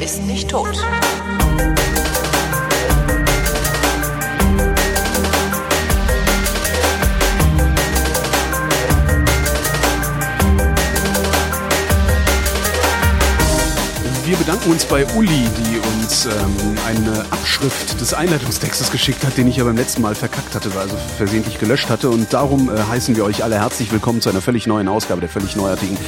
[0.00, 0.76] ist nicht tot.
[14.96, 16.32] Bei Uli, die uns ähm,
[16.86, 20.96] eine Abschrift des Einleitungstextes geschickt hat, den ich ja beim letzten Mal verkackt hatte, also
[21.18, 22.08] versehentlich gelöscht hatte.
[22.08, 25.28] Und darum äh, heißen wir euch alle herzlich willkommen zu einer völlig neuen Ausgabe der
[25.28, 25.98] völlig neuartigen,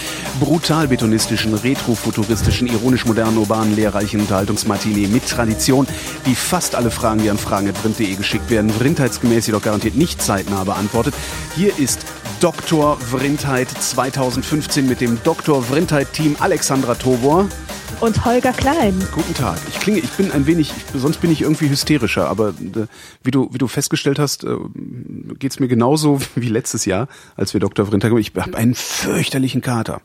[0.41, 5.87] brutal betonistischen, retrofuturistischen, ironisch modernen, urbanen, lehrreichen Unterhaltungsmatinee mit Tradition,
[6.24, 11.12] die fast alle Fragen, die an fragen.vrind.de geschickt werden, vrindheitsgemäß jedoch garantiert nicht zeitnah beantwortet.
[11.55, 12.07] Hier ist
[12.41, 12.98] Dr.
[12.98, 15.62] Vrindheit 2015 mit dem Dr.
[15.62, 17.48] Vrindheit Team Alexandra Tobor
[18.01, 18.95] und Holger Klein.
[19.12, 19.59] Guten Tag.
[19.69, 22.87] Ich klinge, ich bin ein wenig, sonst bin ich irgendwie hysterischer, aber äh,
[23.23, 24.57] wie du, wie du festgestellt hast, äh,
[25.38, 27.87] geht's mir genauso wie letztes Jahr, als wir Dr.
[27.87, 30.01] Vrinter Ich habe einen fürchterlichen Kater.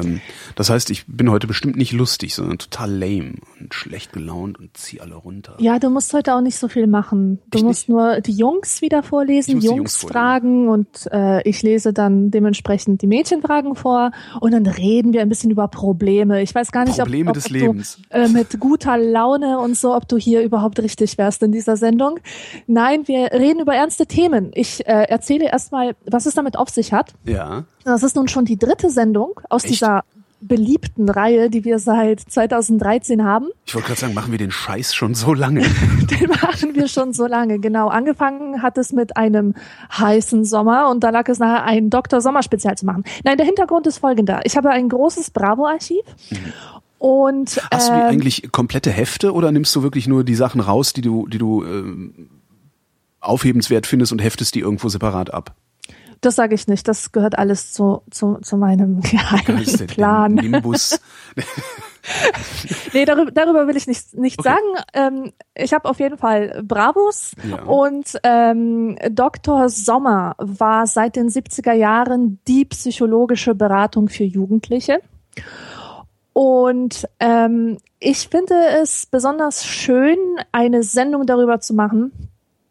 [0.00, 0.20] Ähm,
[0.54, 4.76] das heißt, ich bin heute bestimmt nicht lustig, sondern total lame und schlecht gelaunt und
[4.76, 5.54] zieh alle runter.
[5.58, 7.40] Ja, du musst heute auch nicht so viel machen.
[7.50, 7.94] Du ich musst nicht?
[7.94, 13.06] nur die Jungs wieder vorlesen, Jungs, Jungs fragen und äh, ich lese dann dementsprechend die
[13.06, 16.42] Mädchenfragen vor und dann reden wir ein bisschen über Probleme.
[16.42, 17.98] Ich weiß gar nicht, Probleme ob, ob, des ob Lebens.
[18.10, 21.76] du äh, mit guter Laune und so, ob du hier überhaupt richtig wärst in dieser
[21.76, 22.18] Sendung.
[22.66, 24.50] Nein, wir reden über ernste Themen.
[24.54, 27.14] Ich äh, erzähle erstmal, was es damit auf sich hat.
[27.24, 27.64] Ja.
[27.84, 29.74] Das ist nun schon die dritte Sendung aus Echt?
[29.74, 30.04] dieser
[30.40, 33.48] beliebten Reihe, die wir seit 2013 haben.
[33.64, 35.60] Ich wollte gerade sagen, machen wir den Scheiß schon so lange?
[36.20, 37.88] den machen wir schon so lange, genau.
[37.88, 39.54] Angefangen hat es mit einem
[39.96, 42.20] heißen Sommer und da lag es nachher, ein Dr.
[42.20, 43.04] Sommer Spezial zu machen.
[43.24, 44.42] Nein, der Hintergrund ist folgender.
[44.44, 46.52] Ich habe ein großes Bravo-Archiv mhm.
[46.98, 50.94] Und, Hast du ähm, eigentlich komplette Hefte oder nimmst du wirklich nur die Sachen raus,
[50.94, 52.30] die du, die du ähm,
[53.20, 55.54] aufhebenswert findest und heftest die irgendwo separat ab?
[56.24, 56.88] Das sage ich nicht.
[56.88, 60.34] Das gehört alles zu, zu, zu meinem geheimen Plan.
[60.34, 60.98] Nimbus.
[62.94, 64.48] nee, darüber, darüber will ich nicht, nicht okay.
[64.48, 64.84] sagen.
[64.94, 67.62] Ähm, ich habe auf jeden Fall Bravos ja.
[67.64, 69.68] und ähm, Dr.
[69.68, 75.00] Sommer war seit den 70er Jahren die psychologische Beratung für Jugendliche.
[76.32, 80.18] Und ähm, ich finde es besonders schön,
[80.52, 82.12] eine Sendung darüber zu machen,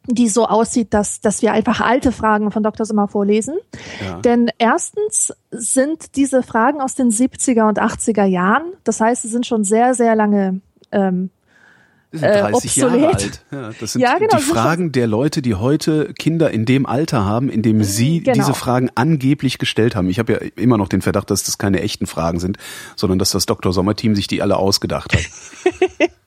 [0.07, 2.85] die so aussieht, dass, dass wir einfach alte Fragen von Dr.
[2.85, 3.55] Sommer vorlesen.
[4.05, 4.19] Ja.
[4.19, 8.73] Denn erstens sind diese Fragen aus den 70er und 80er Jahren.
[8.83, 10.59] Das heißt, sie sind schon sehr, sehr lange
[10.91, 11.29] ähm,
[12.13, 13.41] sind 30 äh, Jahre alt.
[13.51, 17.25] Ja, das sind ja, genau, die Fragen der Leute, die heute Kinder in dem Alter
[17.25, 18.35] haben, in dem sie genau.
[18.35, 20.09] diese Fragen angeblich gestellt haben.
[20.09, 22.57] Ich habe ja immer noch den Verdacht, dass das keine echten Fragen sind,
[22.95, 23.73] sondern dass das Dr.
[23.73, 25.21] Sommer Team sich die alle ausgedacht hat.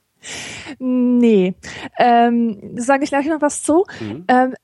[0.79, 1.55] Nee,
[1.99, 3.85] ähm, sage ich gleich noch was zu.
[4.01, 4.25] Mhm.
[4.29, 4.55] Ähm,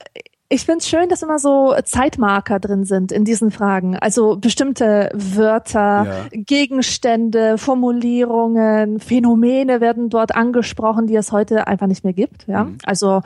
[0.52, 3.96] ich finde es schön, dass immer so Zeitmarker drin sind in diesen Fragen.
[3.96, 6.28] Also bestimmte Wörter, ja.
[6.30, 12.46] Gegenstände, Formulierungen, Phänomene werden dort angesprochen, die es heute einfach nicht mehr gibt.
[12.48, 12.78] Ja, mhm.
[12.84, 13.22] also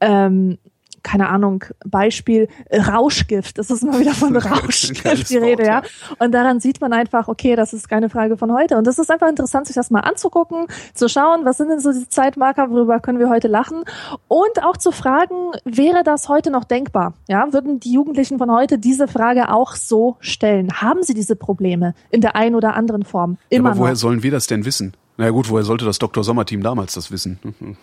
[0.00, 0.58] ähm,
[1.02, 3.58] keine Ahnung, Beispiel Rauschgift.
[3.58, 5.82] Das ist mal wieder von Rauschgift die Rede, ja.
[6.18, 8.76] Und daran sieht man einfach, okay, das ist keine Frage von heute.
[8.76, 11.92] Und das ist einfach interessant, sich das mal anzugucken, zu schauen, was sind denn so
[11.92, 13.84] die Zeitmarker, worüber können wir heute lachen?
[14.28, 17.14] Und auch zu fragen, wäre das heute noch denkbar?
[17.28, 20.72] Ja, würden die Jugendlichen von heute diese Frage auch so stellen?
[20.80, 23.38] Haben sie diese Probleme in der einen oder anderen Form?
[23.48, 23.98] Immer ja, aber woher noch?
[23.98, 24.94] sollen wir das denn wissen?
[25.16, 26.22] Na ja, gut, woher sollte das Dr.
[26.22, 27.38] Sommerteam damals das wissen?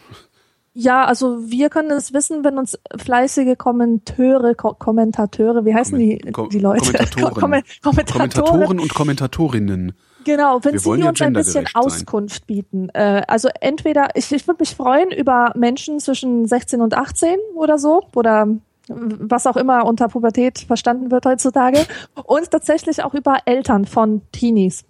[0.78, 6.18] Ja, also wir können es wissen, wenn uns fleißige Kommenteure, Ko Kommentateure, wie heißen die,
[6.52, 6.91] die Leute?
[6.91, 7.34] Kommentatoren.
[7.34, 8.03] Kom Kommentatoren.
[8.12, 9.94] Kommentatoren und Kommentatorinnen.
[10.25, 12.47] Genau, wenn Sie uns ein bisschen Auskunft sein.
[12.47, 12.90] bieten.
[12.90, 17.78] Äh, also entweder, ich, ich würde mich freuen über Menschen zwischen 16 und 18 oder
[17.78, 18.47] so, oder
[18.90, 21.86] was auch immer unter Pubertät verstanden wird heutzutage,
[22.25, 24.84] und tatsächlich auch über Eltern von Teenies.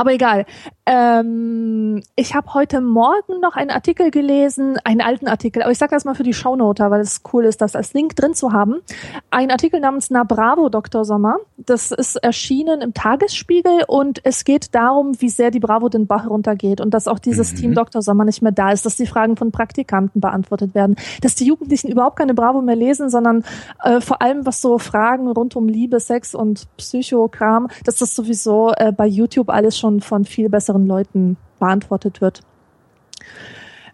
[0.00, 0.46] Aber egal.
[0.86, 5.94] Ähm, ich habe heute Morgen noch einen Artikel gelesen, einen alten Artikel, aber ich sage
[5.94, 8.80] das mal für die Shownoter, weil es cool ist, das als Link drin zu haben.
[9.30, 11.04] Ein Artikel namens Na Bravo, Dr.
[11.04, 11.36] Sommer.
[11.58, 16.26] Das ist erschienen im Tagesspiegel und es geht darum, wie sehr die Bravo den Bach
[16.26, 17.56] runtergeht und dass auch dieses mhm.
[17.56, 18.00] Team Dr.
[18.00, 21.88] Sommer nicht mehr da ist, dass die Fragen von Praktikanten beantwortet werden, dass die Jugendlichen
[21.88, 23.44] überhaupt keine Bravo mehr lesen, sondern
[23.84, 28.72] äh, vor allem was so Fragen rund um Liebe, Sex und Psychokram, dass das sowieso
[28.76, 32.40] äh, bei YouTube alles schon schon von viel besseren Leuten beantwortet wird.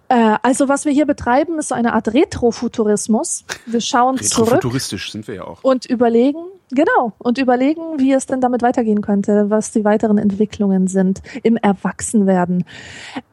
[0.08, 3.44] Äh, also was wir hier betreiben, ist so eine Art Retrofuturismus.
[3.66, 4.48] Wir schauen zurück.
[4.48, 5.64] Retrofuturistisch sind wir ja auch.
[5.64, 6.38] Und überlegen,
[6.70, 11.56] genau, und überlegen, wie es denn damit weitergehen könnte, was die weiteren Entwicklungen sind im
[11.56, 12.64] Erwachsenwerden.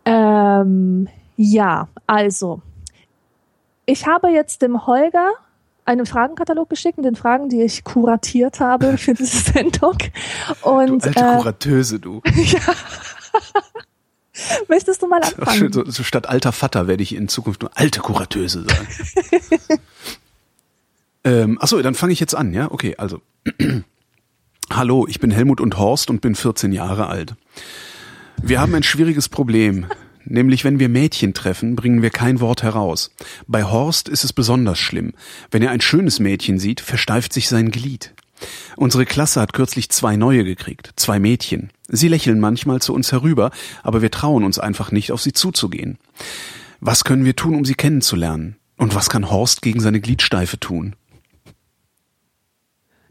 [0.06, 2.62] Ähm, ja, also
[3.86, 5.30] ich habe jetzt dem Holger
[5.85, 9.97] einen Fragenkatalog geschickt mit den Fragen, die ich kuratiert habe für diese Sendung.
[10.62, 12.21] Und, du alte äh, Kuratöse, du.
[12.35, 12.59] ja.
[14.68, 15.71] Möchtest du mal anfangen?
[15.71, 18.88] So, so statt alter Vater werde ich in Zukunft nur alte Kuratöse sagen.
[21.24, 22.71] ähm, achso, dann fange ich jetzt an, ja?
[22.71, 23.21] Okay, also.
[24.71, 27.36] Hallo, ich bin Helmut und Horst und bin 14 Jahre alt.
[28.41, 29.86] Wir haben ein schwieriges Problem.
[30.25, 33.12] Nämlich wenn wir Mädchen treffen, bringen wir kein Wort heraus.
[33.48, 35.14] Bei Horst ist es besonders schlimm.
[35.52, 38.14] Wenn er ein schönes Mädchen sieht, versteift sich sein Glied.
[38.75, 41.72] Unsere Klasse hat kürzlich zwei neue gekriegt, zwei Mädchen.
[41.88, 43.52] Sie lächeln manchmal zu uns herüber,
[43.84, 45.98] aber wir trauen uns einfach nicht, auf sie zuzugehen.
[46.80, 48.58] Was können wir tun, um sie kennenzulernen?
[48.78, 50.96] Und was kann Horst gegen seine Gliedsteife tun?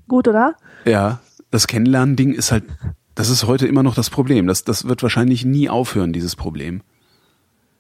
[0.09, 0.57] Gut, oder?
[0.85, 1.21] Ja,
[1.51, 2.65] das Kennenlernen-Ding ist halt,
[3.15, 4.47] das ist heute immer noch das Problem.
[4.47, 6.83] Das, das wird wahrscheinlich nie aufhören, dieses Problem.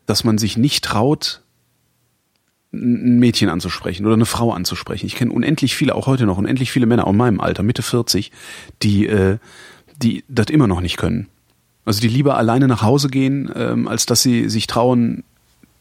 [0.06, 1.42] Dass man sich nicht traut,
[2.72, 5.06] ein Mädchen anzusprechen oder eine Frau anzusprechen.
[5.06, 7.82] Ich kenne unendlich viele, auch heute noch, unendlich viele Männer, auch in meinem Alter, Mitte
[7.82, 8.32] 40,
[8.82, 9.38] die, äh,
[9.96, 11.28] die das immer noch nicht können.
[11.84, 15.24] Also die lieber alleine nach Hause gehen, ähm, als dass sie sich trauen,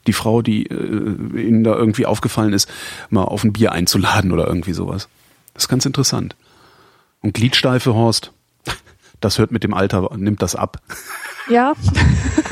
[0.07, 2.69] die Frau, die äh, ihnen da irgendwie aufgefallen ist,
[3.09, 5.07] mal auf ein Bier einzuladen oder irgendwie sowas.
[5.53, 6.35] Das ist ganz interessant.
[7.21, 8.31] Und Gliedsteife, Horst,
[9.21, 10.81] das hört mit dem Alter, nimmt das ab.
[11.49, 11.73] Ja.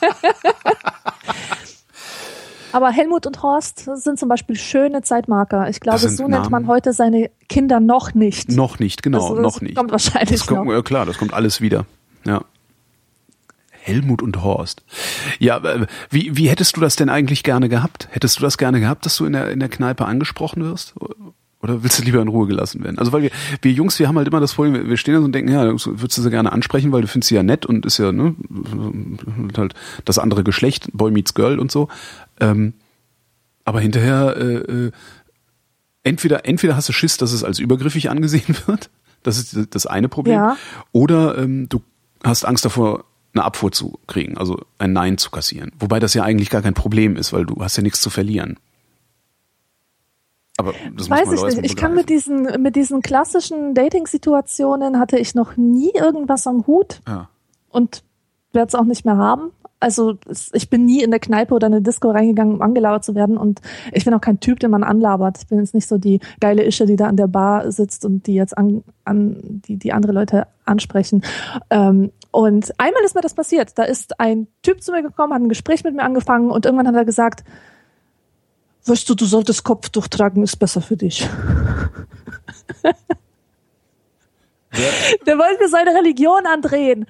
[2.72, 5.68] Aber Helmut und Horst sind zum Beispiel schöne Zeitmarker.
[5.70, 8.50] Ich glaube, so nennt man heute seine Kinder noch nicht.
[8.50, 9.76] Noch nicht, genau, das, das noch nicht.
[9.76, 10.72] Kommt wahrscheinlich das kommt, noch.
[10.72, 11.86] Ja, klar, das kommt alles wieder.
[12.24, 12.42] Ja.
[13.70, 14.82] Helmut und Horst.
[15.38, 18.08] Ja, äh, wie, wie hättest du das denn eigentlich gerne gehabt?
[18.10, 20.94] Hättest du das gerne gehabt, dass du in der, in der Kneipe angesprochen wirst?
[21.60, 22.98] Oder willst du lieber in Ruhe gelassen werden?
[22.98, 23.30] Also weil wir,
[23.62, 25.64] wir Jungs, wir haben halt immer das Problem, wir stehen da so und denken, ja,
[25.64, 28.36] würdest du sie gerne ansprechen, weil du findest sie ja nett und ist ja, ne,
[29.56, 29.74] halt
[30.04, 31.88] das andere Geschlecht, Boy meets Girl und so.
[32.38, 32.74] Ähm,
[33.64, 34.92] aber hinterher, äh, äh,
[36.04, 38.88] entweder, entweder hast du Schiss, dass es als übergriffig angesehen wird.
[39.24, 40.36] Das ist das eine Problem.
[40.36, 40.56] Ja.
[40.92, 41.82] Oder ähm, du
[42.22, 43.04] hast Angst davor,
[43.34, 45.72] eine Abfuhr zu kriegen, also ein Nein zu kassieren.
[45.78, 48.58] Wobei das ja eigentlich gar kein Problem ist, weil du hast ja nichts zu verlieren.
[50.58, 51.64] Aber das Weiß ich nicht.
[51.64, 57.00] Ich kann mit diesen, mit diesen klassischen Dating-Situationen hatte ich noch nie irgendwas am Hut.
[57.06, 57.28] Ja.
[57.70, 58.02] Und
[58.52, 59.52] werde es auch nicht mehr haben.
[59.80, 60.16] Also
[60.52, 63.38] ich bin nie in der Kneipe oder in eine Disco reingegangen, um angelabert zu werden.
[63.38, 63.60] Und
[63.92, 65.38] ich bin auch kein Typ, den man anlabert.
[65.38, 68.26] Ich bin jetzt nicht so die geile Ische, die da an der Bar sitzt und
[68.26, 71.22] die jetzt an, an die, die andere Leute ansprechen.
[71.70, 73.78] Ähm, und einmal ist mir das passiert.
[73.78, 76.88] Da ist ein Typ zu mir gekommen, hat ein Gespräch mit mir angefangen und irgendwann
[76.88, 77.44] hat er gesagt,
[78.86, 81.28] weißt du, du solltest Kopftuch tragen, ist besser für dich.
[85.26, 87.06] Der wollte mir seine Religion andrehen.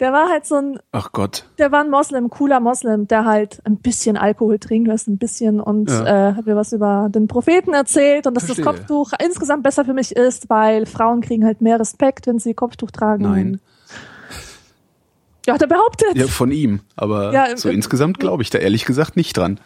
[0.00, 0.80] Der war halt so ein.
[0.90, 1.44] Ach Gott.
[1.58, 5.60] Der war ein Moslem, cooler Moslem, der halt ein bisschen Alkohol trinkt, was ein bisschen
[5.60, 6.30] und ja.
[6.30, 8.64] äh, hat mir was über den Propheten erzählt und dass Verstehe.
[8.64, 12.54] das Kopftuch insgesamt besser für mich ist, weil Frauen kriegen halt mehr Respekt, wenn sie
[12.54, 13.22] Kopftuch tragen.
[13.22, 13.60] Nein.
[15.46, 16.14] Ja, hat er behauptet.
[16.14, 16.80] Ja, von ihm.
[16.96, 19.60] Aber ja, so insgesamt glaube ich da ehrlich gesagt nicht dran.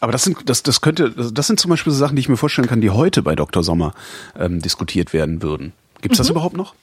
[0.00, 2.36] Aber das sind, das, das könnte, das sind zum Beispiel so Sachen, die ich mir
[2.36, 3.62] vorstellen kann, die heute bei Dr.
[3.62, 3.92] Sommer
[4.38, 5.72] ähm, diskutiert werden würden.
[6.00, 6.32] Gibt es das mhm.
[6.32, 6.74] überhaupt noch?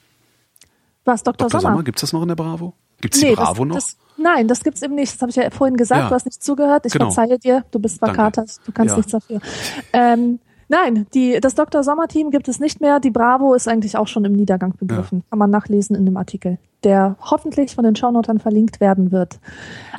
[1.06, 1.48] Was, Dr.
[1.48, 1.62] Dr.
[1.62, 1.74] Sommer?
[1.74, 2.74] Sommer Gibt es das noch in der Bravo?
[3.02, 3.76] Gibt es nee, die Bravo das, noch?
[3.76, 5.14] Das, nein, das gibt's eben nicht.
[5.14, 6.02] Das habe ich ja vorhin gesagt.
[6.02, 6.10] Ja.
[6.10, 6.86] Du hast nicht zugehört.
[6.86, 7.12] Ich genau.
[7.12, 7.64] verzeihe dir.
[7.72, 8.58] Du bist verkatert.
[8.66, 8.98] Du kannst ja.
[8.98, 9.40] nichts dafür.
[9.94, 11.84] Ähm, nein, die, das Dr.
[11.84, 13.00] Sommer-Team gibt es nicht mehr.
[13.00, 15.20] Die Bravo ist eigentlich auch schon im Niedergang begriffen.
[15.20, 15.26] Ja.
[15.30, 19.40] Kann man nachlesen in dem Artikel, der hoffentlich von den Shownotern verlinkt werden wird.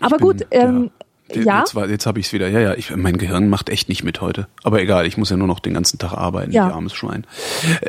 [0.01, 0.91] Aber bin, gut, ähm,
[1.35, 1.61] ja.
[1.61, 2.49] Jetzt, jetzt habe ich es wieder.
[2.49, 4.49] Ja, ja, ich, mein Gehirn macht echt nicht mit heute.
[4.63, 6.71] Aber egal, ich muss ja nur noch den ganzen Tag arbeiten, ja.
[6.71, 7.27] armes Schwein.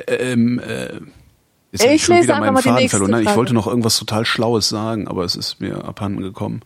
[0.07, 0.99] Ähm, äh,
[1.71, 3.11] jetzt ich, ich schon wieder meinen Faden verloren.
[3.11, 6.61] Nein, ich wollte noch irgendwas total Schlaues sagen, aber es ist mir abhanden gekommen.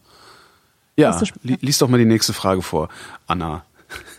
[0.95, 2.89] Ja, li lies doch mal die nächste Frage vor,
[3.27, 3.65] Anna.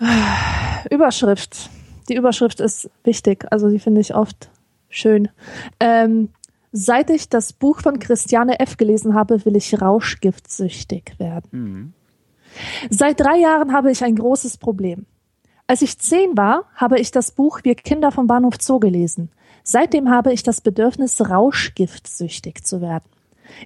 [0.91, 1.71] Überschrift.
[2.09, 4.51] Die Überschrift ist wichtig, also die finde ich oft
[4.89, 5.29] schön.
[5.81, 6.29] Ähm,
[6.73, 8.77] seit ich das Buch von Christiane F.
[8.77, 11.49] gelesen habe, will ich rauschgiftsüchtig werden.
[11.53, 11.93] Mhm.
[12.91, 15.07] Seit drei Jahren habe ich ein großes Problem.
[15.67, 19.31] Als ich zehn war, habe ich das Buch Wir Kinder vom Bahnhof Zoo gelesen.
[19.63, 23.05] Seitdem habe ich das Bedürfnis, rauschgiftsüchtig zu werden.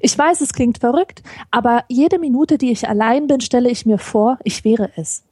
[0.00, 3.98] Ich weiß, es klingt verrückt, aber jede Minute, die ich allein bin, stelle ich mir
[3.98, 5.24] vor, ich wäre es.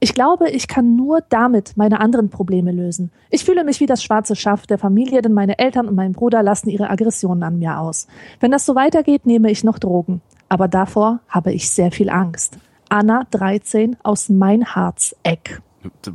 [0.00, 3.12] Ich glaube, ich kann nur damit meine anderen Probleme lösen.
[3.30, 6.42] Ich fühle mich wie das schwarze Schaf der Familie, denn meine Eltern und mein Bruder
[6.42, 8.08] lassen ihre Aggressionen an mir aus.
[8.40, 10.20] Wenn das so weitergeht, nehme ich noch Drogen.
[10.48, 12.58] Aber davor habe ich sehr viel Angst.
[12.92, 15.62] Anna 13 aus Meinhardseck.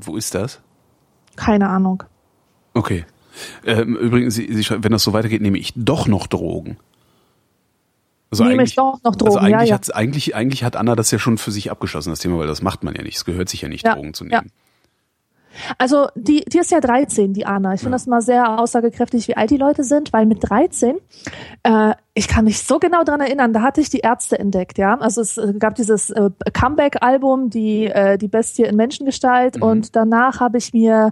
[0.02, 0.62] Wo ist das?
[1.36, 2.04] Keine Ahnung.
[2.76, 3.04] Okay.
[3.66, 6.78] Ähm, übrigens, Sie, Sie, wenn das so weitergeht, nehme ich doch noch Drogen.
[8.30, 9.96] Also nehme ich doch noch Drogen, also eigentlich, ja, ja.
[9.96, 12.84] eigentlich, eigentlich hat Anna das ja schon für sich abgeschlossen, das Thema, weil das macht
[12.84, 13.18] man ja nicht.
[13.18, 14.52] Es gehört sich ja nicht, ja, Drogen zu nehmen.
[15.78, 17.74] Also die, die ist ja 13, die Anna.
[17.74, 17.98] Ich finde ja.
[17.98, 20.98] das mal sehr aussagekräftig, wie alt die Leute sind, weil mit 13,
[21.64, 24.98] äh, ich kann mich so genau dran erinnern, da hatte ich die Ärzte entdeckt, ja.
[24.98, 29.64] Also es äh, gab dieses äh, Comeback-Album, die, äh, die Bestie in Menschengestalt mhm.
[29.64, 31.12] und danach habe ich mir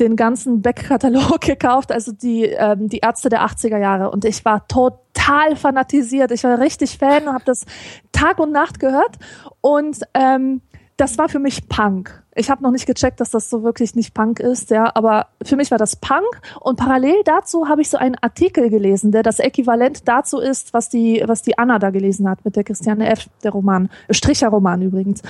[0.00, 4.10] den ganzen Backkatalog gekauft, also die, ähm, die Ärzte der 80er Jahre.
[4.10, 6.30] Und ich war total fanatisiert.
[6.32, 7.66] Ich war richtig Fan und habe das
[8.10, 9.16] Tag und Nacht gehört.
[9.60, 10.62] Und ähm,
[11.00, 12.22] das war für mich Punk.
[12.34, 15.56] Ich habe noch nicht gecheckt, dass das so wirklich nicht Punk ist, ja, aber für
[15.56, 16.26] mich war das Punk
[16.60, 20.90] und parallel dazu habe ich so einen Artikel gelesen, der das Äquivalent dazu ist, was
[20.90, 23.28] die was die Anna da gelesen hat mit der Christiane F.
[23.42, 25.22] der Roman, Stricherroman übrigens.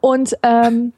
[0.00, 0.92] Und ähm,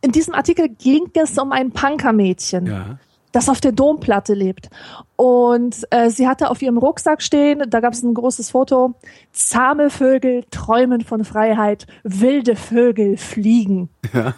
[0.00, 2.66] in diesem Artikel ging es um ein Punkermädchen.
[2.66, 2.98] Ja
[3.34, 4.68] das auf der Domplatte lebt.
[5.16, 8.94] Und äh, sie hatte auf ihrem Rucksack stehen, da gab es ein großes Foto,
[9.32, 13.88] zahme Vögel träumen von Freiheit, wilde Vögel fliegen.
[14.12, 14.34] Ja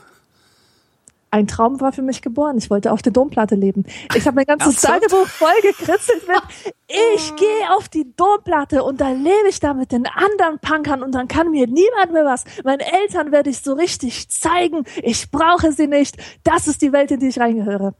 [1.37, 2.57] ein Traum war für mich geboren.
[2.57, 3.85] Ich wollte auf der Domplatte leben.
[4.15, 6.75] Ich habe mein ganzes Tagebuch voll gekritzelt mit,
[7.15, 11.15] ich gehe auf die Domplatte und da lebe ich da mit den anderen Punkern und
[11.15, 12.45] dann kann mir niemand mehr was.
[12.65, 16.17] Meinen Eltern werde ich so richtig zeigen, ich brauche sie nicht.
[16.43, 17.95] Das ist die Welt, in die ich reingehöre.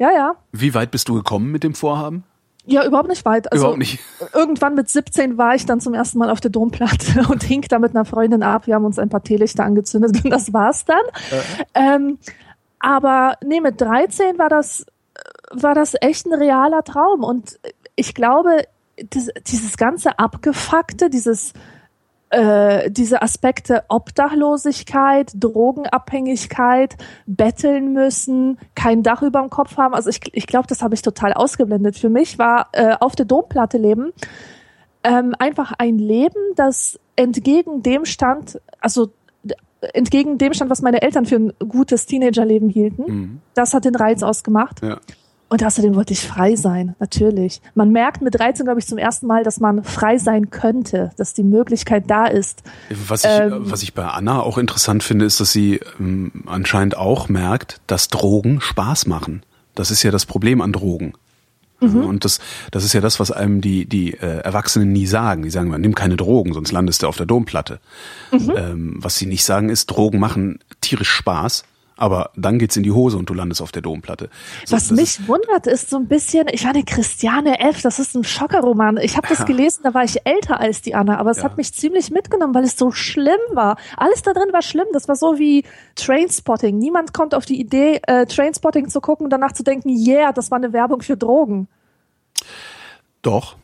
[0.00, 0.34] Ja, ja.
[0.50, 2.24] Wie weit bist du gekommen mit dem Vorhaben?
[2.64, 3.52] Ja, überhaupt nicht weit.
[3.52, 4.00] Also überhaupt nicht.
[4.34, 7.78] Irgendwann mit 17 war ich dann zum ersten Mal auf der Domplatte und hink da
[7.78, 8.66] mit einer Freundin ab.
[8.66, 11.02] Wir haben uns ein paar Teelichter angezündet und das war's dann.
[11.30, 11.96] Äh.
[11.96, 12.18] Ähm,
[12.78, 14.86] aber nee, mit 13 war das,
[15.50, 17.22] war das echt ein realer Traum.
[17.22, 17.60] Und
[17.94, 18.64] ich glaube,
[19.10, 21.52] das, dieses ganze Abgefuckte, dieses,
[22.30, 26.96] äh, diese Aspekte Obdachlosigkeit, Drogenabhängigkeit,
[27.26, 29.94] betteln müssen, kein Dach über dem Kopf haben.
[29.94, 31.96] Also ich, ich glaube, das habe ich total ausgeblendet.
[31.96, 34.12] Für mich war äh, auf der Domplatte leben
[35.02, 39.10] ähm, einfach ein Leben, das entgegen dem stand, also
[39.80, 43.02] entgegen dem stand, was meine Eltern für ein gutes Teenagerleben hielten.
[43.02, 43.40] Mhm.
[43.54, 44.82] Das hat den Reiz ausgemacht.
[44.82, 44.98] Ja.
[45.50, 47.60] Und außerdem wollte ich frei sein, natürlich.
[47.74, 51.34] Man merkt mit 13, glaube ich, zum ersten Mal, dass man frei sein könnte, dass
[51.34, 52.62] die Möglichkeit da ist.
[53.08, 56.96] Was ich, ähm, was ich bei Anna auch interessant finde, ist, dass sie ähm, anscheinend
[56.96, 59.42] auch merkt, dass Drogen Spaß machen.
[59.74, 61.14] Das ist ja das Problem an Drogen.
[61.80, 62.04] Mhm.
[62.04, 62.38] Und das,
[62.70, 65.42] das ist ja das, was einem die, die äh, Erwachsenen nie sagen.
[65.42, 67.80] Die sagen immer, nimm keine Drogen, sonst landest du auf der Domplatte.
[68.30, 68.52] Mhm.
[68.54, 71.64] Ähm, was sie nicht sagen ist, Drogen machen tierisch Spaß.
[72.00, 74.30] Aber dann geht's in die Hose und du landest auf der Domplatte.
[74.64, 78.16] So, Was mich wundert, ist so ein bisschen, ich war eine Christiane F., das ist
[78.16, 78.96] ein Schockerroman.
[78.96, 81.44] Ich habe das gelesen, da war ich älter als die Anna, aber es ja.
[81.44, 83.76] hat mich ziemlich mitgenommen, weil es so schlimm war.
[83.98, 84.86] Alles da drin war schlimm.
[84.94, 85.62] Das war so wie
[85.94, 86.78] Trainspotting.
[86.78, 90.50] Niemand kommt auf die Idee, äh, Trainspotting zu gucken und danach zu denken, yeah, das
[90.50, 91.68] war eine Werbung für Drogen.
[93.20, 93.56] Doch.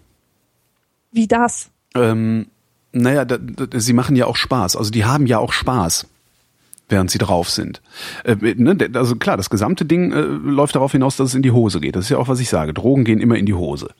[1.10, 1.70] Wie das?
[1.94, 2.48] Ähm,
[2.92, 4.76] naja, da, da, sie machen ja auch Spaß.
[4.76, 6.06] Also die haben ja auch Spaß
[6.88, 7.82] während sie drauf sind.
[8.24, 11.50] Äh, ne, also klar, das gesamte Ding äh, läuft darauf hinaus, dass es in die
[11.50, 11.96] Hose geht.
[11.96, 12.74] Das ist ja auch, was ich sage.
[12.74, 13.90] Drogen gehen immer in die Hose.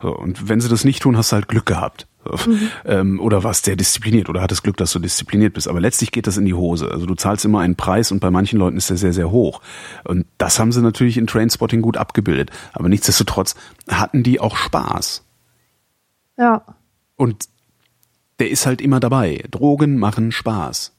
[0.00, 2.06] So, und wenn sie das nicht tun, hast du halt Glück gehabt.
[2.24, 2.50] So.
[2.50, 2.68] Mhm.
[2.84, 5.68] Ähm, oder warst sehr diszipliniert oder hattest Glück, dass du diszipliniert bist.
[5.68, 6.90] Aber letztlich geht das in die Hose.
[6.90, 9.60] Also du zahlst immer einen Preis und bei manchen Leuten ist der sehr, sehr hoch.
[10.04, 12.50] Und das haben sie natürlich in Trainspotting gut abgebildet.
[12.72, 13.54] Aber nichtsdestotrotz
[13.88, 15.24] hatten die auch Spaß.
[16.36, 16.62] Ja.
[17.16, 17.48] Und
[18.38, 19.44] der ist halt immer dabei.
[19.50, 20.95] Drogen machen Spaß.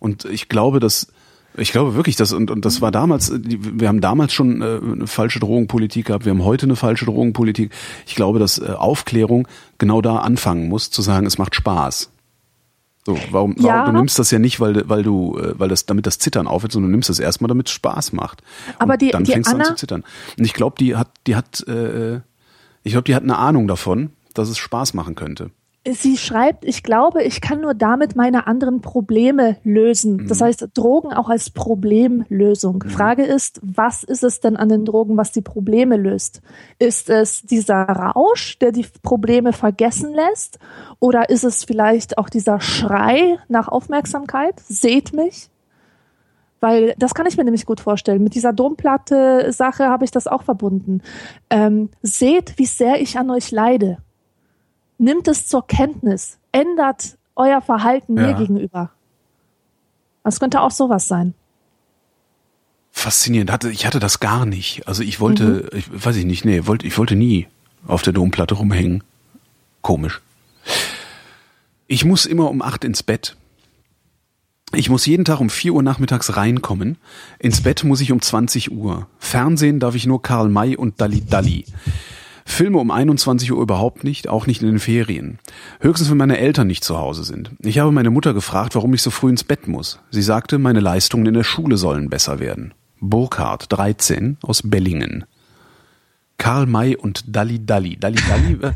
[0.00, 1.12] Und ich glaube, dass
[1.56, 5.06] ich glaube wirklich, dass und, und das war damals, wir haben damals schon äh, eine
[5.06, 7.72] falsche Drogenpolitik gehabt, wir haben heute eine falsche Drogenpolitik.
[8.06, 12.10] Ich glaube, dass äh, Aufklärung genau da anfangen muss, zu sagen, es macht Spaß.
[13.06, 13.80] So, warum, ja.
[13.80, 16.46] warum du nimmst das ja nicht, weil, weil du, äh, weil das, damit das Zittern
[16.46, 18.42] aufhört, sondern du nimmst das erstmal, damit es Spaß macht.
[18.78, 20.04] Aber und die, dann die fängst du an zu zittern.
[20.38, 22.20] Und ich glaube, die hat, die hat, äh,
[22.82, 25.50] ich glaube, die hat eine Ahnung davon, dass es Spaß machen könnte.
[25.88, 30.16] Sie schreibt, ich glaube, ich kann nur damit meine anderen Probleme lösen.
[30.16, 30.28] Mhm.
[30.28, 32.82] Das heißt, Drogen auch als Problemlösung.
[32.84, 32.90] Mhm.
[32.90, 36.42] Frage ist, was ist es denn an den Drogen, was die Probleme löst?
[36.78, 40.58] Ist es dieser Rausch, der die Probleme vergessen lässt?
[40.98, 44.60] Oder ist es vielleicht auch dieser Schrei nach Aufmerksamkeit?
[44.60, 45.48] Seht mich?
[46.60, 48.22] Weil das kann ich mir nämlich gut vorstellen.
[48.22, 51.00] Mit dieser Domplatte-Sache habe ich das auch verbunden.
[51.48, 53.96] Ähm, seht, wie sehr ich an euch leide
[55.00, 58.28] nimmt es zur Kenntnis, ändert euer Verhalten ja.
[58.28, 58.90] mir gegenüber.
[60.22, 61.34] Das könnte auch sowas sein.
[62.92, 63.64] Faszinierend.
[63.64, 64.86] ich hatte das gar nicht.
[64.86, 65.78] Also ich wollte, mhm.
[65.78, 67.48] ich weiß ich nicht, nee, wollte, ich wollte nie
[67.86, 69.02] auf der Domplatte rumhängen.
[69.80, 70.20] Komisch.
[71.86, 73.36] Ich muss immer um acht ins Bett.
[74.72, 76.98] Ich muss jeden Tag um vier Uhr nachmittags reinkommen.
[77.38, 79.08] Ins Bett muss ich um 20 Uhr.
[79.18, 81.64] Fernsehen darf ich nur Karl May und Dalli Dalli.
[82.50, 85.38] Filme um 21 Uhr überhaupt nicht, auch nicht in den Ferien.
[85.80, 87.52] Höchstens, wenn meine Eltern nicht zu Hause sind.
[87.60, 90.00] Ich habe meine Mutter gefragt, warum ich so früh ins Bett muss.
[90.10, 92.74] Sie sagte, meine Leistungen in der Schule sollen besser werden.
[93.00, 95.24] Burkhardt, 13, aus Bellingen.
[96.38, 97.96] Karl May und Dalli Dalli.
[97.96, 98.52] Dalli Dalli.
[98.62, 98.72] Äh,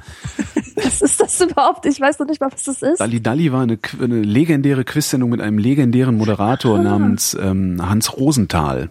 [0.77, 1.87] was ist das überhaupt?
[1.87, 3.01] Ich weiß noch nicht mal, was das ist.
[3.01, 6.83] Dalli Dalli war eine, eine legendäre Quizsendung mit einem legendären Moderator ah.
[6.83, 8.91] namens ähm, Hans Rosenthal.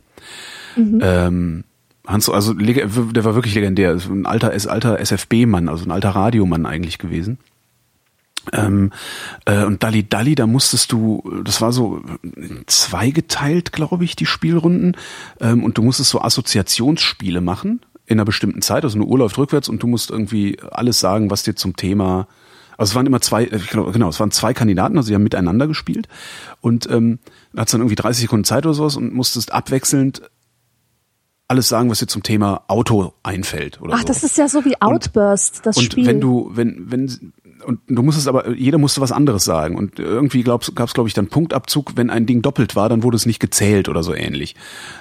[0.75, 0.99] Mhm.
[1.01, 1.63] Ähm,
[2.05, 6.97] Hans, also der war wirklich legendär, ein alter, alter SFB-Mann, also ein alter Radiomann eigentlich
[6.97, 7.37] gewesen.
[8.51, 8.91] Ähm,
[9.45, 12.01] äh, und Dalli Dalli, da musstest du, das war so
[12.67, 14.97] zweigeteilt, glaube ich, die Spielrunden.
[15.39, 18.83] Ähm, und du musstest so Assoziationsspiele machen in einer bestimmten Zeit.
[18.83, 22.27] Also eine Uhr läuft rückwärts und du musst irgendwie alles sagen, was dir zum Thema.
[22.77, 25.23] Also es waren immer zwei, äh, genau, genau, es waren zwei Kandidaten, also die haben
[25.23, 26.09] miteinander gespielt.
[26.59, 27.19] Und ähm,
[27.55, 30.21] hattest dann irgendwie 30 Sekunden Zeit oder sowas und musstest abwechselnd
[31.47, 33.81] alles sagen, was dir zum Thema Auto einfällt.
[33.81, 34.07] Oder Ach, so.
[34.07, 36.03] das ist ja so wie Outburst, und, das und Spiel.
[36.03, 37.33] Und wenn du, wenn, wenn
[37.65, 39.75] und du musstest aber, jeder musste was anderes sagen.
[39.75, 43.17] Und irgendwie gab es, glaube ich, dann Punktabzug, wenn ein Ding doppelt war, dann wurde
[43.17, 44.55] es nicht gezählt oder so ähnlich.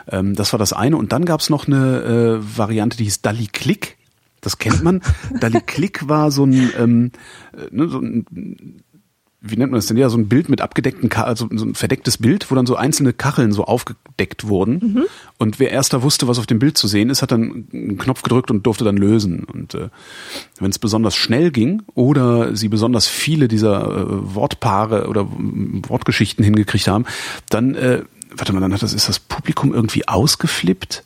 [0.08, 0.96] Ähm, das war das eine.
[0.96, 3.96] Und dann gab es noch eine äh, Variante, die hieß Dalli Click.
[4.40, 5.02] Das kennt man.
[5.40, 7.12] Dalli Click war so ein, ähm,
[7.52, 8.81] äh, ne, so ein
[9.44, 9.96] wie nennt man das denn?
[9.96, 13.12] Ja, so ein Bild mit abgedeckten, also so ein verdecktes Bild, wo dann so einzelne
[13.12, 14.74] Kacheln so aufgedeckt wurden.
[14.74, 15.04] Mhm.
[15.36, 18.22] Und wer erster wusste, was auf dem Bild zu sehen ist, hat dann einen Knopf
[18.22, 19.42] gedrückt und durfte dann lösen.
[19.42, 19.88] Und äh,
[20.60, 26.86] wenn es besonders schnell ging oder sie besonders viele dieser äh, Wortpaare oder Wortgeschichten hingekriegt
[26.86, 27.04] haben,
[27.48, 28.04] dann, äh,
[28.36, 31.02] warte mal, dann hat das, ist das Publikum irgendwie ausgeflippt?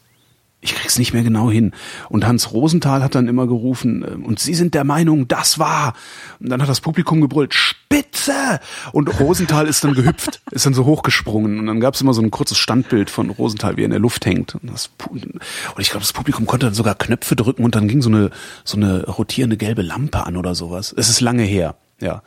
[0.67, 1.73] Ich krieg's nicht mehr genau hin.
[2.09, 5.95] Und Hans Rosenthal hat dann immer gerufen, äh, und Sie sind der Meinung, das war.
[6.41, 8.61] Und dann hat das Publikum gebrüllt, Spitze!
[8.93, 11.59] Und Rosenthal ist dann gehüpft, ist dann so hochgesprungen.
[11.59, 14.27] Und dann gab's immer so ein kurzes Standbild von Rosenthal, wie er in der Luft
[14.27, 14.55] hängt.
[14.57, 15.41] Und, das, und
[15.79, 18.31] ich glaube, das Publikum konnte dann sogar Knöpfe drücken und dann ging so eine,
[18.65, 20.95] so eine rotierende gelbe Lampe an oder sowas.
[20.97, 22.23] Es ist lange her, ja.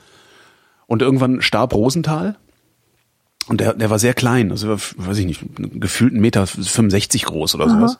[0.88, 2.36] Und irgendwann starb Rosenthal
[3.50, 7.56] und der, der war sehr klein, also weiß ich nicht, gefühlt ein Meter 65 groß
[7.56, 7.96] oder sowas.
[7.96, 8.00] Aha.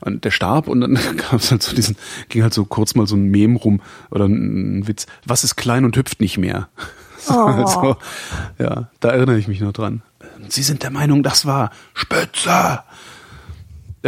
[0.00, 1.96] Und der starb und dann gab es halt so diesen,
[2.28, 5.06] ging halt so kurz mal so ein Mem rum oder ein Witz.
[5.24, 6.68] Was ist klein und hüpft nicht mehr?
[7.28, 7.32] Oh.
[7.32, 7.96] also,
[8.56, 10.00] ja, da erinnere ich mich noch dran.
[10.48, 12.50] Sie sind der Meinung, das war Spitze.
[12.50, 12.84] Ja,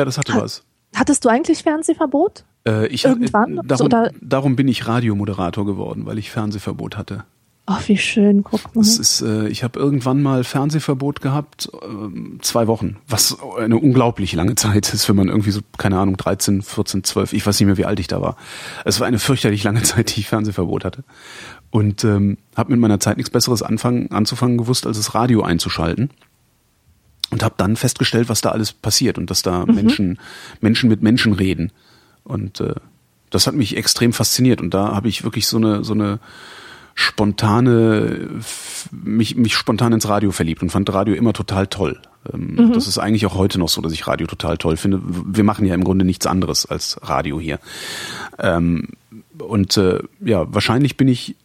[0.05, 0.63] das hatte ha was.
[0.95, 2.45] Hattest du eigentlich Fernsehverbot?
[2.65, 3.59] Äh, ich, Irgendwann?
[3.59, 7.25] Äh, darum, darum bin ich Radiomoderator geworden, weil ich Fernsehverbot hatte.
[7.71, 8.81] Ach, wie schön, guck mal.
[8.81, 14.33] Das ist, äh, ich habe irgendwann mal Fernsehverbot gehabt, äh, zwei Wochen, was eine unglaublich
[14.33, 17.67] lange Zeit ist, wenn man irgendwie so, keine Ahnung, 13, 14, 12, ich weiß nicht
[17.67, 18.39] mehr, wie alt ich da war.
[18.87, 21.05] Es war eine fürchterlich lange Zeit, die ich Fernsehverbot hatte.
[21.69, 26.09] Und ähm, habe mit meiner Zeit nichts Besseres anfangen, anzufangen gewusst, als das Radio einzuschalten.
[27.31, 29.75] Und habe dann festgestellt, was da alles passiert und dass da mhm.
[29.75, 30.19] Menschen,
[30.63, 31.71] Menschen mit Menschen reden.
[32.25, 32.77] Und äh,
[33.29, 34.63] das hat mich extrem fasziniert.
[34.63, 36.19] Und da habe ich wirklich so eine, so eine
[37.01, 38.29] spontane,
[38.91, 41.97] mich, mich spontan ins Radio verliebt und fand Radio immer total toll.
[42.33, 42.73] Ähm, mhm.
[42.73, 45.01] Das ist eigentlich auch heute noch so, dass ich Radio total toll finde.
[45.05, 47.61] Wir machen ja im Grunde nichts anderes als Radio hier.
[48.41, 48.89] Ähm,
[49.39, 51.37] und äh, ja, wahrscheinlich bin ich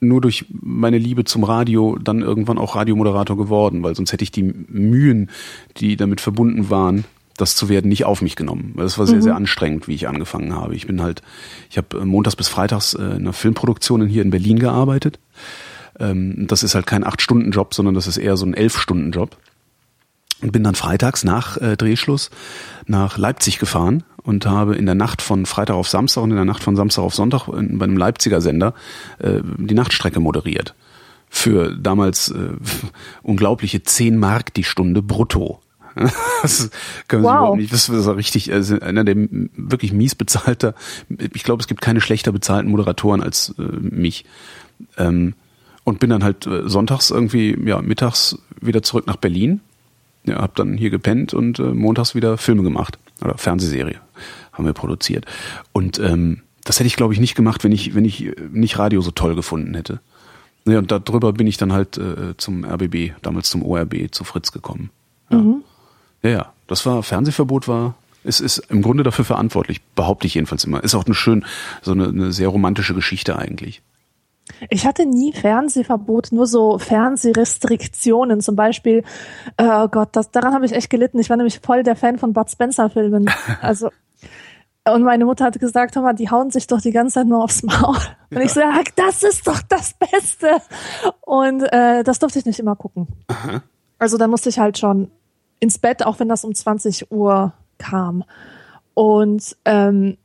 [0.00, 4.32] nur durch meine Liebe zum Radio dann irgendwann auch Radiomoderator geworden, weil sonst hätte ich
[4.32, 5.30] die Mühen,
[5.78, 8.74] die damit verbunden waren, das zu werden, nicht auf mich genommen.
[8.76, 9.22] Das war sehr, mhm.
[9.22, 10.74] sehr anstrengend, wie ich angefangen habe.
[10.74, 11.22] Ich bin halt,
[11.70, 15.18] ich habe äh, montags bis freitags äh, in einer Filmproduktion hier in Berlin gearbeitet.
[15.98, 19.36] Ähm, das ist halt kein Acht-Stunden-Job, sondern das ist eher so ein Elf-Stunden-Job.
[20.42, 22.30] Und bin dann freitags nach äh, Drehschluss
[22.86, 26.44] nach Leipzig gefahren und habe in der Nacht von Freitag auf Samstag und in der
[26.44, 28.74] Nacht von Samstag auf Sonntag bei einem Leipziger Sender
[29.18, 30.74] äh, die Nachtstrecke moderiert.
[31.30, 32.50] Für damals äh,
[33.22, 35.60] unglaubliche 10 Mark die Stunde brutto.
[36.42, 36.70] das
[37.08, 37.30] können wow.
[37.30, 37.72] Sie überhaupt nicht.
[37.72, 40.74] Das ist richtig, also einer der wirklich mies bezahlter.
[41.32, 44.24] Ich glaube, es gibt keine schlechter bezahlten Moderatoren als äh, mich.
[44.98, 45.34] Ähm,
[45.84, 49.60] und bin dann halt äh, sonntags irgendwie, ja, mittags wieder zurück nach Berlin.
[50.24, 52.98] Ja, hab dann hier gepennt und äh, montags wieder Filme gemacht.
[53.22, 54.00] Oder Fernsehserie
[54.52, 55.24] haben wir produziert.
[55.72, 59.00] Und ähm, das hätte ich, glaube ich, nicht gemacht, wenn ich, wenn ich nicht Radio
[59.00, 60.00] so toll gefunden hätte.
[60.66, 64.50] Ja, und darüber bin ich dann halt äh, zum RBB, damals zum ORB, zu Fritz
[64.50, 64.90] gekommen.
[65.30, 65.38] Ja.
[65.38, 65.62] Mhm.
[66.26, 66.52] Ja, ja.
[66.66, 70.82] Das war, Fernsehverbot war, es ist im Grunde dafür verantwortlich, behaupte ich jedenfalls immer.
[70.82, 71.44] Ist auch eine schön,
[71.80, 73.82] so eine, eine sehr romantische Geschichte eigentlich.
[74.68, 78.40] Ich hatte nie Fernsehverbot, nur so Fernsehrestriktionen.
[78.40, 79.04] Zum Beispiel,
[79.58, 81.20] oh Gott, das, daran habe ich echt gelitten.
[81.20, 83.30] Ich war nämlich voll der Fan von Bud Spencer-Filmen.
[83.60, 83.90] Also,
[84.88, 87.42] und meine Mutter hatte gesagt, hör mal, die hauen sich doch die ganze Zeit nur
[87.42, 87.96] aufs Maul.
[88.30, 88.40] Und ja.
[88.40, 90.58] ich so, ja, das ist doch das Beste.
[91.22, 93.08] Und äh, das durfte ich nicht immer gucken.
[93.28, 93.62] Aha.
[93.98, 95.10] Also da musste ich halt schon
[95.60, 98.24] ins Bett, auch wenn das um 20 Uhr kam.
[98.94, 100.16] Und ähm,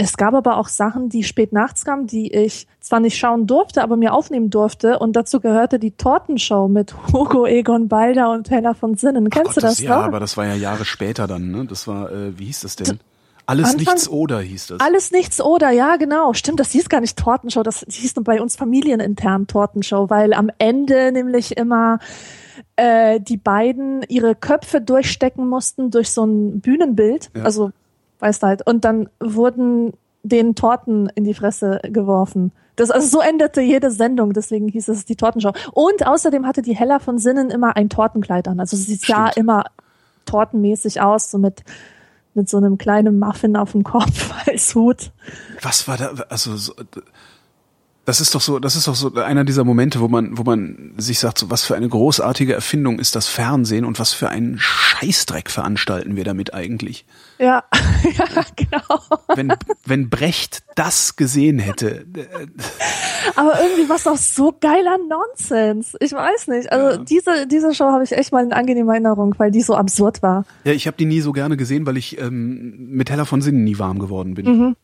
[0.00, 3.82] es gab aber auch Sachen, die spät nachts kamen, die ich zwar nicht schauen durfte,
[3.82, 5.00] aber mir aufnehmen durfte.
[5.00, 9.28] Und dazu gehörte die Tortenshow mit Hugo Egon Balder und Hella von Sinnen.
[9.28, 10.04] Kennst Gott, du das, das Ja, noch?
[10.04, 11.64] aber das war ja Jahre später dann, ne?
[11.64, 13.00] Das war, äh, wie hieß das denn?
[13.46, 14.80] Alles Anfang, nichts oder hieß das.
[14.80, 16.32] Alles nichts oder, ja, genau.
[16.34, 20.50] Stimmt, das hieß gar nicht Tortenshow, das hieß nur bei uns familienintern Tortenshow, weil am
[20.58, 21.98] Ende nämlich immer
[22.76, 27.30] äh, die beiden ihre Köpfe durchstecken mussten durch so ein Bühnenbild.
[27.36, 27.44] Ja.
[27.44, 27.70] Also,
[28.20, 28.66] weißt du halt.
[28.66, 29.92] Und dann wurden
[30.22, 32.52] den Torten in die Fresse geworfen.
[32.76, 35.52] Das, also so endete jede Sendung, deswegen hieß es die Tortenshow.
[35.72, 38.60] Und außerdem hatte die Hella von Sinnen immer ein Tortenkleid an.
[38.60, 39.64] Also sie sah immer
[40.26, 41.64] tortenmäßig aus, so mit
[42.38, 45.10] mit so einem kleinen Muffin auf dem Kopf als Hut.
[45.60, 46.72] Was war da, also so,
[48.08, 50.94] das ist doch so, das ist doch so einer dieser Momente, wo man, wo man
[50.96, 54.58] sich sagt, so was für eine großartige Erfindung ist das Fernsehen und was für einen
[54.58, 57.04] Scheißdreck veranstalten wir damit eigentlich.
[57.38, 57.64] Ja,
[58.18, 59.00] ja, genau.
[59.34, 59.52] Wenn,
[59.84, 62.06] wenn Brecht das gesehen hätte.
[63.36, 65.94] Aber irgendwie war es auch so geiler Nonsens.
[66.00, 66.72] Ich weiß nicht.
[66.72, 67.04] Also ja.
[67.04, 70.46] diese, diese Show habe ich echt mal in angenehmer Erinnerung, weil die so absurd war.
[70.64, 73.64] Ja, ich habe die nie so gerne gesehen, weil ich ähm, mit Heller von Sinnen
[73.64, 74.46] nie warm geworden bin.
[74.46, 74.76] Mhm.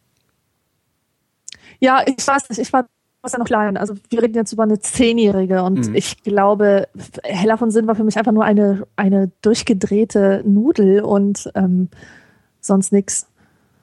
[1.80, 2.58] Ja, ich weiß nicht.
[2.58, 2.86] Ich war
[3.26, 3.76] ist ja noch klein.
[3.76, 5.94] Also wir reden jetzt über eine Zehnjährige und mhm.
[5.94, 6.88] ich glaube,
[7.22, 11.88] Hella von Sinn war für mich einfach nur eine, eine durchgedrehte Nudel und ähm,
[12.60, 13.26] sonst nix.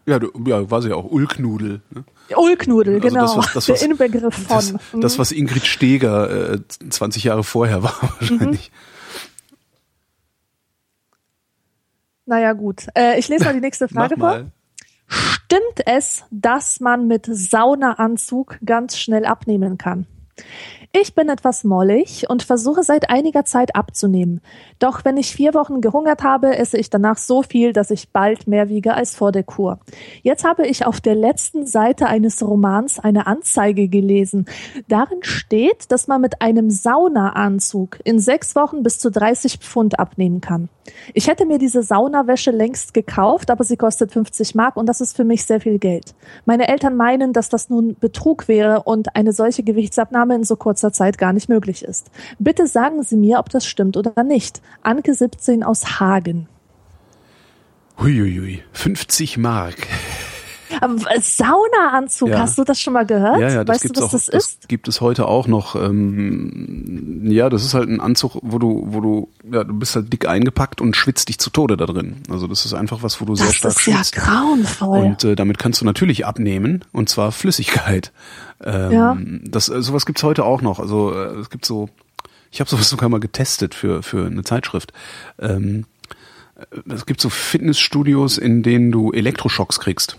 [0.06, 1.82] Ja, du, ja, war sie ja auch Ulknudel.
[1.91, 2.04] Ne?
[2.36, 3.21] Ulknudel, also genau.
[3.21, 4.58] Das, was, das, was, Der Inbegriff von.
[4.58, 5.01] Das, mhm.
[5.01, 8.71] das, was Ingrid Steger äh, 20 Jahre vorher war, wahrscheinlich.
[8.71, 8.75] Mhm.
[12.25, 12.88] Naja, gut.
[12.95, 14.45] Äh, ich lese mal die nächste Frage vor.
[15.51, 20.07] Stimmt es, dass man mit Saunaanzug ganz schnell abnehmen kann?
[20.93, 24.41] Ich bin etwas mollig und versuche seit einiger Zeit abzunehmen.
[24.77, 28.45] Doch wenn ich vier Wochen gehungert habe, esse ich danach so viel, dass ich bald
[28.45, 29.80] mehr wiege als vor der Kur.
[30.21, 34.47] Jetzt habe ich auf der letzten Seite eines Romans eine Anzeige gelesen.
[34.89, 40.41] Darin steht, dass man mit einem Saunaanzug in sechs Wochen bis zu 30 Pfund abnehmen
[40.41, 40.67] kann.
[41.13, 45.15] Ich hätte mir diese Saunawäsche längst gekauft, aber sie kostet 50 Mark und das ist
[45.15, 46.15] für mich sehr viel Geld.
[46.45, 50.80] Meine Eltern meinen, dass das nun Betrug wäre und eine solche Gewichtsabnahme in so kurzer
[50.89, 52.09] Zeit gar nicht möglich ist.
[52.39, 54.61] Bitte sagen Sie mir, ob das stimmt oder nicht.
[54.81, 56.47] Anke 17 aus Hagen.
[57.99, 59.87] Huiuiui, 50 Mark.
[61.21, 62.39] Saunaanzug, ja.
[62.39, 63.39] hast du das schon mal gehört?
[63.39, 64.63] Ja, ja, das weißt du, was auch, das ist?
[64.63, 65.75] Das gibt es heute auch noch.
[65.75, 70.11] Ähm, ja, das ist halt ein Anzug, wo du, wo du, ja, du bist halt
[70.11, 72.17] dick eingepackt und schwitzt dich zu Tode da drin.
[72.29, 73.99] Also das ist einfach was, wo du das sehr stark schwitzt.
[73.99, 74.99] Das ist ja grauenvoll.
[74.99, 78.11] Und äh, damit kannst du natürlich abnehmen und zwar Flüssigkeit.
[78.63, 79.17] Ähm, ja.
[79.43, 80.79] Das, äh, sowas gibt's heute auch noch.
[80.79, 81.89] Also äh, es gibt so,
[82.51, 84.93] ich habe sowas sogar mal getestet für für eine Zeitschrift.
[85.39, 85.85] Ähm,
[86.55, 90.17] äh, es gibt so Fitnessstudios, in denen du Elektroschocks kriegst.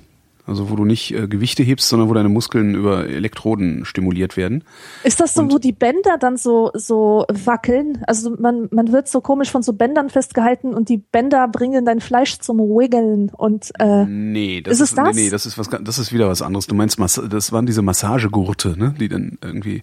[0.53, 4.65] Also wo du nicht äh, Gewichte hebst, sondern wo deine Muskeln über Elektroden stimuliert werden.
[5.03, 8.05] Ist das so, und wo die Bänder dann so so wackeln?
[8.07, 12.01] Also man man wird so komisch von so Bändern festgehalten und die Bänder bringen dein
[12.01, 15.17] Fleisch zum Wiggeln und äh, nee, das ist, ist das?
[15.17, 16.67] Nee, nee, das ist was das ist wieder was anderes.
[16.67, 19.83] Du meinst das waren diese Massagegurte, ne, die dann irgendwie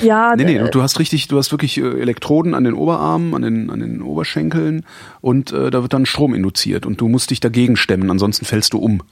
[0.00, 3.34] Ja, Nee, nee, äh, du hast richtig, du hast wirklich äh, Elektroden an den Oberarmen,
[3.34, 4.86] an den an den Oberschenkeln
[5.20, 8.74] und äh, da wird dann Strom induziert und du musst dich dagegen stemmen, ansonsten fällst
[8.74, 9.02] du um.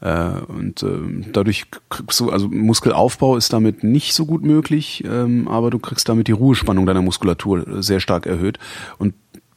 [0.00, 5.48] Äh, und äh, dadurch kriegst du, also Muskelaufbau ist damit nicht so gut möglich, ähm,
[5.48, 8.58] aber du kriegst damit die Ruhespannung deiner Muskulatur sehr stark erhöht
[8.98, 9.14] und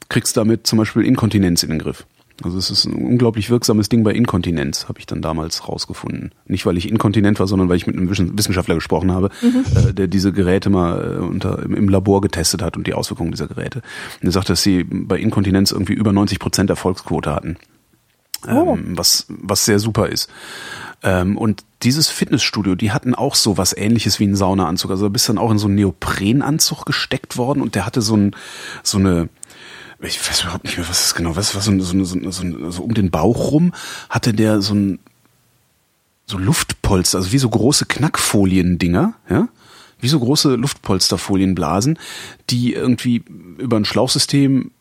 [0.09, 2.05] kriegst damit zum Beispiel Inkontinenz in den Griff.
[2.41, 6.31] Also es ist ein unglaublich wirksames Ding bei Inkontinenz, habe ich dann damals rausgefunden.
[6.47, 9.63] Nicht, weil ich inkontinent war, sondern weil ich mit einem Wissenschaftler gesprochen habe, mhm.
[9.75, 13.47] äh, der diese Geräte mal äh, unter, im Labor getestet hat und die Auswirkungen dieser
[13.47, 13.81] Geräte.
[14.21, 17.57] Und er sagt, dass sie bei Inkontinenz irgendwie über 90 Prozent Erfolgsquote hatten
[18.47, 18.75] oh.
[18.75, 20.29] ähm, was, was sehr super ist.
[21.03, 24.91] Ähm, und dieses Fitnessstudio, die hatten auch so was ähnliches wie einen Saunaanzug.
[24.91, 28.15] Also du bist dann auch in so einen Neoprenanzug gesteckt worden und der hatte so,
[28.15, 28.35] ein,
[28.83, 29.29] so eine,
[30.01, 32.83] ich weiß überhaupt nicht mehr, was das genau was, was so, so, so, so, so
[32.83, 33.73] um den Bauch rum
[34.09, 34.99] hatte der so ein
[36.25, 39.49] so Luftpolster, also wie so große Knackfolien-Dinger, ja,
[39.99, 41.99] wie so große Luftpolsterfolienblasen,
[42.49, 43.23] die irgendwie
[43.57, 44.71] über ein Schlauchsystem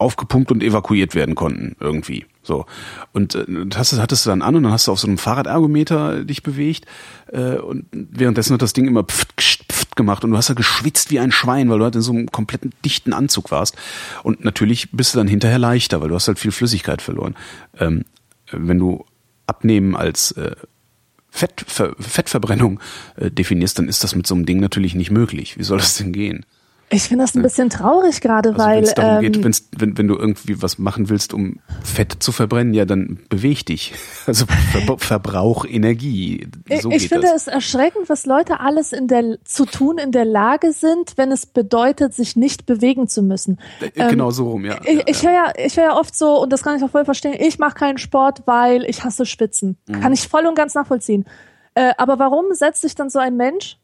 [0.00, 2.24] aufgepumpt und evakuiert werden konnten irgendwie.
[2.42, 2.64] So
[3.12, 6.24] und äh, das hattest du dann an und dann hast du auf so einem Fahrradergometer
[6.24, 6.86] dich bewegt
[7.32, 10.54] äh, und währenddessen hat das Ding immer pft, pft, pft gemacht und du hast ja
[10.54, 13.76] geschwitzt wie ein Schwein, weil du halt in so einem kompletten dichten Anzug warst
[14.22, 17.36] und natürlich bist du dann hinterher leichter, weil du hast halt viel Flüssigkeit verloren.
[17.78, 18.04] Ähm,
[18.50, 19.04] wenn du
[19.46, 20.56] Abnehmen als äh,
[21.30, 22.80] Fett, Fettverbrennung
[23.16, 25.58] äh, definierst, dann ist das mit so einem Ding natürlich nicht möglich.
[25.58, 26.44] Wie soll das denn gehen?
[26.92, 28.76] Ich finde das ein bisschen traurig gerade, also weil.
[28.78, 32.16] Wenn es darum ähm, geht, wenn's, wenn, wenn du irgendwie was machen willst, um Fett
[32.18, 33.94] zu verbrennen, ja, dann beweg dich.
[34.26, 36.46] Also ver Verbrauch Energie.
[36.80, 37.42] So ich finde das.
[37.42, 41.46] es erschreckend, was Leute alles in der, zu tun in der Lage sind, wenn es
[41.46, 43.58] bedeutet, sich nicht bewegen zu müssen.
[43.80, 44.78] Äh, genau ähm, so rum, ja.
[44.84, 47.04] Ich, ich höre ja, ich höre ja oft so, und das kann ich auch voll
[47.04, 49.78] verstehen, ich mache keinen Sport, weil ich hasse Schwitzen.
[49.88, 50.00] Mhm.
[50.00, 51.24] Kann ich voll und ganz nachvollziehen.
[51.74, 53.78] Äh, aber warum setzt sich dann so ein Mensch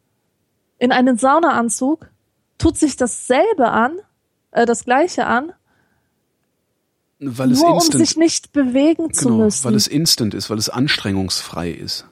[0.79, 2.09] in einen Saunaanzug,
[2.59, 3.97] tut sich dasselbe an,
[4.53, 5.53] äh, das gleiche an,
[7.19, 9.65] weil es nur instant, um sich nicht bewegen genau, zu müssen.
[9.65, 12.07] Weil es instant ist, weil es anstrengungsfrei ist.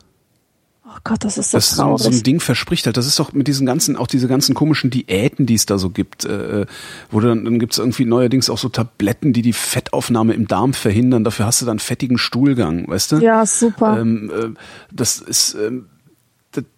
[0.86, 2.02] Oh Gott, das ist so das traurig.
[2.02, 2.96] So, so ein Ding verspricht halt.
[2.96, 5.90] Das ist doch mit diesen ganzen, auch diese ganzen komischen Diäten, die es da so
[5.90, 6.66] gibt, äh,
[7.10, 10.72] wo dann, dann gibt es irgendwie neuerdings auch so Tabletten, die die Fettaufnahme im Darm
[10.72, 11.24] verhindern.
[11.24, 13.16] Dafür hast du dann fettigen Stuhlgang, weißt du?
[13.16, 13.98] Ja, super.
[13.98, 14.48] Ähm, äh,
[14.92, 15.86] das ist, ähm,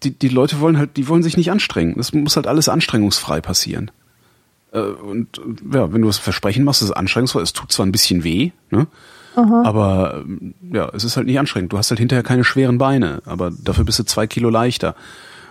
[0.03, 1.95] die, die Leute wollen halt, die wollen sich nicht anstrengen.
[1.97, 3.91] Das muss halt alles anstrengungsfrei passieren.
[4.73, 5.41] Äh, und
[5.73, 8.87] ja, wenn du das Versprechen machst, ist anstrengungsfrei, es tut zwar ein bisschen weh, ne?
[9.37, 9.63] Aha.
[9.67, 10.25] Aber
[10.73, 11.73] ja, es ist halt nicht anstrengend.
[11.73, 14.95] Du hast halt hinterher keine schweren Beine, aber dafür bist du zwei Kilo leichter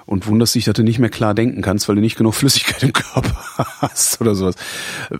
[0.08, 2.82] und wunderst dich, dass du nicht mehr klar denken kannst, weil du nicht genug Flüssigkeit
[2.84, 3.36] im Körper
[3.82, 4.56] hast oder sowas.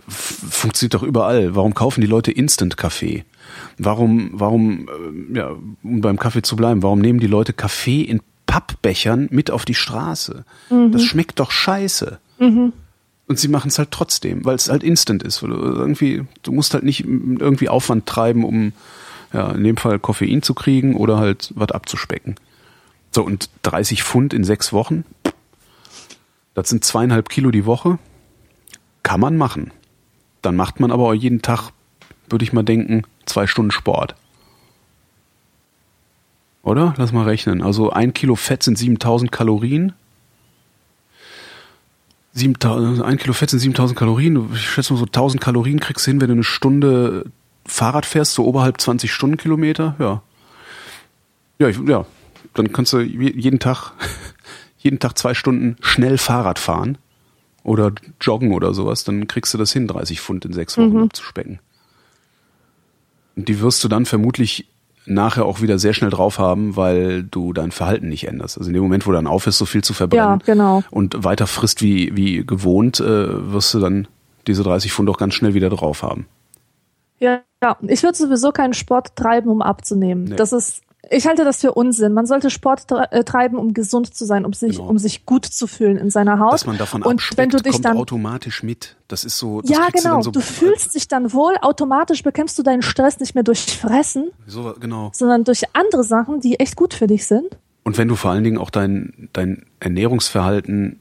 [0.08, 1.54] Funktioniert doch überall.
[1.54, 3.24] Warum kaufen die Leute Instant-Kaffee?
[3.78, 5.50] Warum, warum, äh, ja,
[5.82, 8.20] um beim Kaffee zu bleiben, warum nehmen die Leute Kaffee in
[8.56, 10.46] Pappbechern mit auf die Straße.
[10.70, 10.90] Mhm.
[10.90, 12.18] Das schmeckt doch scheiße.
[12.38, 12.72] Mhm.
[13.28, 15.42] Und sie machen es halt trotzdem, weil es halt instant ist.
[15.42, 18.72] Du irgendwie, du musst halt nicht irgendwie Aufwand treiben, um
[19.34, 22.36] ja, in dem Fall Koffein zu kriegen oder halt was abzuspecken.
[23.10, 25.04] So, und 30 Pfund in sechs Wochen,
[26.54, 27.98] das sind zweieinhalb Kilo die Woche.
[29.02, 29.70] Kann man machen.
[30.40, 31.72] Dann macht man aber auch jeden Tag,
[32.30, 34.14] würde ich mal denken, zwei Stunden Sport.
[36.66, 36.94] Oder?
[36.96, 37.62] Lass mal rechnen.
[37.62, 39.92] Also ein Kilo Fett sind 7000 Kalorien.
[42.32, 44.52] 7000, ein Kilo Fett sind 7000 Kalorien.
[44.52, 47.30] Ich schätze mal so 1000 Kalorien kriegst du hin, wenn du eine Stunde
[47.66, 49.94] Fahrrad fährst, so oberhalb 20 Stundenkilometer.
[50.00, 50.22] Ja.
[51.60, 52.04] Ja, ich, ja.
[52.54, 53.92] Dann kannst du jeden Tag,
[54.78, 56.98] jeden Tag zwei Stunden schnell Fahrrad fahren
[57.62, 59.04] oder joggen oder sowas.
[59.04, 61.02] Dann kriegst du das hin, 30 Pfund in sechs Wochen mhm.
[61.04, 61.60] abzuspecken.
[63.36, 64.66] Und die wirst du dann vermutlich
[65.06, 68.58] nachher auch wieder sehr schnell drauf haben, weil du dein Verhalten nicht änderst.
[68.58, 70.82] Also in dem Moment, wo du dann aufhörst, so viel zu verbrennen ja, genau.
[70.90, 74.08] und weiter frisst wie, wie gewohnt, äh, wirst du dann
[74.46, 76.26] diese 30 Pfund auch ganz schnell wieder drauf haben.
[77.18, 77.76] Ja, ja.
[77.82, 80.24] ich würde sowieso keinen Sport treiben, um abzunehmen.
[80.24, 80.36] Nee.
[80.36, 82.12] Das ist ich halte das für Unsinn.
[82.12, 84.88] Man sollte Sport äh, treiben, um gesund zu sein, um sich, genau.
[84.88, 86.54] um sich gut zu fühlen in seiner Haut.
[86.54, 88.96] Dass man davon und wenn du dich kommt dann automatisch mit.
[89.08, 89.60] Das ist so.
[89.60, 90.16] Das ja, genau.
[90.16, 91.54] Du, so du fühlst dich dann wohl.
[91.62, 95.10] Automatisch bekämpfst du deinen Stress nicht mehr durch Fressen, so, genau.
[95.14, 97.56] sondern durch andere Sachen, die echt gut für dich sind.
[97.84, 100.98] Und wenn du vor allen Dingen auch dein dein Ernährungsverhalten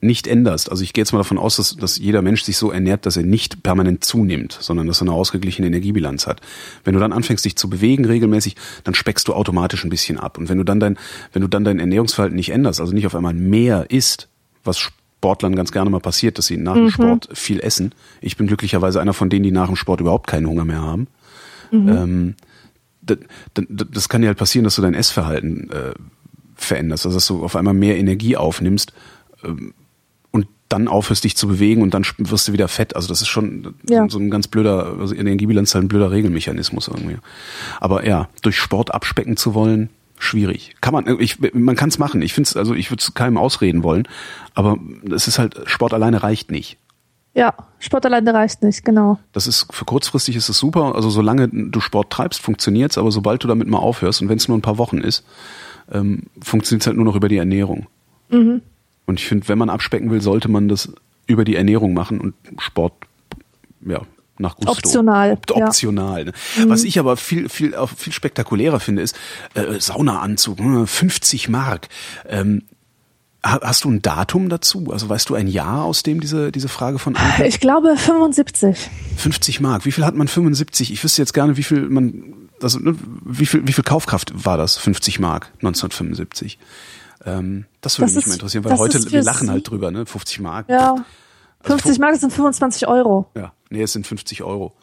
[0.00, 2.70] nicht änderst, also ich gehe jetzt mal davon aus, dass, dass jeder Mensch sich so
[2.70, 6.40] ernährt, dass er nicht permanent zunimmt, sondern dass er eine ausgeglichene Energiebilanz hat.
[6.84, 10.38] Wenn du dann anfängst, dich zu bewegen regelmäßig, dann speckst du automatisch ein bisschen ab.
[10.38, 10.98] Und wenn du dann dein,
[11.32, 14.28] wenn du dann dein Ernährungsverhalten nicht änderst, also nicht auf einmal mehr isst,
[14.62, 16.90] was Sportlern ganz gerne mal passiert, dass sie nach dem mhm.
[16.90, 17.92] Sport viel essen.
[18.20, 21.08] Ich bin glücklicherweise einer von denen, die nach dem Sport überhaupt keinen Hunger mehr haben.
[21.72, 21.88] Mhm.
[21.88, 22.34] Ähm,
[23.02, 23.18] das,
[23.54, 25.94] das, das, kann ja halt passieren, dass du dein Essverhalten äh,
[26.54, 28.92] veränderst, also dass du auf einmal mehr Energie aufnimmst.
[30.68, 32.94] Dann aufhörst dich zu bewegen und dann wirst du wieder fett.
[32.94, 34.08] Also das ist schon ja.
[34.08, 37.16] so ein ganz blöder, also Energiebilanz halt ein blöder Regelmechanismus irgendwie.
[37.80, 40.74] Aber ja, durch Sport abspecken zu wollen, schwierig.
[40.80, 42.22] Kann man, ich, man kann es machen.
[42.22, 44.06] Ich finde es, also ich würde es keinem ausreden wollen,
[44.54, 44.78] aber
[45.10, 46.78] es ist halt, Sport alleine reicht nicht.
[47.34, 49.18] Ja, Sport alleine reicht nicht, genau.
[49.32, 50.94] Das ist, für kurzfristig ist es super.
[50.96, 54.48] Also solange du Sport treibst, funktioniert's, aber sobald du damit mal aufhörst und wenn es
[54.48, 55.24] nur ein paar Wochen ist,
[55.92, 57.86] ähm, funktioniert halt nur noch über die Ernährung.
[58.30, 58.62] Mhm.
[59.08, 60.92] Und ich finde, wenn man abspecken will, sollte man das
[61.26, 62.92] über die Ernährung machen und Sport,
[63.80, 64.02] ja,
[64.36, 64.70] nach Gusto.
[64.70, 65.32] Optional.
[65.32, 66.18] Op optional.
[66.18, 66.24] Ja.
[66.26, 66.32] Ne?
[66.58, 66.68] Mhm.
[66.68, 69.16] Was ich aber viel, viel, viel spektakulärer finde, ist
[69.54, 71.88] äh, Saunaanzug, 50 hm, Mark.
[72.28, 72.64] Ähm,
[73.40, 74.88] Hast du ein Datum dazu?
[74.92, 77.46] Also weißt du ein Jahr, aus dem diese, diese Frage von Anke?
[77.46, 78.90] Ich glaube 75.
[79.16, 79.86] 50 Mark.
[79.86, 80.92] Wie viel hat man 75?
[80.92, 84.58] Ich wüsste jetzt gerne, wie viel man, also ne, wie viel, wie viel Kaufkraft war
[84.58, 84.76] das?
[84.76, 86.58] 50 Mark 1975.
[87.24, 90.06] Ähm, das würde das mich ist, mal interessieren, weil heute, wir lachen halt drüber, ne?
[90.06, 90.68] 50 Mark.
[90.68, 91.04] Ja.
[91.60, 93.26] Also 50 Mark sind 25 Euro.
[93.34, 94.74] Ja, nee, es sind 50 Euro.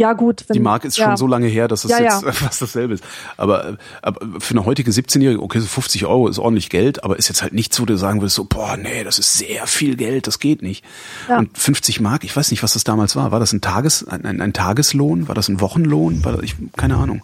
[0.00, 0.44] Ja, gut.
[0.48, 1.08] Wenn, die Mark ist ja.
[1.08, 2.32] schon so lange her, dass es ja, jetzt ja.
[2.32, 3.04] fast dasselbe ist.
[3.36, 7.28] Aber, aber für eine heutige 17-Jährige, okay, so 50 Euro ist ordentlich Geld, aber ist
[7.28, 9.96] jetzt halt nicht so, dass du sagen würdest, so, boah, nee, das ist sehr viel
[9.96, 10.86] Geld, das geht nicht.
[11.28, 13.30] Und 50 Mark, ich weiß nicht, was das damals war.
[13.30, 15.28] War das ein Tages, ein, ein, ein Tageslohn?
[15.28, 16.24] War das ein Wochenlohn?
[16.24, 17.20] War das, ich, keine Ahnung.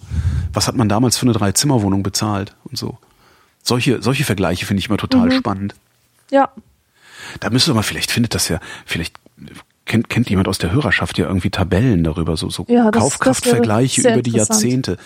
[0.52, 2.98] Was hat man damals für eine Drei-Zimmer-Wohnung bezahlt und so?
[3.66, 5.32] Solche, solche Vergleiche finde ich immer total mhm.
[5.32, 5.74] spannend.
[6.30, 6.50] Ja.
[7.40, 9.16] Da müsste man, vielleicht findet das ja, vielleicht
[9.86, 14.22] kennt, kennt jemand aus der Hörerschaft ja irgendwie Tabellen darüber, so, so ja, Kaufkraftvergleiche über
[14.22, 14.98] die Jahrzehnte.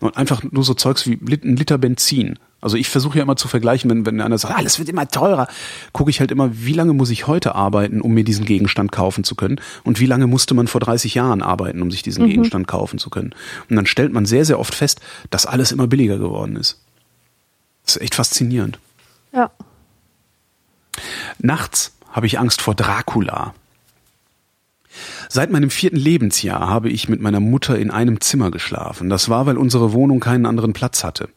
[0.00, 2.40] Und einfach nur so Zeugs wie ein Liter Benzin.
[2.60, 5.06] Also ich versuche ja immer zu vergleichen, wenn, wenn einer sagt, alles ah, wird immer
[5.06, 5.46] teurer,
[5.92, 9.22] gucke ich halt immer, wie lange muss ich heute arbeiten, um mir diesen Gegenstand kaufen
[9.22, 12.30] zu können und wie lange musste man vor 30 Jahren arbeiten, um sich diesen mhm.
[12.30, 13.32] Gegenstand kaufen zu können.
[13.70, 15.00] Und dann stellt man sehr, sehr oft fest,
[15.30, 16.80] dass alles immer billiger geworden ist.
[17.88, 18.78] Das ist echt faszinierend.
[19.32, 19.50] Ja.
[21.38, 23.54] Nachts habe ich Angst vor Dracula.
[25.30, 29.10] Seit meinem vierten Lebensjahr habe ich mit meiner Mutter in einem Zimmer geschlafen.
[29.10, 31.28] Das war, weil unsere Wohnung keinen anderen Platz hatte.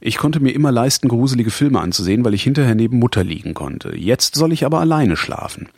[0.00, 3.94] Ich konnte mir immer leisten, gruselige Filme anzusehen, weil ich hinterher neben Mutter liegen konnte.
[3.96, 5.68] Jetzt soll ich aber alleine schlafen.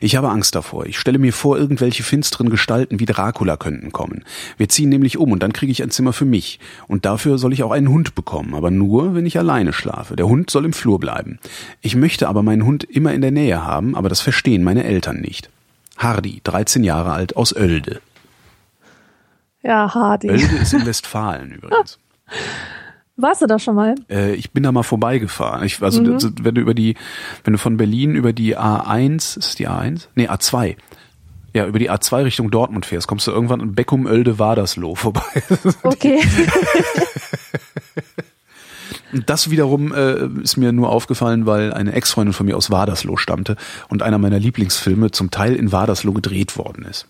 [0.00, 0.84] Ich habe Angst davor.
[0.86, 4.24] Ich stelle mir vor, irgendwelche finsteren Gestalten wie Dracula könnten kommen.
[4.58, 6.60] Wir ziehen nämlich um und dann kriege ich ein Zimmer für mich.
[6.88, 10.14] Und dafür soll ich auch einen Hund bekommen, aber nur, wenn ich alleine schlafe.
[10.14, 11.38] Der Hund soll im Flur bleiben.
[11.80, 15.20] Ich möchte aber meinen Hund immer in der Nähe haben, aber das verstehen meine Eltern
[15.20, 15.50] nicht.
[15.98, 18.00] Hardy, 13 Jahre alt, aus Oelde.
[19.62, 20.30] Ja, Hardy.
[20.30, 21.98] Oelde ist in Westfalen übrigens.
[23.16, 23.96] Warst du da schon mal?
[24.08, 25.64] Äh, ich bin da mal vorbeigefahren.
[25.64, 26.20] Ich, also, mhm.
[26.40, 26.94] wenn du über die,
[27.42, 30.06] wenn du von Berlin über die A1, ist die A1?
[30.14, 30.76] Nee, A2.
[31.52, 35.42] Ja, über die A2 Richtung Dortmund fährst, kommst du irgendwann an Beckum Oelde Wadersloh vorbei.
[35.82, 36.20] Okay.
[39.12, 43.16] Und das wiederum äh, ist mir nur aufgefallen, weil eine Ex-Freundin von mir aus Wadersloh
[43.16, 43.56] stammte
[43.88, 47.06] und einer meiner Lieblingsfilme zum Teil in Wadersloh gedreht worden ist.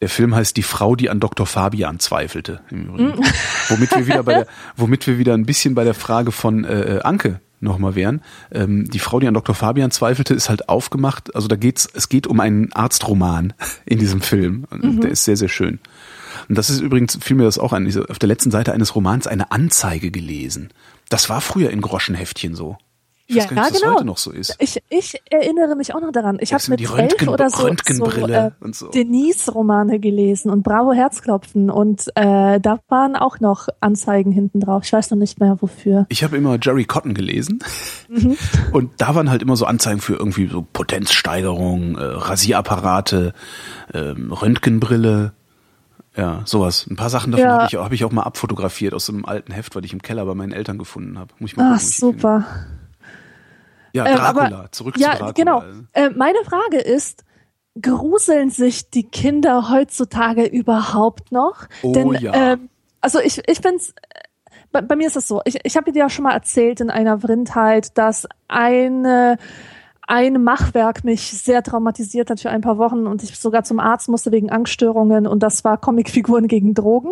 [0.00, 1.44] Der Film heißt Die Frau, die an Dr.
[1.44, 2.60] Fabian zweifelte.
[2.70, 3.20] Im Übrigen.
[3.20, 3.24] Mm.
[3.68, 7.00] womit wir wieder bei der, womit wir wieder ein bisschen bei der Frage von äh,
[7.02, 8.22] Anke nochmal wären.
[8.52, 9.54] Ähm, die Frau, die an Dr.
[9.54, 11.34] Fabian zweifelte, ist halt aufgemacht.
[11.34, 13.52] Also da geht's, es geht um einen Arztroman
[13.84, 14.66] in diesem Film.
[14.70, 15.00] Mhm.
[15.00, 15.80] Der ist sehr, sehr schön.
[16.48, 19.26] Und das ist übrigens, fiel mir das auch an, auf der letzten Seite eines Romans
[19.26, 20.70] eine Anzeige gelesen.
[21.08, 22.76] Das war früher in Groschenheftchen so.
[23.30, 23.94] Ich ja, weiß gar nicht, ja, genau.
[23.96, 24.56] heute noch so ist.
[24.58, 26.38] Ich, ich erinnere mich auch noch daran.
[26.40, 28.88] Ich habe mit elf oder so, so, äh, so.
[28.88, 34.84] Denise-Romane gelesen und Bravo Herzklopfen und äh, da waren auch noch Anzeigen hinten drauf.
[34.86, 36.06] Ich weiß noch nicht mehr wofür.
[36.08, 37.58] Ich habe immer Jerry Cotton gelesen
[38.08, 38.38] mhm.
[38.72, 43.34] und da waren halt immer so Anzeigen für irgendwie so Potenzsteigerung, äh, Rasierapparate,
[43.92, 45.34] äh, Röntgenbrille,
[46.18, 46.86] ja, sowas.
[46.90, 47.52] Ein paar Sachen davon ja.
[47.52, 50.02] habe ich, hab ich auch mal abfotografiert aus so einem alten Heft, weil ich im
[50.02, 51.32] Keller bei meinen Eltern gefunden habe.
[51.38, 52.44] Muss ich mal Ach, super.
[53.92, 55.32] Ja, ähm, Dracula, ähm, aber, zurück ja, zu Dracula.
[55.32, 55.62] Genau.
[55.92, 57.24] Äh, meine Frage ist,
[57.80, 61.66] gruseln sich die Kinder heutzutage überhaupt noch?
[61.82, 62.52] Oh Denn, ja.
[62.52, 62.56] Äh,
[63.00, 63.94] also ich, ich finde es,
[64.72, 66.90] bei, bei, mir ist es so, ich, ich habe dir ja schon mal erzählt in
[66.90, 69.38] einer Vrindheit, dass eine
[70.08, 74.08] ein Machwerk mich sehr traumatisiert hat für ein paar Wochen und ich sogar zum Arzt
[74.08, 77.10] musste wegen Angststörungen und das war Comicfiguren gegen Drogen.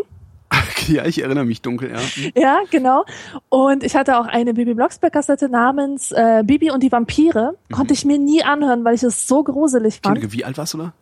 [0.88, 2.30] Ja, ich erinnere mich dunkel, ja.
[2.40, 3.04] Ja, genau.
[3.48, 7.56] Und ich hatte auch eine Bibi Blocksberg-Kassette namens äh, Bibi und die Vampire.
[7.68, 7.74] Mhm.
[7.74, 10.32] Konnte ich mir nie anhören, weil ich es so gruselig fand.
[10.32, 10.92] Wie alt warst du da?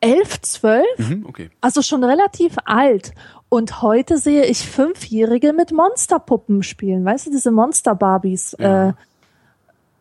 [0.00, 0.86] Elf, zwölf.
[0.96, 1.50] Mhm, okay.
[1.60, 3.12] Also schon relativ alt.
[3.50, 7.04] Und heute sehe ich Fünfjährige mit Monsterpuppen spielen.
[7.04, 8.56] Weißt du, diese Monster-Barbies.
[8.58, 8.88] Ja.
[8.88, 8.92] Äh,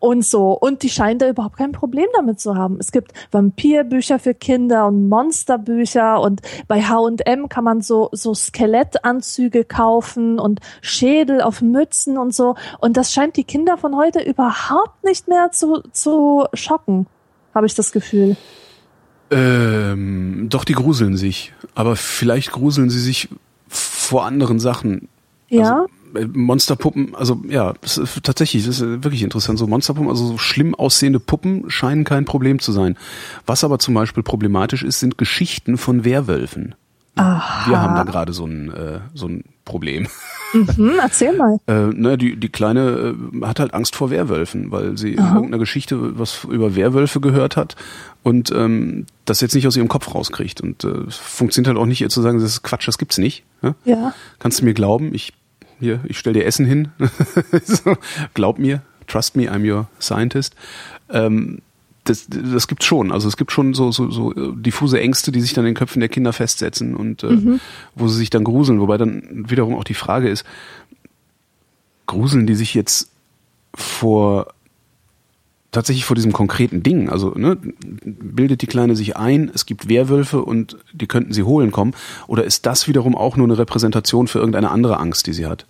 [0.01, 0.51] und so.
[0.51, 2.77] Und die scheinen da überhaupt kein Problem damit zu haben.
[2.79, 9.63] Es gibt Vampirbücher für Kinder und Monsterbücher und bei H&M kann man so, so Skelettanzüge
[9.63, 12.55] kaufen und Schädel auf Mützen und so.
[12.79, 17.05] Und das scheint die Kinder von heute überhaupt nicht mehr zu, zu schocken,
[17.53, 18.35] habe ich das Gefühl.
[19.29, 21.53] Ähm, doch, die gruseln sich.
[21.75, 23.29] Aber vielleicht gruseln sie sich
[23.67, 25.07] vor anderen Sachen.
[25.47, 25.81] Ja.
[25.81, 25.93] Also,
[26.33, 29.59] Monsterpuppen, also ja, das ist, tatsächlich, das ist wirklich interessant.
[29.59, 32.97] So Monsterpuppen, also so schlimm aussehende Puppen scheinen kein Problem zu sein.
[33.45, 36.75] Was aber zum Beispiel problematisch ist, sind Geschichten von Werwölfen.
[37.15, 37.69] Aha.
[37.69, 40.07] Wir haben da gerade so ein, äh, so ein Problem.
[40.53, 41.59] Mhm, erzähl mal.
[41.67, 45.27] äh, ne, die, die Kleine äh, hat halt Angst vor Werwölfen, weil sie Aha.
[45.27, 47.75] in irgendeiner Geschichte was über Werwölfe gehört hat
[48.23, 50.61] und ähm, das jetzt nicht aus ihrem Kopf rauskriegt.
[50.61, 53.43] Und äh, funktioniert halt auch nicht, ihr zu sagen, das ist Quatsch, das gibt's nicht.
[53.61, 53.75] Ja?
[53.85, 54.13] ja.
[54.39, 55.33] Kannst du mir glauben, ich
[55.81, 56.89] hier, ich stell dir Essen hin.
[57.65, 57.97] so,
[58.33, 60.55] glaub mir, trust me, I'm your scientist.
[61.09, 61.61] Ähm,
[62.05, 63.11] das, das gibt's schon.
[63.11, 65.99] Also es gibt schon so, so, so diffuse Ängste, die sich dann in den Köpfen
[65.99, 67.59] der Kinder festsetzen und äh, mhm.
[67.95, 68.79] wo sie sich dann gruseln.
[68.79, 70.45] Wobei dann wiederum auch die Frage ist,
[72.07, 73.11] gruseln die sich jetzt
[73.75, 74.47] vor
[75.71, 77.09] tatsächlich vor diesem konkreten Ding.
[77.09, 77.57] Also ne,
[78.03, 81.93] bildet die Kleine sich ein, es gibt Werwölfe und die könnten sie holen kommen.
[82.27, 85.65] Oder ist das wiederum auch nur eine Repräsentation für irgendeine andere Angst, die sie hat?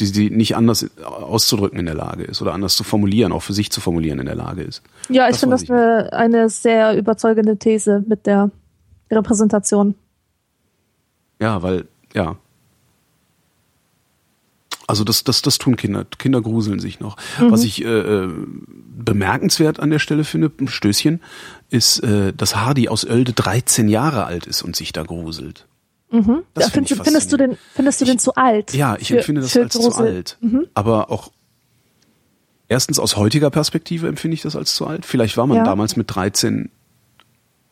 [0.00, 3.52] Die sie nicht anders auszudrücken in der Lage ist oder anders zu formulieren, auch für
[3.52, 4.82] sich zu formulieren in der Lage ist.
[5.08, 8.50] Ja, ich finde das eine, eine sehr überzeugende These mit der
[9.10, 9.94] Repräsentation.
[11.40, 12.36] Ja, weil, ja.
[14.86, 16.06] Also das, das, das tun Kinder.
[16.18, 17.16] Kinder gruseln sich noch.
[17.40, 17.50] Mhm.
[17.50, 18.30] Was ich äh, äh
[18.98, 21.20] bemerkenswert an der Stelle finde, ein Stößchen,
[21.70, 25.66] ist, äh, dass Hardy aus Oelde 13 Jahre alt ist und sich da gruselt.
[26.10, 26.42] Mhm.
[26.54, 28.72] Das find find, findest du den, findest du den zu alt?
[28.74, 29.92] Ja, ich für, empfinde das als Grusel.
[29.92, 30.38] zu alt.
[30.40, 30.66] Mhm.
[30.74, 31.30] Aber auch
[32.68, 35.04] erstens aus heutiger Perspektive empfinde ich das als zu alt.
[35.04, 35.64] Vielleicht war man ja.
[35.64, 36.70] damals mit 13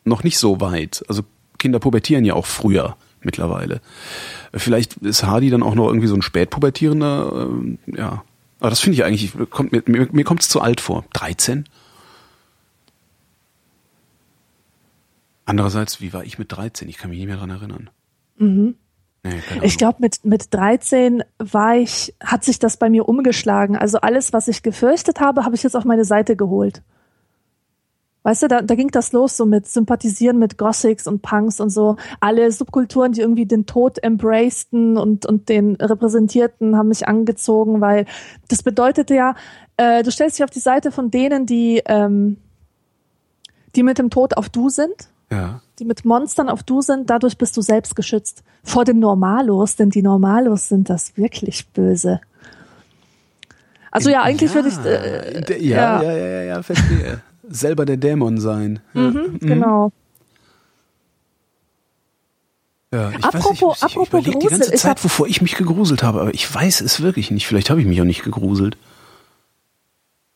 [0.05, 1.05] noch nicht so weit.
[1.09, 1.23] Also
[1.59, 3.81] Kinder pubertieren ja auch früher mittlerweile.
[4.53, 7.49] Vielleicht ist Hardy dann auch noch irgendwie so ein spätpubertierender,
[7.87, 8.25] äh, ja.
[8.61, 11.05] Aber das finde ich eigentlich, kommt, mir, mir, mir kommt es zu alt vor.
[11.13, 11.65] 13?
[15.45, 16.89] Andererseits, wie war ich mit 13?
[16.89, 17.91] Ich kann mich nicht mehr dran erinnern.
[18.37, 18.77] Mhm.
[19.23, 23.77] Nee, ich glaube, mit, mit 13 war ich, hat sich das bei mir umgeschlagen.
[23.77, 26.83] Also alles, was ich gefürchtet habe, habe ich jetzt auf meine Seite geholt.
[28.23, 31.69] Weißt du, da, da ging das los so mit Sympathisieren mit Gothics und Punks und
[31.69, 31.97] so.
[32.21, 38.07] Alle Subkulturen, die irgendwie den Tod embraceden und, und den repräsentierten, haben mich angezogen, weil
[38.49, 39.35] das bedeutete ja,
[39.77, 42.39] äh, du stellst dich auf die Seite von denen, die, ähm,
[43.77, 45.09] die mit dem Tod auf Du sind.
[45.31, 45.61] Ja.
[45.79, 48.45] Die mit Monstern auf Du sind, dadurch bist du selbst geschützt.
[48.63, 52.21] Vor den Normalos, denn die Normalos sind das wirklich böse.
[53.91, 54.79] Also ja, eigentlich ja, würde ich.
[54.79, 58.81] Äh, ja, ja, ja, ja, ja, verstehe selber der Dämon sein.
[58.93, 59.49] Mhm, ja.
[59.49, 59.93] Genau.
[62.93, 65.57] Ja, ich apropos, weiß, ich, ich apropos Grusel, die ganze Zeit, ich wovor ich mich
[65.57, 67.47] gegruselt habe, aber ich weiß es wirklich nicht.
[67.47, 68.77] Vielleicht habe ich mich auch nicht gegruselt.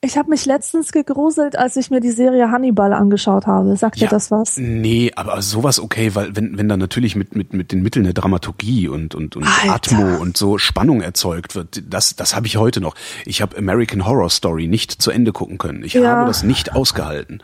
[0.01, 3.77] Ich habe mich letztens gegruselt, als ich mir die Serie Hannibal angeschaut habe.
[3.77, 4.57] Sagt ja, dir das was?
[4.57, 8.13] Nee, aber sowas okay, weil wenn, wenn da natürlich mit, mit, mit den Mitteln der
[8.13, 12.81] Dramaturgie und, und, und Atmo und so Spannung erzeugt wird, das, das habe ich heute
[12.81, 12.95] noch.
[13.25, 15.83] Ich habe American Horror Story nicht zu Ende gucken können.
[15.83, 16.09] Ich ja.
[16.09, 17.43] habe das nicht ausgehalten.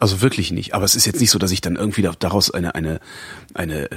[0.00, 0.74] Also wirklich nicht.
[0.74, 2.98] Aber es ist jetzt nicht so, dass ich dann irgendwie daraus eine, eine,
[3.54, 3.88] eine,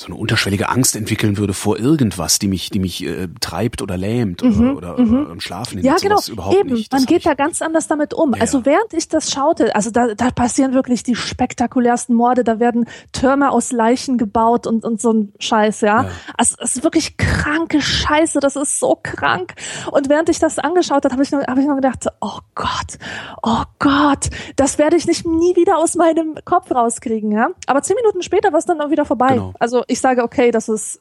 [0.00, 3.98] so eine unterschwellige Angst entwickeln würde vor irgendwas, die mich, die mich äh, treibt oder
[3.98, 5.20] lähmt mhm, oder, oder, mhm.
[5.20, 5.84] oder im Schlafen.
[5.84, 6.18] Ja, genau.
[6.26, 6.72] Überhaupt Eben.
[6.72, 6.90] Nicht.
[6.90, 8.34] Man geht da ganz anders damit um.
[8.34, 8.40] Ja.
[8.40, 12.44] Also während ich das schaute, also da, da passieren wirklich die spektakulärsten Morde.
[12.44, 16.04] Da werden Türme aus Leichen gebaut und, und so ein Scheiß, ja.
[16.04, 16.10] ja.
[16.38, 18.40] Also es ist wirklich kranke Scheiße.
[18.40, 19.52] Das ist so krank.
[19.90, 22.98] Und während ich das angeschaut habe, habe ich, nur, hab ich nur gedacht, oh Gott,
[23.42, 27.48] oh Gott, das werde ich nicht nie wieder aus meinem Kopf rauskriegen, ja.
[27.66, 29.34] Aber zehn Minuten später war es dann auch wieder vorbei.
[29.34, 29.52] Genau.
[29.58, 31.00] Also ich sage, okay, das ist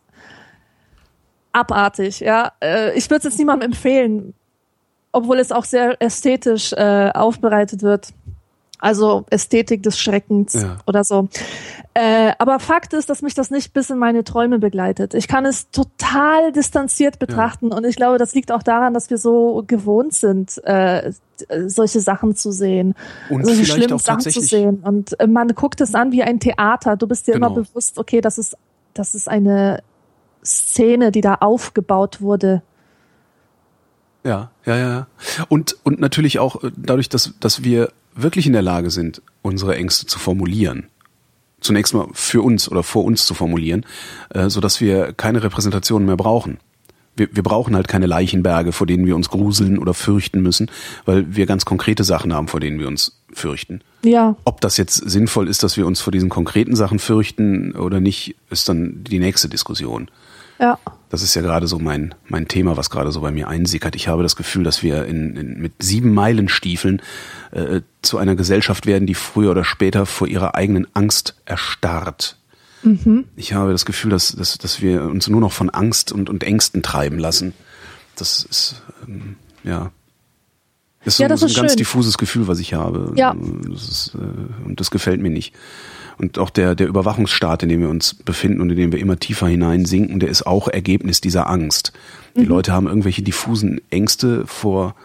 [1.51, 2.51] abartig, ja.
[2.61, 4.33] Äh, ich würde es jetzt niemandem empfehlen,
[5.11, 8.13] obwohl es auch sehr ästhetisch äh, aufbereitet wird.
[8.81, 10.77] Also Ästhetik des Schreckens ja.
[10.87, 11.27] oder so.
[11.93, 15.13] Äh, aber Fakt ist, dass mich das nicht bis in meine Träume begleitet.
[15.13, 17.77] Ich kann es total distanziert betrachten ja.
[17.77, 21.11] und ich glaube, das liegt auch daran, dass wir so gewohnt sind, äh,
[21.65, 22.95] solche Sachen zu sehen,
[23.29, 24.79] und solche schlimmen Sachen zu sehen.
[24.81, 26.95] Und äh, man guckt es an wie ein Theater.
[26.95, 27.47] Du bist dir genau.
[27.47, 28.55] immer bewusst, okay, das ist,
[28.99, 29.81] das ist eine
[30.43, 32.61] Szene, die da aufgebaut wurde.
[34.25, 35.07] Ja, ja, ja.
[35.47, 39.75] Und, und natürlich auch äh, dadurch, dass, dass wir wirklich in der Lage sind, unsere
[39.77, 40.87] Ängste zu formulieren,
[41.61, 43.85] zunächst mal für uns oder vor uns zu formulieren,
[44.31, 46.59] äh, so dass wir keine Repräsentation mehr brauchen.
[47.15, 50.69] Wir, wir brauchen halt keine Leichenberge, vor denen wir uns gruseln oder fürchten müssen,
[51.05, 53.81] weil wir ganz konkrete Sachen haben, vor denen wir uns fürchten.
[54.03, 54.35] Ja.
[54.45, 58.35] Ob das jetzt sinnvoll ist, dass wir uns vor diesen konkreten Sachen fürchten oder nicht,
[58.49, 60.09] ist dann die nächste Diskussion.
[60.59, 60.77] Ja.
[61.09, 63.95] Das ist ja gerade so mein, mein Thema, was gerade so bei mir einsickert.
[63.95, 67.01] Ich habe das Gefühl, dass wir in, in, mit sieben Meilenstiefeln
[67.51, 72.37] äh, zu einer Gesellschaft werden, die früher oder später vor ihrer eigenen Angst erstarrt.
[72.83, 73.25] Mhm.
[73.35, 76.43] Ich habe das Gefühl, dass, dass, dass wir uns nur noch von Angst und, und
[76.43, 77.53] Ängsten treiben lassen.
[78.15, 79.91] Das ist, ähm, ja.
[81.09, 81.77] Das ist, ja, das so, ist ein ganz schön.
[81.77, 83.13] diffuses Gefühl, was ich habe.
[83.15, 83.35] Ja.
[83.67, 85.55] Das ist, äh, und das gefällt mir nicht.
[86.19, 89.17] Und auch der, der Überwachungsstaat, in dem wir uns befinden und in dem wir immer
[89.17, 91.93] tiefer hineinsinken, der ist auch Ergebnis dieser Angst.
[92.35, 92.49] Die mhm.
[92.49, 94.95] Leute haben irgendwelche diffusen Ängste vor,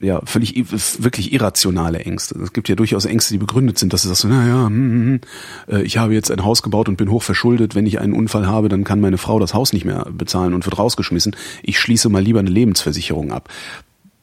[0.00, 0.56] ja, völlig,
[1.04, 2.36] wirklich irrationale Ängste.
[2.40, 5.20] Es gibt ja durchaus Ängste, die begründet sind, dass du sagst, naja, hm, hm, hm,
[5.68, 7.76] äh, ich habe jetzt ein Haus gebaut und bin hoch verschuldet.
[7.76, 10.64] Wenn ich einen Unfall habe, dann kann meine Frau das Haus nicht mehr bezahlen und
[10.66, 11.36] wird rausgeschmissen.
[11.62, 13.48] Ich schließe mal lieber eine Lebensversicherung ab.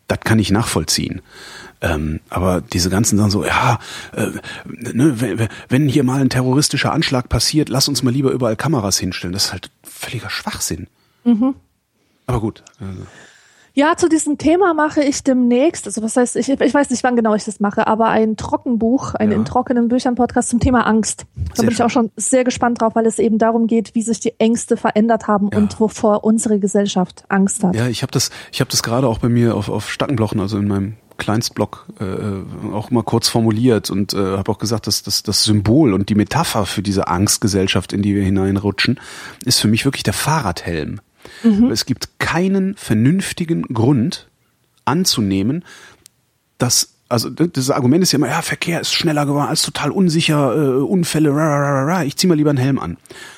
[0.09, 1.21] Das kann ich nachvollziehen.
[1.81, 3.79] Ähm, aber diese ganzen Sachen so, ja,
[4.13, 4.27] äh,
[4.65, 9.31] ne, wenn hier mal ein terroristischer Anschlag passiert, lass uns mal lieber überall Kameras hinstellen.
[9.31, 10.87] Das ist halt völliger Schwachsinn.
[11.23, 11.55] Mhm.
[12.25, 12.63] Aber gut.
[12.79, 13.05] Also.
[13.79, 17.15] Ja, zu diesem Thema mache ich demnächst, also was heißt, ich, ich weiß nicht, wann
[17.15, 19.37] genau ich das mache, aber ein Trockenbuch, ein ja.
[19.37, 21.25] in trockenen Büchern Podcast zum Thema Angst.
[21.37, 24.01] Da sehr bin ich auch schon sehr gespannt drauf, weil es eben darum geht, wie
[24.01, 25.59] sich die Ängste verändert haben ja.
[25.59, 27.73] und wovor unsere Gesellschaft Angst hat.
[27.73, 30.57] Ja, ich habe das, ich habe das gerade auch bei mir auf, auf Stackenblochen, also
[30.57, 35.23] in meinem Kleinstblock äh, auch mal kurz formuliert und äh, habe auch gesagt, dass das,
[35.23, 38.99] das Symbol und die Metapher für diese Angstgesellschaft, in die wir hineinrutschen,
[39.45, 40.99] ist für mich wirklich der Fahrradhelm.
[41.43, 41.71] Mhm.
[41.71, 44.27] Es gibt keinen vernünftigen Grund
[44.85, 45.63] anzunehmen,
[46.57, 50.55] dass also das Argument ist ja immer, ja, Verkehr ist schneller geworden, alles total unsicher,
[50.55, 52.97] äh, Unfälle, ra, ra, ra, ich zieh mal lieber einen Helm an.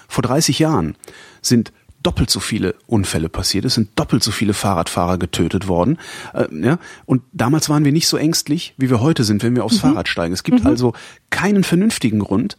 [0.09, 0.95] Vor 30 Jahren
[1.41, 1.71] sind
[2.03, 5.97] doppelt so viele Unfälle passiert, es sind doppelt so viele Fahrradfahrer getötet worden.
[6.33, 6.79] Äh, ja?
[7.05, 9.89] Und damals waren wir nicht so ängstlich, wie wir heute sind, wenn wir aufs mhm.
[9.89, 10.33] Fahrrad steigen.
[10.33, 10.67] Es gibt mhm.
[10.67, 10.93] also
[11.29, 12.57] keinen vernünftigen Grund,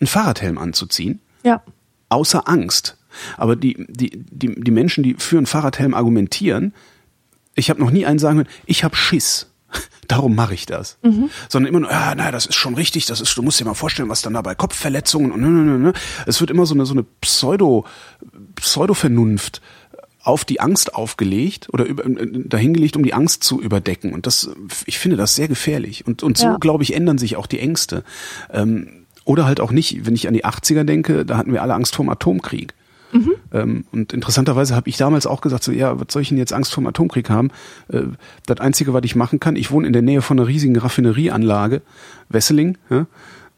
[0.00, 1.62] einen Fahrradhelm anzuziehen, ja.
[2.08, 2.97] außer Angst.
[3.36, 6.74] Aber die, die, die, die Menschen, die für einen Fahrradhelm argumentieren,
[7.54, 9.50] ich habe noch nie einen sagen können, ich habe Schiss.
[10.08, 10.98] Darum mache ich das.
[11.02, 11.30] Mhm.
[11.48, 13.74] Sondern immer nur, ja, naja, das ist schon richtig, das ist, du musst dir mal
[13.74, 15.78] vorstellen, was dann da bei Kopfverletzungen und ne, ne, ne.
[15.78, 15.92] ne.
[16.26, 17.84] Es wird immer so eine, so eine Pseudo,
[18.54, 19.60] Pseudo-Vernunft
[20.22, 24.12] auf die Angst aufgelegt oder über, dahingelegt, um die Angst zu überdecken.
[24.12, 24.50] Und das,
[24.84, 26.06] ich finde das sehr gefährlich.
[26.06, 26.56] Und, und so, ja.
[26.58, 28.04] glaube ich, ändern sich auch die Ängste.
[28.52, 30.06] Ähm, oder halt auch nicht.
[30.06, 32.74] Wenn ich an die 80er denke, da hatten wir alle Angst vor dem Atomkrieg.
[33.52, 36.52] Ähm, und interessanterweise habe ich damals auch gesagt, so, ja, was soll ich denn jetzt
[36.52, 37.50] Angst vor dem Atomkrieg haben?
[37.88, 38.02] Äh,
[38.46, 41.82] das Einzige, was ich machen kann, ich wohne in der Nähe von einer riesigen Raffinerieanlage,
[42.28, 42.78] Wesseling.
[42.90, 43.06] Ja?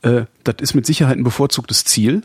[0.02, 2.22] Äh, das ist mit Sicherheit ein bevorzugtes Ziel.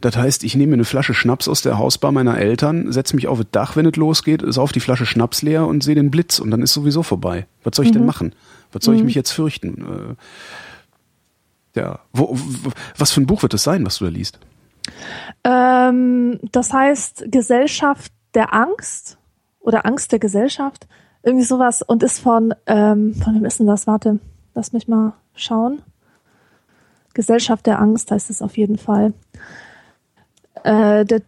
[0.00, 3.38] Das heißt, ich nehme eine Flasche Schnaps aus der Hausbar meiner Eltern, setze mich auf
[3.38, 6.38] das Dach, wenn es losgeht, ist auf die Flasche Schnaps leer und sehe den Blitz
[6.38, 7.46] und dann ist sowieso vorbei.
[7.64, 7.98] Was soll ich mhm.
[7.98, 8.34] denn machen?
[8.72, 9.00] Was soll mhm.
[9.00, 10.16] ich mich jetzt fürchten?
[11.74, 12.36] Äh, ja, wo,
[12.96, 14.38] was für ein Buch wird es sein, was du da liest?
[15.44, 19.18] Ähm, das heißt Gesellschaft der Angst
[19.60, 20.86] oder Angst der Gesellschaft,
[21.22, 23.86] irgendwie sowas und ist von, ähm, von wem ist denn das?
[23.86, 24.18] Warte,
[24.54, 25.82] lass mich mal schauen.
[27.14, 29.12] Gesellschaft der Angst heißt es auf jeden Fall.
[30.62, 31.22] Äh, der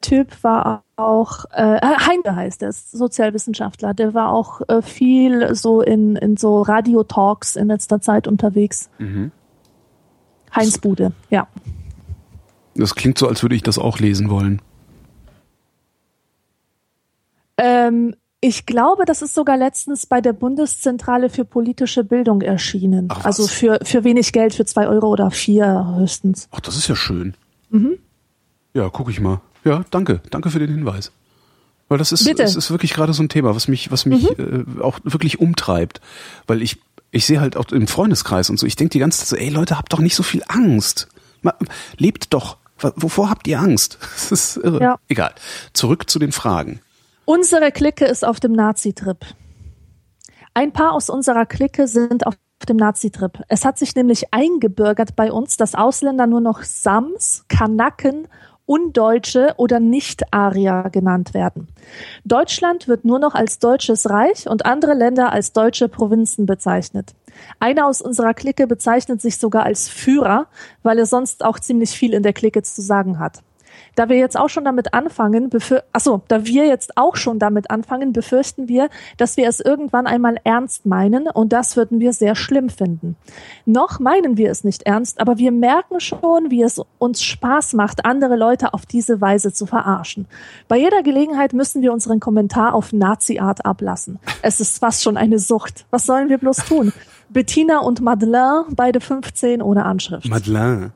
[0.00, 6.16] Typ war auch, äh, Heinke heißt er, Sozialwissenschaftler, der war auch äh, viel so in,
[6.16, 8.90] in so Radio-Talks in letzter Zeit unterwegs.
[8.98, 9.32] Mhm.
[10.54, 11.48] Heinz Bude, ja.
[12.74, 14.60] Das klingt so, als würde ich das auch lesen wollen.
[17.56, 23.06] Ähm, ich glaube, das ist sogar letztens bei der Bundeszentrale für politische Bildung erschienen.
[23.10, 26.48] Ach, also für, für wenig Geld, für zwei Euro oder vier höchstens.
[26.50, 27.34] Ach, das ist ja schön.
[27.70, 27.98] Mhm.
[28.74, 29.40] Ja, gucke ich mal.
[29.64, 30.20] Ja, danke.
[30.30, 31.12] Danke für den Hinweis.
[31.88, 34.76] Weil das ist, das ist wirklich gerade so ein Thema, was mich, was mich mhm.
[34.78, 36.00] äh, auch wirklich umtreibt.
[36.46, 36.78] Weil ich,
[37.12, 39.48] ich sehe halt auch im Freundeskreis und so, ich denke die ganze Zeit so, ey
[39.48, 41.08] Leute, habt doch nicht so viel Angst.
[41.98, 42.56] Lebt doch.
[42.96, 43.98] Wovor habt ihr Angst?
[44.14, 44.80] Das ist irre.
[44.80, 44.98] Ja.
[45.08, 45.34] Egal.
[45.72, 46.80] Zurück zu den Fragen.
[47.24, 49.18] Unsere Clique ist auf dem Nazi-Trip.
[50.54, 52.34] Ein paar aus unserer Clique sind auf
[52.68, 53.42] dem Nazi-Trip.
[53.48, 58.28] Es hat sich nämlich eingebürgert bei uns, dass Ausländer nur noch Sams, Kanaken
[58.66, 61.68] Undeutsche oder Nicht-Arier genannt werden.
[62.24, 67.14] Deutschland wird nur noch als Deutsches Reich und andere Länder als deutsche Provinzen bezeichnet.
[67.60, 70.46] Einer aus unserer Clique bezeichnet sich sogar als Führer,
[70.82, 73.42] weil er sonst auch ziemlich viel in der Clique zu sagen hat.
[73.94, 75.50] Da wir jetzt auch schon damit anfangen,
[75.92, 80.36] achso, da wir jetzt auch schon damit anfangen, befürchten wir, dass wir es irgendwann einmal
[80.44, 83.16] ernst meinen und das würden wir sehr schlimm finden.
[83.66, 88.04] Noch meinen wir es nicht ernst, aber wir merken schon, wie es uns Spaß macht,
[88.04, 90.26] andere Leute auf diese Weise zu verarschen.
[90.68, 94.18] Bei jeder Gelegenheit müssen wir unseren Kommentar auf Nazi-Art ablassen.
[94.42, 95.86] Es ist fast schon eine Sucht.
[95.90, 96.92] Was sollen wir bloß tun?
[97.30, 100.28] Bettina und Madeleine, beide 15 ohne Anschrift.
[100.28, 100.92] Madeleine.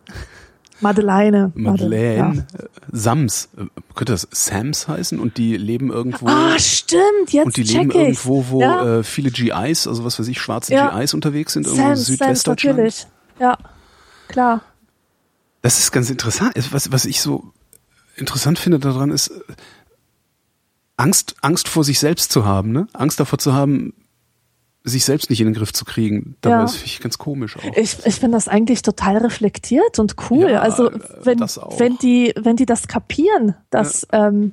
[0.81, 1.53] Madeleine.
[1.55, 2.47] Madeleine.
[2.53, 2.65] Ja.
[2.93, 3.49] Sams.
[3.95, 5.19] Könnte das Sams heißen?
[5.19, 6.27] Und die leben irgendwo.
[6.27, 7.97] Ah, stimmt, jetzt Und die leben ich's.
[7.97, 8.99] irgendwo, wo ja.
[8.99, 10.99] äh, viele GIs, also was weiß ich, schwarze ja.
[10.99, 12.77] GIs unterwegs sind, irgendwo Sams, Südwestdeutschland.
[12.77, 13.07] Sams, natürlich.
[13.41, 13.59] Ja,
[14.29, 14.63] klar.
[15.63, 16.55] Das ist ganz interessant.
[16.71, 17.53] Was, was ich so
[18.17, 19.33] interessant finde daran ist,
[20.97, 22.89] Angst, Angst vor sich selbst zu haben, ne?
[22.93, 23.95] Angst davor zu haben,
[24.89, 26.37] sich selbst nicht in den Griff zu kriegen.
[26.41, 26.65] Dabei ja.
[26.65, 27.77] ist ich ganz komisch auch.
[27.77, 30.51] Ich, ich finde das eigentlich total reflektiert und cool.
[30.51, 30.91] Ja, also
[31.23, 34.29] wenn, wenn die, wenn die das kapieren, dass, ja.
[34.29, 34.53] ähm,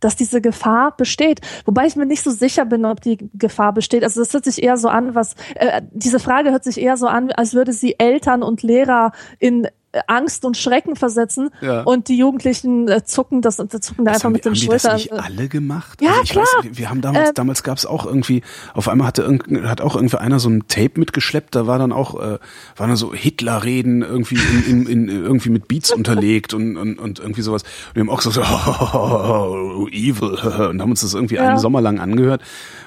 [0.00, 1.40] dass diese Gefahr besteht.
[1.64, 4.04] Wobei ich mir nicht so sicher bin, ob die Gefahr besteht.
[4.04, 7.06] Also das hört sich eher so an, was äh, diese Frage hört sich eher so
[7.06, 9.66] an, als würde sie Eltern und Lehrer in
[10.06, 11.82] Angst und Schrecken versetzen ja.
[11.82, 14.92] und die Jugendlichen äh, zucken das und zucken da einfach mit den Schultern.
[14.92, 16.02] Haben die das nicht alle gemacht?
[16.02, 16.46] Ja, also klar.
[16.62, 18.42] Weiß, wir haben damals, äh, damals gab es auch irgendwie,
[18.74, 21.92] auf einmal hatte irgend, hat auch irgendwie einer so ein Tape mitgeschleppt, da war dann
[21.92, 22.38] auch, äh,
[22.76, 27.18] waren dann so Hitler-Reden irgendwie in, in, in, irgendwie mit Beats unterlegt und, und, und
[27.18, 27.62] irgendwie sowas.
[27.62, 28.42] Und wir haben auch so, so
[28.94, 30.28] oh, oh, evil
[30.70, 31.48] und haben uns das irgendwie ja.
[31.48, 32.42] einen Sommer lang angehört.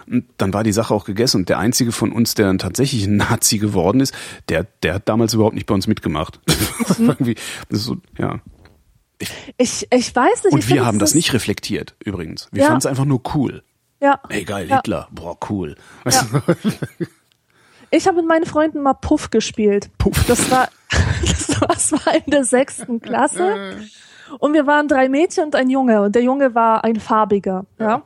[0.09, 1.37] Und dann war die Sache auch gegessen.
[1.37, 4.13] Und der einzige von uns, der dann tatsächlich ein Nazi geworden ist,
[4.49, 6.39] der, der hat damals überhaupt nicht bei uns mitgemacht.
[6.97, 7.09] Mhm.
[7.09, 7.35] Irgendwie,
[7.69, 8.39] so, ja.
[9.19, 10.53] Ich, ich, ich weiß nicht.
[10.53, 12.49] Und wir haben das nicht reflektiert, übrigens.
[12.51, 12.67] Wir ja.
[12.67, 13.63] fanden es einfach nur cool.
[13.99, 14.19] Ja.
[14.29, 14.77] Ey, geil, ja.
[14.77, 15.07] Hitler.
[15.11, 15.75] Boah, cool.
[16.05, 16.23] Ja.
[17.89, 19.89] Ich habe mit meinen Freunden mal Puff gespielt.
[19.97, 20.25] Puff.
[20.27, 20.69] Das war,
[21.21, 23.77] das war, das war in der sechsten Klasse.
[24.39, 26.01] Und wir waren drei Mädchen und ein Junge.
[26.01, 27.65] Und der Junge war ein farbiger.
[27.79, 27.87] Ja.
[27.87, 28.03] ja.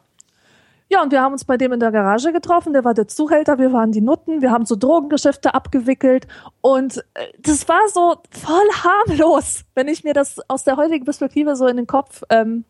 [0.91, 2.73] Ja, und wir haben uns bei dem in der Garage getroffen.
[2.73, 6.27] Der war der Zuhälter, wir waren die Nutten, wir haben so Drogengeschäfte abgewickelt.
[6.59, 11.55] Und äh, das war so voll harmlos, wenn ich mir das aus der heutigen Perspektive
[11.55, 12.65] so in den Kopf ähm,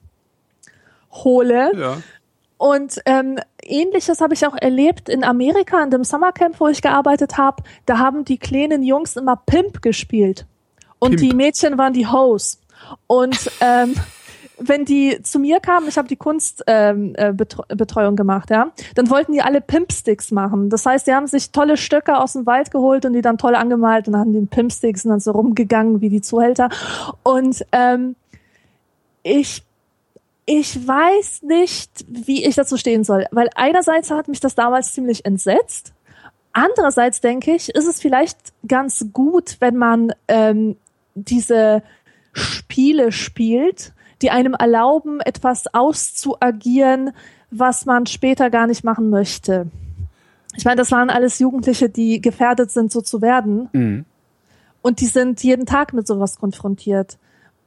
[1.11, 1.71] hole.
[1.75, 1.97] Ja.
[2.59, 7.39] Und ähm, ähnliches habe ich auch erlebt in Amerika, in dem Summercamp, wo ich gearbeitet
[7.39, 7.63] habe.
[7.87, 10.45] Da haben die kleinen Jungs immer Pimp gespielt.
[10.99, 11.21] Und Pimp.
[11.21, 12.61] die Mädchen waren die Hoes.
[13.07, 13.95] Und ähm,
[14.63, 19.33] wenn die zu mir kamen, ich habe die Kunstbetreuung ähm, äh, gemacht, ja, dann wollten
[19.33, 20.69] die alle Pimpsticks machen.
[20.69, 23.55] Das heißt, die haben sich tolle Stöcke aus dem Wald geholt und die dann toll
[23.55, 26.69] angemalt und hatten den Pimpsticks und dann so rumgegangen wie die Zuhälter.
[27.23, 28.15] Und ähm,
[29.23, 29.63] ich
[30.45, 35.23] ich weiß nicht, wie ich dazu stehen soll, weil einerseits hat mich das damals ziemlich
[35.23, 35.93] entsetzt.
[36.51, 38.37] Andererseits denke ich, ist es vielleicht
[38.67, 40.75] ganz gut, wenn man ähm,
[41.15, 41.83] diese
[42.33, 47.11] Spiele spielt, die einem erlauben, etwas auszuagieren,
[47.49, 49.67] was man später gar nicht machen möchte.
[50.55, 53.69] Ich meine, das waren alles Jugendliche, die gefährdet sind, so zu werden.
[53.71, 54.05] Mhm.
[54.81, 57.17] Und die sind jeden Tag mit sowas konfrontiert.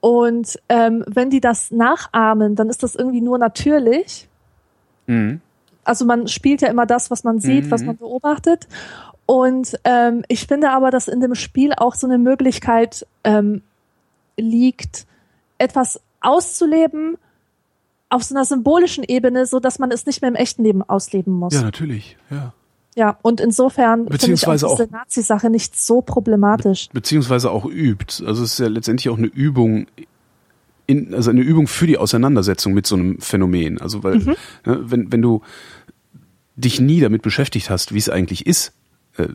[0.00, 4.28] Und ähm, wenn die das nachahmen, dann ist das irgendwie nur natürlich.
[5.07, 5.40] Mhm.
[5.84, 7.70] Also man spielt ja immer das, was man sieht, mhm.
[7.70, 8.66] was man beobachtet.
[9.26, 13.62] Und ähm, ich finde aber, dass in dem Spiel auch so eine Möglichkeit ähm,
[14.36, 15.07] liegt,
[15.59, 17.16] etwas auszuleben
[18.09, 21.33] auf so einer symbolischen Ebene, so dass man es nicht mehr im echten Leben ausleben
[21.33, 21.55] muss.
[21.55, 22.53] Ja, natürlich, ja.
[22.97, 26.89] Ja, und insofern beziehungsweise auch diese Nazi-Sache nicht so problematisch.
[26.93, 28.25] beziehungsweise auch übt.
[28.25, 29.87] Also es ist ja letztendlich auch eine Übung,
[30.87, 33.81] in, also eine Übung für die Auseinandersetzung mit so einem Phänomen.
[33.81, 34.37] Also weil, mhm.
[34.64, 35.43] ne, wenn, wenn du
[36.55, 38.72] dich nie damit beschäftigt hast, wie es eigentlich ist,
[39.16, 39.27] äh,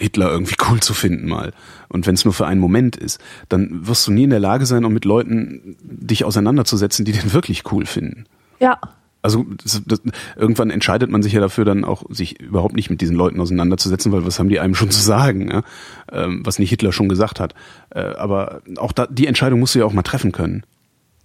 [0.00, 1.52] Hitler irgendwie cool zu finden mal.
[1.88, 4.66] Und wenn es nur für einen Moment ist, dann wirst du nie in der Lage
[4.66, 8.24] sein, um mit Leuten dich auseinanderzusetzen, die den wirklich cool finden.
[8.58, 8.78] Ja.
[9.22, 10.00] Also das, das,
[10.36, 14.12] irgendwann entscheidet man sich ja dafür, dann auch sich überhaupt nicht mit diesen Leuten auseinanderzusetzen,
[14.12, 15.62] weil was haben die einem schon zu sagen, ja?
[16.10, 17.54] ähm, was nicht Hitler schon gesagt hat.
[17.90, 20.64] Äh, aber auch da, die Entscheidung musst du ja auch mal treffen können.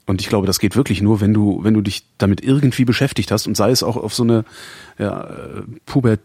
[0.08, 3.32] Und ich glaube, das geht wirklich nur, wenn du, wenn du dich damit irgendwie beschäftigt
[3.32, 4.44] hast und sei es auch auf so eine
[5.00, 6.22] ja, äh, Pubertät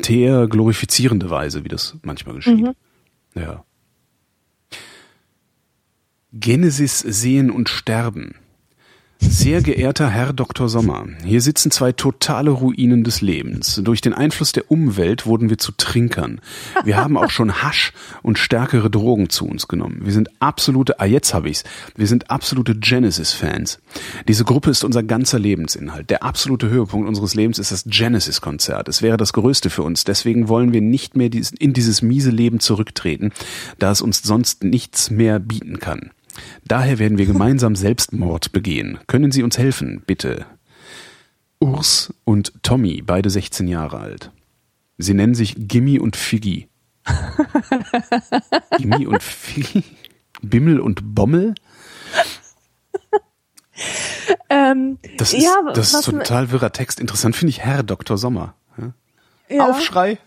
[0.00, 2.60] teer glorifizierende Weise, wie das manchmal geschieht.
[2.60, 2.74] Mhm.
[3.34, 3.64] Ja.
[6.32, 8.36] Genesis sehen und sterben.
[9.24, 10.68] Sehr geehrter Herr Dr.
[10.68, 13.80] Sommer, hier sitzen zwei totale Ruinen des Lebens.
[13.82, 16.40] Durch den Einfluss der Umwelt wurden wir zu Trinkern.
[16.84, 17.92] Wir haben auch schon Hasch
[18.22, 20.00] und stärkere Drogen zu uns genommen.
[20.02, 21.64] Wir sind absolute, ah jetzt hab ich's,
[21.96, 23.78] wir sind absolute Genesis-Fans.
[24.28, 26.10] Diese Gruppe ist unser ganzer Lebensinhalt.
[26.10, 28.88] Der absolute Höhepunkt unseres Lebens ist das Genesis-Konzert.
[28.88, 30.04] Es wäre das Größte für uns.
[30.04, 33.32] Deswegen wollen wir nicht mehr in dieses miese Leben zurücktreten,
[33.78, 36.10] da es uns sonst nichts mehr bieten kann.
[36.64, 38.98] Daher werden wir gemeinsam Selbstmord begehen.
[39.06, 40.46] Können Sie uns helfen, bitte?
[41.60, 44.30] Urs und Tommy, beide 16 Jahre alt.
[44.98, 46.68] Sie nennen sich Gimmi und Figgi.
[48.78, 49.84] Gimmi und Figgi?
[50.42, 51.54] Bimmel und Bommel?
[54.48, 57.00] Ähm, das ist, ja, das ist total wirrer Text.
[57.00, 58.18] Interessant finde ich Herr Dr.
[58.18, 58.54] Sommer.
[59.48, 59.68] Ja.
[59.68, 60.18] Aufschrei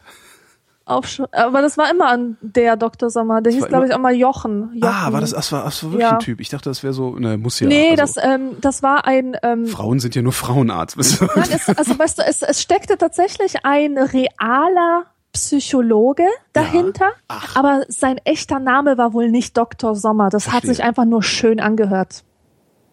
[0.86, 3.10] auf, aber das war immer an der Dr.
[3.10, 3.42] Sommer.
[3.42, 4.72] Der hieß, glaube ich, auch mal Jochen.
[4.74, 4.84] Jochen.
[4.84, 6.14] Ah, war das, das war, das war wirklich ja.
[6.14, 6.40] ein Typ.
[6.40, 7.68] Ich dachte, das wäre so, ne, muss ja.
[7.68, 10.98] Nee, also, das, ähm, das war ein, ähm, Frauen sind ja nur Frauenarzt.
[10.98, 16.24] Nein, es, also, weißt du, es, es steckte tatsächlich ein realer Psychologe
[16.54, 17.40] dahinter, ja.
[17.56, 19.96] aber sein echter Name war wohl nicht Dr.
[19.96, 20.30] Sommer.
[20.30, 20.70] Das Verstehe.
[20.70, 22.24] hat sich einfach nur schön angehört.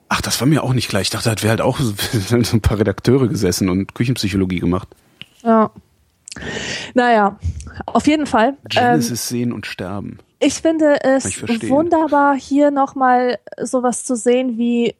[0.09, 1.03] Ach, das war mir auch nicht klar.
[1.03, 4.89] Ich dachte, da wäre halt auch so ein paar Redakteure gesessen und Küchenpsychologie gemacht.
[5.43, 5.71] Ja.
[6.95, 7.39] Naja,
[7.87, 8.57] auf jeden Fall.
[8.69, 10.19] Genesis ähm, sehen und sterben.
[10.41, 14.97] Ich finde es ich wunderbar, hier nochmal sowas zu sehen, wie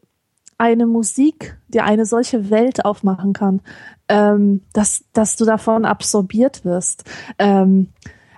[0.59, 3.61] eine Musik, die eine solche Welt aufmachen kann,
[4.09, 7.05] ähm, dass, dass du davon absorbiert wirst.
[7.39, 7.89] Ähm,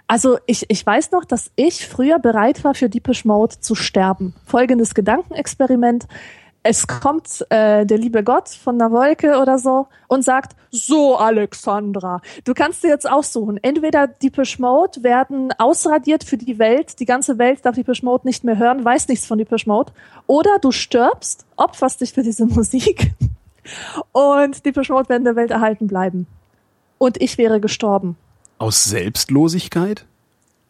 [0.06, 4.34] also ich, ich weiß noch, dass ich früher bereit war, für Deepish Mode zu sterben.
[4.46, 6.06] Folgendes Gedankenexperiment
[6.66, 12.22] es kommt äh, der liebe Gott von der Wolke oder so und sagt, so Alexandra,
[12.44, 17.36] du kannst dir jetzt aussuchen, entweder Deepish Mode werden ausradiert für die Welt, die ganze
[17.36, 19.92] Welt darf Deepish Mode nicht mehr hören, weiß nichts von Deepish Mode,
[20.26, 23.12] oder du stirbst, opferst dich für diese Musik
[24.12, 26.26] und Deepish Mode werden der Welt erhalten bleiben.
[26.96, 28.16] Und ich wäre gestorben.
[28.56, 30.06] Aus Selbstlosigkeit?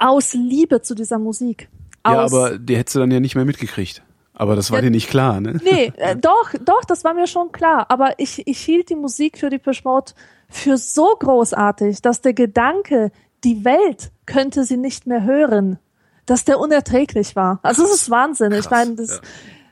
[0.00, 1.68] Aus Liebe zu dieser Musik.
[2.02, 4.02] Aus ja, aber die hättest du dann ja nicht mehr mitgekriegt.
[4.34, 5.60] Aber das war ja, dir nicht klar, ne?
[5.64, 7.86] Nee, äh, doch, doch, das war mir schon klar.
[7.88, 10.12] Aber ich, ich hielt die Musik für die Mode
[10.48, 13.10] für so großartig, dass der Gedanke,
[13.44, 15.78] die Welt könnte sie nicht mehr hören,
[16.26, 17.60] dass der unerträglich war.
[17.62, 18.52] Also das ist Wahnsinn.
[18.52, 19.20] Krass, ich meine, das,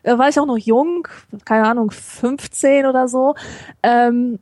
[0.02, 1.08] Da war ich auch noch jung,
[1.44, 3.34] keine Ahnung, 15 oder so.
[3.82, 4.38] Ähm,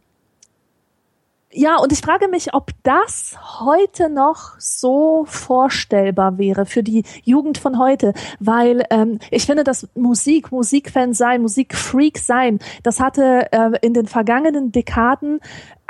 [1.52, 7.58] ja, und ich frage mich, ob das heute noch so vorstellbar wäre für die Jugend
[7.58, 13.72] von heute, weil ähm, ich finde, dass Musik, Musikfan sein, Musikfreak sein, das hatte äh,
[13.82, 15.40] in den vergangenen Dekaden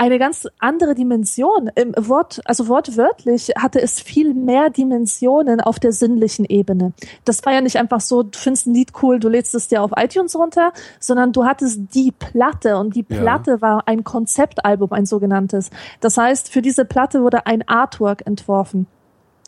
[0.01, 1.71] eine ganz andere Dimension.
[1.75, 6.95] Im Wort, also wortwörtlich hatte es viel mehr Dimensionen auf der sinnlichen Ebene.
[7.27, 9.83] Das war ja nicht einfach so, du findest ein Lied cool, du lädst es dir
[9.83, 13.61] auf iTunes runter, sondern du hattest die Platte und die Platte ja.
[13.61, 15.69] war ein Konzeptalbum, ein sogenanntes.
[16.01, 18.87] Das heißt, für diese Platte wurde ein Artwork entworfen.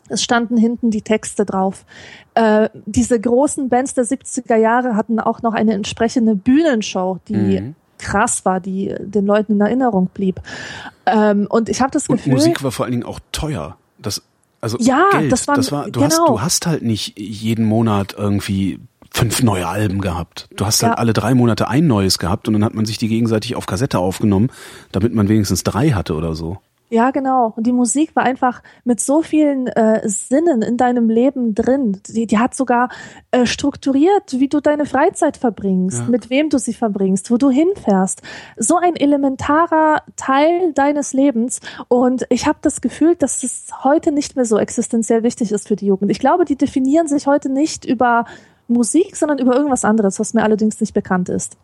[0.07, 1.83] Es standen hinten die Texte drauf.
[2.35, 7.75] Äh, diese großen Bands der 70er Jahre hatten auch noch eine entsprechende Bühnenshow, die mhm
[8.03, 10.41] krass war, die den Leuten in Erinnerung blieb.
[11.05, 12.33] Ähm, und ich habe das Gefühl.
[12.33, 13.77] Und Musik war vor allen Dingen auch teuer.
[13.97, 14.21] Das,
[14.61, 16.05] also ja, Geld, das war, das war du, genau.
[16.05, 18.79] hast, du hast halt nicht jeden Monat irgendwie
[19.13, 20.47] fünf neue Alben gehabt.
[20.55, 23.07] Du hast halt alle drei Monate ein neues gehabt und dann hat man sich die
[23.07, 24.49] gegenseitig auf Kassette aufgenommen,
[24.91, 26.57] damit man wenigstens drei hatte oder so.
[26.89, 27.53] Ja, genau.
[27.55, 31.99] Und die Musik war einfach mit so vielen äh, Sinnen in deinem Leben drin.
[32.07, 32.89] Die, die hat sogar
[33.31, 36.05] äh, strukturiert, wie du deine Freizeit verbringst, ja.
[36.07, 38.21] mit wem du sie verbringst, wo du hinfährst.
[38.57, 41.61] So ein elementarer Teil deines Lebens.
[41.87, 45.75] Und ich habe das Gefühl, dass es heute nicht mehr so existenziell wichtig ist für
[45.75, 46.11] die Jugend.
[46.11, 48.25] Ich glaube, die definieren sich heute nicht über
[48.67, 51.57] Musik, sondern über irgendwas anderes, was mir allerdings nicht bekannt ist.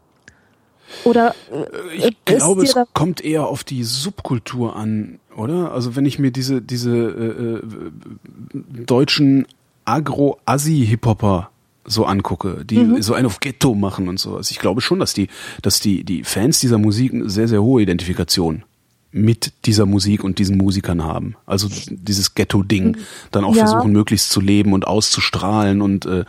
[1.04, 5.72] Oder äh, ich glaube, es kommt eher auf die Subkultur an, oder?
[5.72, 9.46] Also wenn ich mir diese diese äh, äh deutschen
[9.86, 11.50] Agro-Assi-Hip-Hopper
[11.86, 13.02] so angucke, die mhm.
[13.02, 14.38] so einen auf Ghetto machen und so.
[14.38, 15.28] Also ich glaube schon, dass die,
[15.62, 18.64] dass die, die Fans dieser Musik eine sehr, sehr hohe Identifikation
[19.12, 21.36] mit dieser Musik und diesen Musikern haben.
[21.48, 22.96] Also dieses Ghetto-Ding mhm.
[23.32, 23.66] dann auch ja.
[23.66, 26.26] versuchen, möglichst zu leben und auszustrahlen und äh,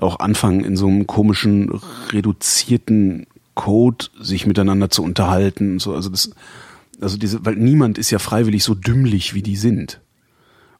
[0.00, 5.94] auch anfangen in so einem komischen, reduzierten Code sich miteinander zu unterhalten und so.
[5.94, 6.30] Also das,
[7.00, 10.00] also diese, weil niemand ist ja freiwillig so dümmlich, wie die sind.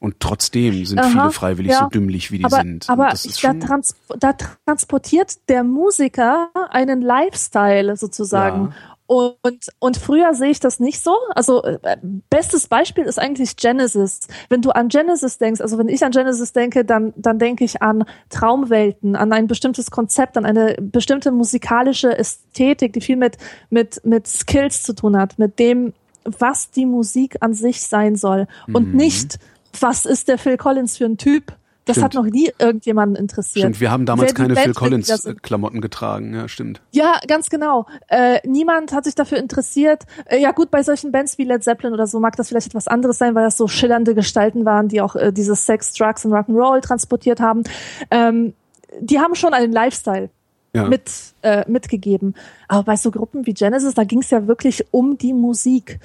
[0.01, 2.91] Und trotzdem sind Aha, viele freiwillig ja, so dümmlich, wie die aber, sind.
[2.91, 4.35] Aber da, trans da,
[4.67, 8.67] transportiert der Musiker einen Lifestyle sozusagen.
[8.67, 8.94] Ja.
[9.07, 11.15] Und, und früher sehe ich das nicht so.
[11.35, 11.99] Also äh,
[12.31, 14.21] bestes Beispiel ist eigentlich Genesis.
[14.49, 17.83] Wenn du an Genesis denkst, also wenn ich an Genesis denke, dann, dann denke ich
[17.83, 23.37] an Traumwelten, an ein bestimmtes Konzept, an eine bestimmte musikalische Ästhetik, die viel mit,
[23.69, 25.93] mit, mit Skills zu tun hat, mit dem,
[26.25, 28.47] was die Musik an sich sein soll.
[28.73, 28.97] Und mhm.
[28.97, 29.39] nicht,
[29.79, 31.53] was ist der Phil Collins für ein Typ,
[31.85, 32.05] das stimmt.
[32.05, 33.65] hat noch nie irgendjemanden interessiert.
[33.65, 36.81] Stimmt, wir haben damals keine Phil Collins äh, Klamotten getragen, ja, stimmt.
[36.93, 37.87] Ja, ganz genau.
[38.09, 40.05] Äh, niemand hat sich dafür interessiert.
[40.25, 42.89] Äh, ja gut, bei solchen Bands wie Led Zeppelin oder so mag das vielleicht etwas
[42.89, 46.33] anderes sein, weil das so schillernde Gestalten waren, die auch äh, dieses Sex, Drugs und
[46.33, 47.65] Rock'n'Roll transportiert haben.
[48.11, 48.55] Ähm,
[49.01, 50.31] die haben schon einen Lifestyle.
[50.77, 50.89] Ja.
[50.89, 51.09] mit
[51.43, 52.35] äh, mitgegeben.
[52.67, 56.01] Aber bei so Gruppen wie Genesis, da ging es ja wirklich um die Musik.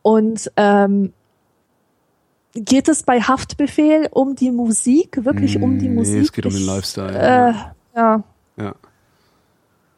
[0.00, 1.12] Und ähm,
[2.54, 5.24] Geht es bei Haftbefehl um die Musik?
[5.24, 6.14] Wirklich um die Musik?
[6.14, 7.12] Nee, es geht um den Lifestyle.
[7.12, 7.52] Äh,
[7.96, 8.24] ja.
[8.56, 8.74] ja.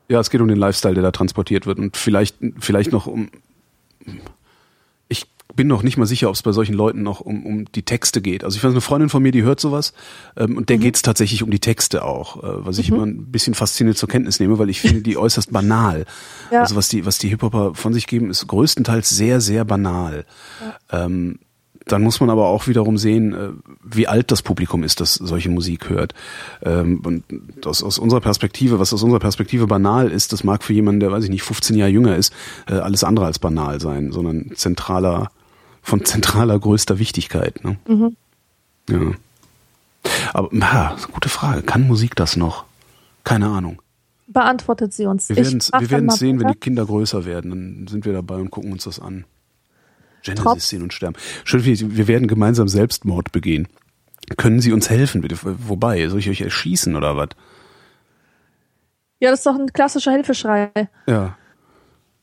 [0.08, 1.78] Ja, es geht um den Lifestyle, der da transportiert wird.
[1.78, 3.28] Und vielleicht, vielleicht noch um.
[5.08, 7.82] Ich bin noch nicht mal sicher, ob es bei solchen Leuten noch um, um die
[7.82, 8.42] Texte geht.
[8.42, 9.92] Also ich weiß, eine Freundin von mir, die hört sowas
[10.36, 10.82] ähm, und der mhm.
[10.82, 12.96] geht es tatsächlich um die Texte auch, äh, was ich mhm.
[12.96, 16.06] immer ein bisschen fasziniert zur Kenntnis nehme, weil ich finde die äußerst banal.
[16.50, 16.60] Ja.
[16.60, 20.24] Also was die, was die Hip-Hopper von sich geben, ist größtenteils sehr, sehr banal.
[20.90, 21.04] Ja.
[21.04, 21.38] Ähm,
[21.86, 23.50] dann muss man aber auch wiederum sehen, äh,
[23.82, 26.14] wie alt das Publikum ist, das solche Musik hört.
[26.62, 27.24] Ähm, und
[27.64, 31.12] aus, aus unserer Perspektive, was aus unserer Perspektive banal ist, das mag für jemanden, der,
[31.12, 32.32] weiß ich nicht, 15 Jahre jünger ist,
[32.68, 35.30] äh, alles andere als banal sein, sondern zentraler,
[35.80, 37.64] von zentraler größter Wichtigkeit.
[37.64, 37.76] Ne?
[37.86, 38.16] Mhm.
[38.90, 39.00] Ja.
[40.32, 41.62] Aber, ha, gute Frage.
[41.62, 42.64] Kann Musik das noch?
[43.22, 43.80] Keine Ahnung.
[44.26, 45.28] Beantwortet sie uns.
[45.28, 47.50] Wir werden es sehen, wenn die Kinder größer werden.
[47.50, 49.24] Dann sind wir dabei und gucken uns das an.
[50.34, 51.16] Genesis sehen und sterben.
[51.44, 53.68] Schön, wir werden gemeinsam Selbstmord begehen.
[54.36, 55.38] Können Sie uns helfen, bitte?
[55.42, 57.28] Wobei, soll ich euch erschießen oder was?
[59.20, 60.70] Ja, das ist doch ein klassischer Hilfeschrei.
[61.06, 61.36] Ja.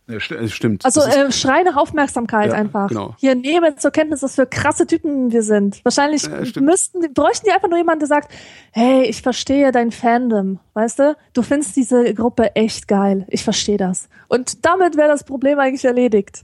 [0.05, 0.83] Ja, stimmt.
[0.83, 2.89] Also äh, Schrei nach Aufmerksamkeit ja, einfach.
[2.89, 3.15] Genau.
[3.19, 5.79] Hier nehmen zur Kenntnis, was für krasse Typen wir sind.
[5.85, 8.29] Wahrscheinlich ja, müssten, bräuchten die einfach nur jemanden, der sagt,
[8.73, 11.17] hey, ich verstehe dein Fandom, weißt du?
[11.31, 13.25] Du findest diese Gruppe echt geil.
[13.29, 14.09] Ich verstehe das.
[14.27, 16.43] Und damit wäre das Problem eigentlich erledigt.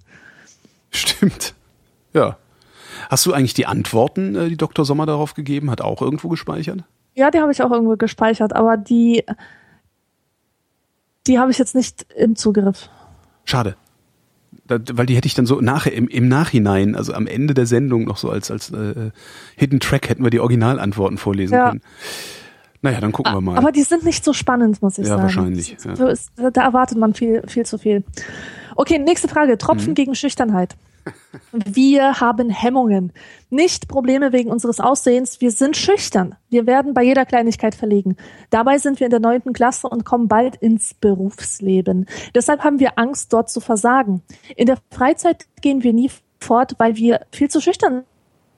[0.92, 1.54] Stimmt.
[2.14, 2.38] Ja.
[3.10, 4.86] Hast du eigentlich die Antworten, äh, die Dr.
[4.86, 6.84] Sommer darauf gegeben hat, auch irgendwo gespeichert?
[7.16, 9.24] Ja, die habe ich auch irgendwo gespeichert, aber die,
[11.28, 12.90] die habe ich jetzt nicht im Zugriff.
[13.46, 13.76] Schade.
[14.66, 17.66] Da, weil die hätte ich dann so nachher im, im Nachhinein, also am Ende der
[17.66, 19.12] Sendung noch so als als äh,
[19.56, 21.70] Hidden Track hätten wir die Originalantworten vorlesen ja.
[21.70, 21.82] können.
[22.82, 23.58] Naja, dann gucken wir mal.
[23.58, 25.24] Aber die sind nicht so spannend, muss ich ja, sagen.
[25.24, 26.54] Wahrscheinlich, ja, wahrscheinlich.
[26.54, 28.04] Da erwartet man viel, viel zu viel.
[28.80, 29.58] Okay, nächste Frage.
[29.58, 29.96] Tropfen mhm.
[29.96, 30.78] gegen Schüchternheit.
[31.52, 33.12] Wir haben Hemmungen.
[33.50, 35.42] Nicht Probleme wegen unseres Aussehens.
[35.42, 36.36] Wir sind schüchtern.
[36.50, 38.16] Wir werden bei jeder Kleinigkeit verlegen.
[38.52, 42.06] Dabei sind wir in der neunten Klasse und kommen bald ins Berufsleben.
[42.34, 44.22] Deshalb haben wir Angst, dort zu versagen.
[44.56, 46.10] In der Freizeit gehen wir nie
[46.40, 48.06] fort, weil wir viel zu schüchtern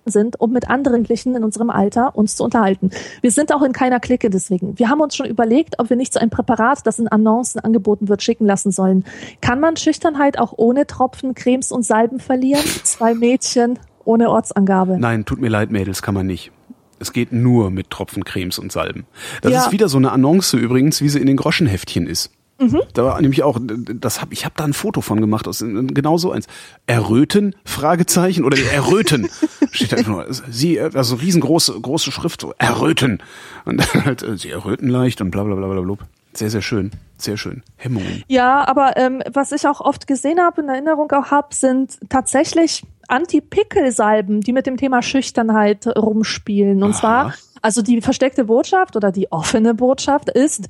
[0.06, 2.90] sind, um mit anderen Glichen in unserem Alter uns zu unterhalten.
[3.22, 4.78] Wir sind auch in keiner Clique deswegen.
[4.78, 8.10] Wir haben uns schon überlegt, ob wir nicht so ein Präparat, das in Annoncen angeboten
[8.10, 9.06] wird, schicken lassen sollen.
[9.42, 12.64] Kann man Schüchternheit auch ohne Tropfen, Cremes und Salben verlieren?
[12.84, 14.98] Zwei Mädchen ohne Ortsangabe.
[15.00, 16.52] Nein, tut mir leid, Mädels, kann man nicht.
[17.00, 19.06] Es geht nur mit Tropfen, Cremes und Salben.
[19.42, 19.66] Das ja.
[19.66, 22.32] ist wieder so eine Annonce übrigens, wie sie in den Groschenheftchen ist.
[22.62, 22.82] Mhm.
[22.94, 26.18] Da war nämlich auch, das hab, ich habe da ein Foto von gemacht, aus genau
[26.18, 26.46] so eins.
[26.86, 27.56] Erröten?
[27.66, 29.30] Fragezeichen oder Erröten
[29.72, 30.28] steht da einfach nur.
[30.30, 33.24] Sie, also riesengroße große Schrift, so Erröten
[33.66, 35.98] und dann halt äh, sie erröten leicht und bla bla bla bla bla.
[36.34, 37.64] Sehr sehr schön, sehr schön.
[37.78, 38.24] Hemmungen.
[38.28, 42.84] Ja, aber ähm, was ich auch oft gesehen habe, in Erinnerung auch habe, sind tatsächlich
[43.08, 46.84] Anti-Pickel-Salben, die mit dem Thema Schüchternheit rumspielen.
[46.84, 47.00] Und Aha.
[47.00, 50.68] zwar, also die versteckte Botschaft oder die offene Botschaft ist,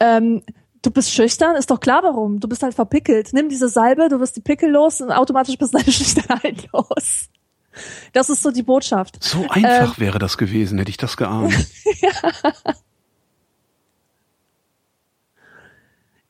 [0.00, 0.42] ähm,
[0.84, 2.38] du bist schüchtern, ist doch klar warum.
[2.40, 3.30] Du bist halt verpickelt.
[3.32, 7.28] Nimm diese Salbe, du wirst die Pickel los und automatisch bist deine Schüchternheit los.
[8.12, 9.22] Das ist so die Botschaft.
[9.22, 11.52] So einfach ähm, wäre das gewesen, hätte ich das geahnt.
[12.00, 12.10] ja.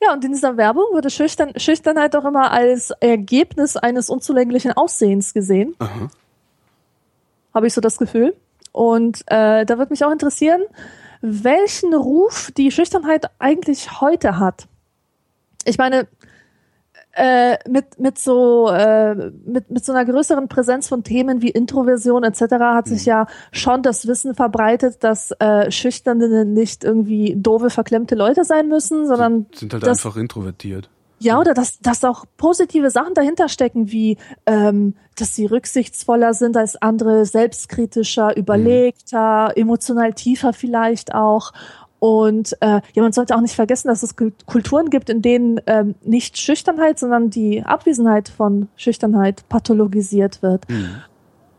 [0.01, 5.33] ja, und in dieser Werbung wurde Schüchtern, Schüchternheit auch immer als Ergebnis eines unzulänglichen Aussehens
[5.33, 5.75] gesehen.
[7.53, 8.35] Habe ich so das Gefühl.
[8.71, 10.63] Und äh, da wird mich auch interessieren,
[11.25, 14.67] welchen Ruf die Schüchternheit eigentlich heute hat.
[15.65, 16.07] Ich meine,
[17.15, 19.15] äh, mit mit so äh,
[19.45, 22.41] mit mit so einer größeren Präsenz von Themen wie Introversion etc.
[22.59, 23.09] hat sich mhm.
[23.09, 29.07] ja schon das Wissen verbreitet, dass äh, Schüchterne nicht irgendwie doofe verklemmte Leute sein müssen,
[29.07, 30.89] sondern sind halt dass, einfach introvertiert.
[31.19, 36.57] Ja, oder dass, dass auch positive Sachen dahinter stecken, wie ähm, dass sie rücksichtsvoller sind
[36.57, 38.41] als andere, selbstkritischer, mhm.
[38.41, 39.61] überlegter, mhm.
[39.61, 41.53] emotional tiefer vielleicht auch.
[41.99, 45.95] Und äh, ja, man sollte auch nicht vergessen, dass es Kulturen gibt, in denen ähm,
[46.03, 50.69] nicht Schüchternheit, sondern die Abwesenheit von Schüchternheit pathologisiert wird.
[50.69, 51.01] Mhm.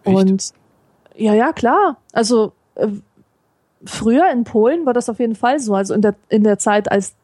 [0.04, 0.52] Und
[1.16, 1.96] ja, ja, klar.
[2.12, 2.88] Also äh,
[3.84, 5.74] früher in Polen war das auf jeden Fall so.
[5.74, 7.14] Also in der in der Zeit, als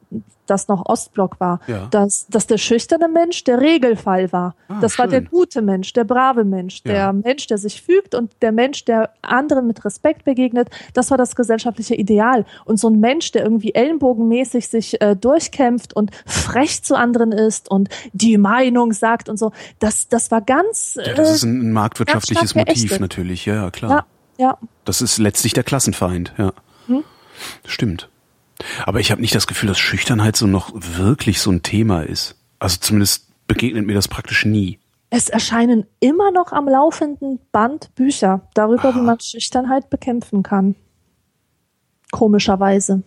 [0.46, 1.86] das noch Ostblock war, ja.
[1.90, 4.54] dass, dass der schüchterne Mensch der Regelfall war.
[4.68, 5.04] Ah, das schön.
[5.04, 7.12] war der gute Mensch, der brave Mensch, der ja.
[7.12, 10.68] Mensch, der sich fügt und der Mensch, der anderen mit Respekt begegnet.
[10.94, 12.44] Das war das gesellschaftliche Ideal.
[12.64, 17.70] Und so ein Mensch, der irgendwie ellenbogenmäßig sich äh, durchkämpft und frech zu anderen ist
[17.70, 20.96] und die Meinung sagt und so, das, das war ganz.
[20.96, 24.06] Äh, ja, das ist ein marktwirtschaftliches Motiv natürlich, ja, klar.
[24.38, 24.58] Ja, ja.
[24.84, 26.52] Das ist letztlich der Klassenfeind, ja.
[26.88, 27.04] Hm?
[27.64, 28.08] Stimmt.
[28.84, 32.36] Aber ich habe nicht das Gefühl, dass Schüchternheit so noch wirklich so ein Thema ist.
[32.58, 34.78] Also zumindest begegnet mir das praktisch nie.
[35.10, 38.94] Es erscheinen immer noch am laufenden Band Bücher darüber, Aha.
[38.94, 40.74] wie man Schüchternheit bekämpfen kann.
[42.10, 43.02] Komischerweise.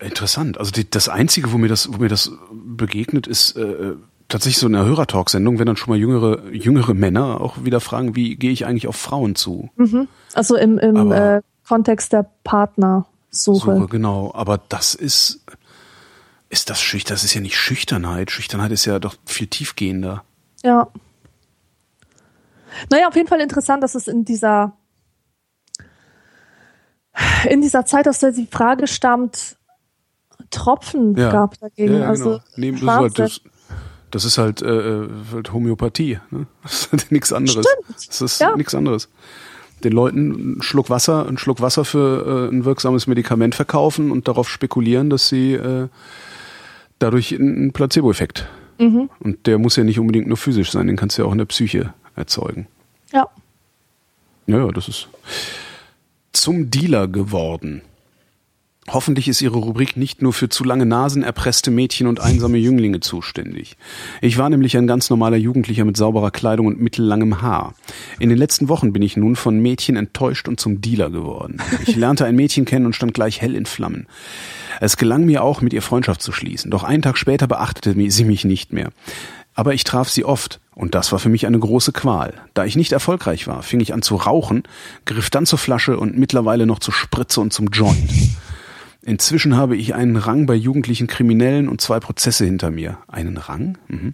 [0.00, 0.58] Interessant.
[0.58, 3.94] Also die, das Einzige, wo mir das, wo mir das begegnet, ist äh,
[4.28, 8.36] tatsächlich so eine Hörertalk-Sendung, wenn dann schon mal jüngere, jüngere Männer auch wieder fragen, wie
[8.36, 9.70] gehe ich eigentlich auf Frauen zu?
[9.76, 10.08] Mhm.
[10.34, 13.06] Also im, im äh, Kontext der Partnersuche.
[13.30, 15.44] Suche, genau, aber das ist,
[16.48, 18.30] ist das schüchtern, das ist ja nicht Schüchternheit.
[18.30, 20.24] Schüchternheit ist ja doch viel tiefgehender.
[20.62, 20.88] Ja.
[22.90, 24.72] Naja, auf jeden Fall interessant, dass es in dieser,
[27.50, 29.56] in dieser Zeit, aus der die Frage stammt,
[30.50, 31.30] Tropfen ja.
[31.30, 31.94] gab dagegen.
[31.94, 32.42] Ja, ja, also genau.
[32.56, 33.42] Neben, halt das,
[34.10, 36.18] das, ist halt, äh, äh, halt Homöopathie.
[36.30, 36.46] Ne?
[36.62, 37.66] Das ist halt nichts anderes.
[37.66, 38.08] Stimmt.
[38.08, 38.56] Das ist ja.
[38.56, 39.10] nichts anderes
[39.84, 44.28] den Leuten einen Schluck Wasser, einen Schluck Wasser für äh, ein wirksames Medikament verkaufen und
[44.28, 45.88] darauf spekulieren, dass sie äh,
[46.98, 48.48] dadurch einen Placebo-Effekt.
[48.78, 49.10] Mhm.
[49.20, 51.38] Und der muss ja nicht unbedingt nur physisch sein, den kannst du ja auch in
[51.38, 52.66] der Psyche erzeugen.
[53.12, 53.26] Ja.
[54.46, 55.08] Naja, das ist
[56.32, 57.82] zum Dealer geworden.
[58.90, 63.00] Hoffentlich ist Ihre Rubrik nicht nur für zu lange Nasen, erpresste Mädchen und einsame Jünglinge
[63.00, 63.76] zuständig.
[64.22, 67.74] Ich war nämlich ein ganz normaler Jugendlicher mit sauberer Kleidung und mittellangem Haar.
[68.18, 71.58] In den letzten Wochen bin ich nun von Mädchen enttäuscht und zum Dealer geworden.
[71.86, 74.06] Ich lernte ein Mädchen kennen und stand gleich hell in Flammen.
[74.80, 78.24] Es gelang mir auch, mit ihr Freundschaft zu schließen, doch einen Tag später beachtete sie
[78.24, 78.90] mich nicht mehr.
[79.54, 82.32] Aber ich traf sie oft, und das war für mich eine große Qual.
[82.54, 84.62] Da ich nicht erfolgreich war, fing ich an zu rauchen,
[85.04, 88.08] griff dann zur Flasche und mittlerweile noch zur Spritze und zum Joint.
[89.08, 92.98] Inzwischen habe ich einen Rang bei jugendlichen Kriminellen und zwei Prozesse hinter mir.
[93.08, 93.78] Einen Rang?
[93.88, 94.12] Mhm.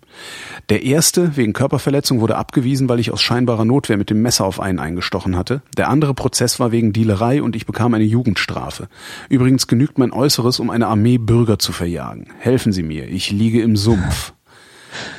[0.69, 4.61] Der erste wegen Körperverletzung wurde abgewiesen, weil ich aus scheinbarer Notwehr mit dem Messer auf
[4.61, 5.63] einen eingestochen hatte.
[5.77, 8.87] Der andere Prozess war wegen Dealerei und ich bekam eine Jugendstrafe.
[9.29, 12.29] Übrigens genügt mein Äußeres, um eine Armee Bürger zu verjagen.
[12.39, 14.33] Helfen Sie mir, ich liege im Sumpf.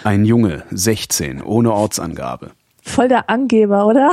[0.05, 2.51] Ein Junge, 16, ohne Ortsangabe.
[2.81, 4.11] Voll der Angeber, oder?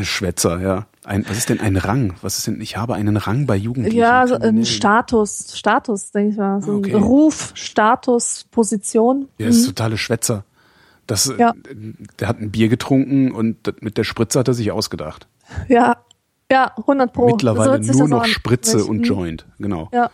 [0.00, 0.86] Schwätzer, ja.
[1.04, 2.14] Ein, was ist denn ein Rang?
[2.22, 3.96] Was ist denn, ich habe einen Rang bei Jugendlichen?
[3.96, 6.62] Ja, so ein Status, Status, denke ich mal.
[6.62, 6.94] So okay.
[6.94, 9.28] Ruf, Status, Position.
[9.38, 9.66] Ist mhm.
[9.68, 10.44] totale Schwätzer.
[11.08, 11.52] Das, ja.
[12.20, 15.26] Der hat ein Bier getrunken und mit der Spritze hat er sich ausgedacht.
[15.68, 15.96] Ja,
[16.50, 17.26] ja, 100 Pro.
[17.26, 19.88] Mittlerweile nur noch Spritze und Joint, genau.
[19.92, 20.10] Ja.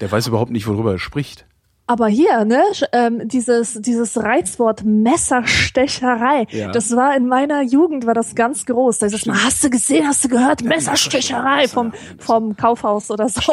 [0.00, 1.46] Der weiß überhaupt nicht, worüber er spricht.
[1.92, 2.62] Aber hier, ne,
[2.92, 6.72] ähm, dieses, dieses Reizwort Messerstecherei, ja.
[6.72, 9.00] das war in meiner Jugend, war das ganz groß.
[9.00, 13.28] Da ist das mal, hast du gesehen, hast du gehört, Messerstecherei vom, vom Kaufhaus oder
[13.28, 13.42] so.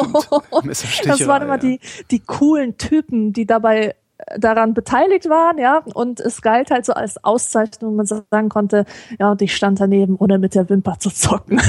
[1.04, 1.80] Das waren immer die,
[2.10, 6.94] die coolen Typen, die dabei äh, daran beteiligt waren, ja, und es galt halt so
[6.94, 8.86] als Auszeichnung, man sagen konnte,
[9.18, 11.60] ja, und ich stand daneben, ohne mit der Wimper zu zocken.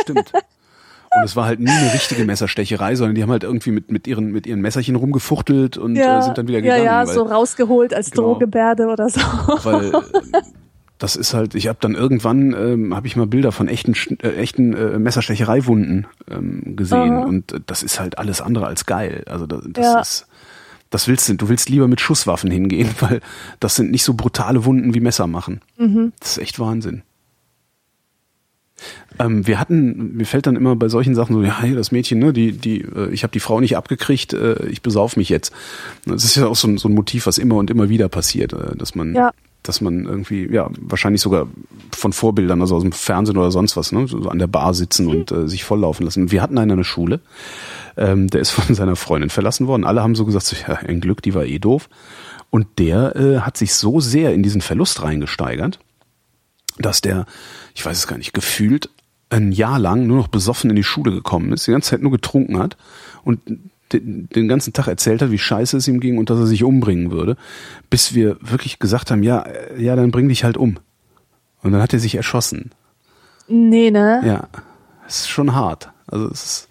[0.00, 0.32] Stimmt.
[1.16, 4.06] Und es war halt nie eine richtige Messerstecherei, sondern die haben halt irgendwie mit, mit,
[4.06, 6.84] ihren, mit ihren Messerchen rumgefuchtelt und ja, äh, sind dann wieder gegangen.
[6.84, 9.20] Ja, ja, weil, so rausgeholt als genau, Drohgebärde oder so.
[9.62, 9.92] Weil
[10.98, 14.34] das ist halt, ich habe dann irgendwann, ähm, habe ich mal Bilder von echten, äh,
[14.34, 17.24] echten äh, Messerstechereiwunden ähm, gesehen Aha.
[17.24, 19.24] und das ist halt alles andere als geil.
[19.28, 20.00] Also das, das ja.
[20.00, 20.26] ist
[20.94, 23.20] das willst du, du willst lieber mit Schusswaffen hingehen, weil
[23.60, 25.60] das sind nicht so brutale Wunden wie Messer machen.
[25.76, 26.12] Mhm.
[26.20, 27.02] Das ist echt Wahnsinn.
[29.18, 32.18] Ähm, wir hatten, mir fällt dann immer bei solchen Sachen so, ja, hier das Mädchen,
[32.18, 35.52] ne, die, die, äh, ich habe die Frau nicht abgekriegt, äh, ich besauf mich jetzt.
[36.04, 38.52] Das ist ja auch so ein, so ein Motiv, was immer und immer wieder passiert,
[38.52, 39.30] äh, dass man, ja.
[39.62, 41.46] dass man irgendwie, ja, wahrscheinlich sogar
[41.92, 45.06] von Vorbildern, also aus dem Fernsehen oder sonst was, ne, so an der Bar sitzen
[45.06, 46.32] und äh, sich volllaufen lassen.
[46.32, 47.20] Wir hatten einen an der Schule,
[47.96, 49.84] ähm, der ist von seiner Freundin verlassen worden.
[49.84, 51.88] Alle haben so gesagt, so, ja, ein Glück, die war eh doof.
[52.50, 55.80] Und der äh, hat sich so sehr in diesen Verlust reingesteigert,
[56.78, 57.26] dass der,
[57.74, 58.90] ich weiß es gar nicht, gefühlt
[59.30, 62.12] ein Jahr lang nur noch besoffen in die Schule gekommen ist, die ganze Zeit nur
[62.12, 62.76] getrunken hat
[63.24, 63.40] und
[63.92, 67.10] den, ganzen Tag erzählt hat, wie scheiße es ihm ging und dass er sich umbringen
[67.10, 67.36] würde,
[67.90, 69.46] bis wir wirklich gesagt haben, ja,
[69.78, 70.78] ja, dann bring dich halt um.
[71.62, 72.70] Und dann hat er sich erschossen.
[73.48, 74.20] Nee, ne?
[74.24, 74.48] Ja.
[75.06, 75.90] Es ist schon hart.
[76.06, 76.68] Also es ist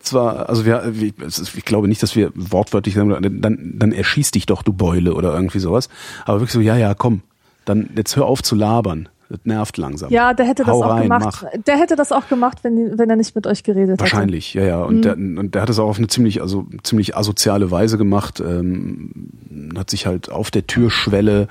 [0.00, 4.62] zwar, also wir, ich glaube nicht, dass wir wortwörtlich sagen, dann, dann erschieß dich doch,
[4.62, 5.88] du Beule oder irgendwie sowas.
[6.24, 7.22] Aber wirklich so, ja, ja, komm,
[7.64, 9.08] dann jetzt hör auf zu labern.
[9.28, 10.10] Das nervt langsam.
[10.10, 11.38] Ja, der hätte Hau das auch rein, gemacht.
[11.42, 11.62] Mach.
[11.66, 14.66] Der hätte das auch gemacht, wenn, wenn er nicht mit euch geredet Wahrscheinlich, hätte.
[14.66, 14.84] ja, ja.
[14.84, 15.02] Und, mhm.
[15.02, 18.40] der, und der hat es auch auf eine ziemlich, also ziemlich asoziale Weise gemacht.
[18.40, 19.30] Ähm,
[19.76, 21.48] hat sich halt auf der Türschwelle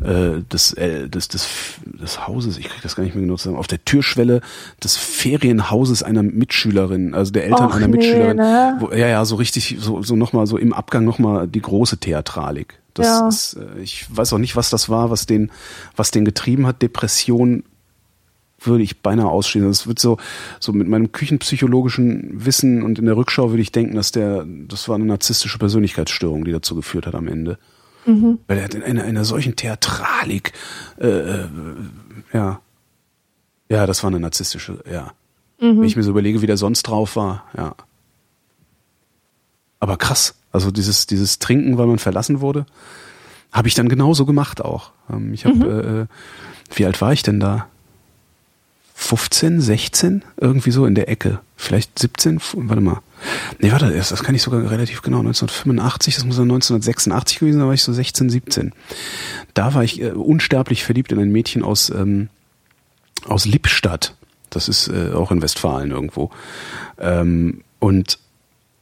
[0.00, 1.48] äh, des, äh, des, des,
[1.84, 4.40] des Hauses, ich krieg das gar nicht mehr zusammen, auf der Türschwelle
[4.82, 8.36] des Ferienhauses einer Mitschülerin, also der Eltern Och, einer Mitschülerin.
[8.36, 8.76] Nee, ne?
[8.80, 12.78] wo, ja, ja, so richtig, so, so nochmal, so im Abgang nochmal die große Theatralik.
[12.98, 13.28] Das ja.
[13.28, 15.50] ist, äh, ich weiß auch nicht, was das war, was den,
[15.96, 16.82] was den getrieben hat.
[16.82, 17.64] Depression
[18.60, 19.68] würde ich beinahe ausschließen.
[19.68, 20.18] Das wird so,
[20.58, 24.88] so mit meinem küchenpsychologischen Wissen und in der Rückschau würde ich denken, dass der, das
[24.88, 27.58] war eine narzisstische Persönlichkeitsstörung, die dazu geführt hat am Ende.
[28.04, 28.38] Mhm.
[28.46, 30.52] Weil er hat in einer, einer solchen Theatralik,
[30.98, 31.48] äh, äh,
[32.32, 32.60] ja,
[33.70, 35.12] ja, das war eine narzisstische, ja.
[35.60, 35.80] Mhm.
[35.80, 37.74] Wenn ich mir so überlege, wie der sonst drauf war, ja.
[39.80, 40.34] Aber krass.
[40.52, 42.66] Also dieses, dieses Trinken, weil man verlassen wurde,
[43.52, 44.92] habe ich dann genauso gemacht auch.
[45.10, 46.00] Ähm, ich habe, mhm.
[46.02, 46.06] äh,
[46.76, 47.66] wie alt war ich denn da?
[48.94, 50.24] 15, 16?
[50.38, 51.38] Irgendwie so in der Ecke.
[51.56, 52.40] Vielleicht 17?
[52.54, 53.00] Warte mal.
[53.60, 55.18] Nee, warte, das kann ich sogar relativ genau.
[55.18, 58.72] 1985, das muss dann 1986 gewesen sein, da war ich so 16, 17.
[59.54, 62.28] Da war ich äh, unsterblich verliebt in ein Mädchen aus, ähm,
[63.24, 64.14] aus Lippstadt.
[64.50, 66.30] Das ist äh, auch in Westfalen irgendwo.
[66.98, 68.18] Ähm, und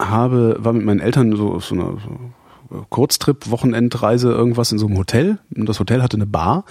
[0.01, 4.87] habe, war mit meinen Eltern so auf so einer so Kurztrip, Wochenendreise, irgendwas in so
[4.87, 5.39] einem Hotel.
[5.55, 6.65] Und das Hotel hatte eine Bar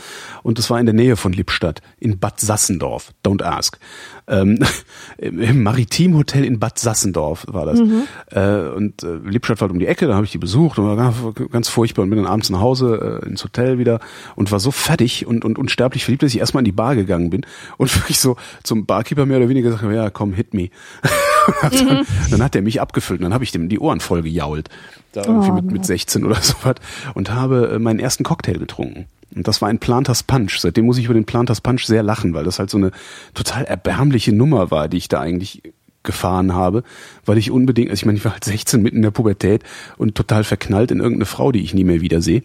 [0.44, 3.14] und das war in der Nähe von Lippstadt, in Bad Sassendorf.
[3.26, 3.80] Don't ask.
[4.28, 4.60] Ähm,
[5.18, 7.80] Im Maritimhotel in Bad Sassendorf war das.
[7.80, 8.04] Mhm.
[8.32, 10.96] Äh, und äh, Lippstadt war um die Ecke, da habe ich die besucht und war
[10.96, 11.16] ganz,
[11.52, 14.00] ganz furchtbar und bin dann abends nach Hause äh, ins Hotel wieder
[14.36, 17.30] und war so fertig und, und unsterblich verliebt, dass ich erstmal in die Bar gegangen
[17.30, 17.46] bin
[17.78, 20.70] und wirklich so zum Barkeeper mehr oder weniger gesagt ja komm, hit me.
[21.62, 22.06] dann, mhm.
[22.32, 24.70] dann, hat er mich abgefüllt und dann habe ich dem die Ohren voll gejault.
[25.14, 26.76] Da irgendwie oh, mit, mit 16 oder so was.
[27.14, 29.06] Und habe äh, meinen ersten Cocktail getrunken.
[29.36, 30.60] Und das war ein Planters Punch.
[30.60, 32.92] Seitdem muss ich über den Planters Punch sehr lachen, weil das halt so eine
[33.34, 35.62] total erbärmliche Nummer war, die ich da eigentlich
[36.04, 36.84] gefahren habe,
[37.26, 39.64] weil ich unbedingt, also ich meine, ich war halt 16 mitten in der Pubertät
[39.98, 42.44] und total verknallt in irgendeine Frau, die ich nie mehr wiedersehe.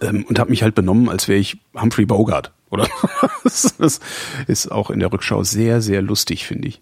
[0.00, 2.52] Ähm, und habe mich halt benommen, als wäre ich Humphrey Bogart.
[2.70, 2.88] Oder
[3.44, 4.00] das
[4.46, 6.80] ist auch in der Rückschau sehr, sehr lustig, finde ich.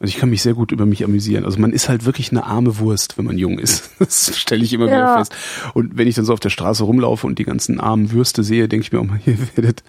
[0.00, 1.44] Also ich kann mich sehr gut über mich amüsieren.
[1.44, 3.90] Also man ist halt wirklich eine arme Wurst, wenn man jung ist.
[3.98, 4.92] Das stelle ich immer ja.
[4.92, 5.34] wieder fest.
[5.74, 8.66] Und wenn ich dann so auf der Straße rumlaufe und die ganzen armen Würste sehe,
[8.66, 9.84] denke ich mir auch mal, ihr werdet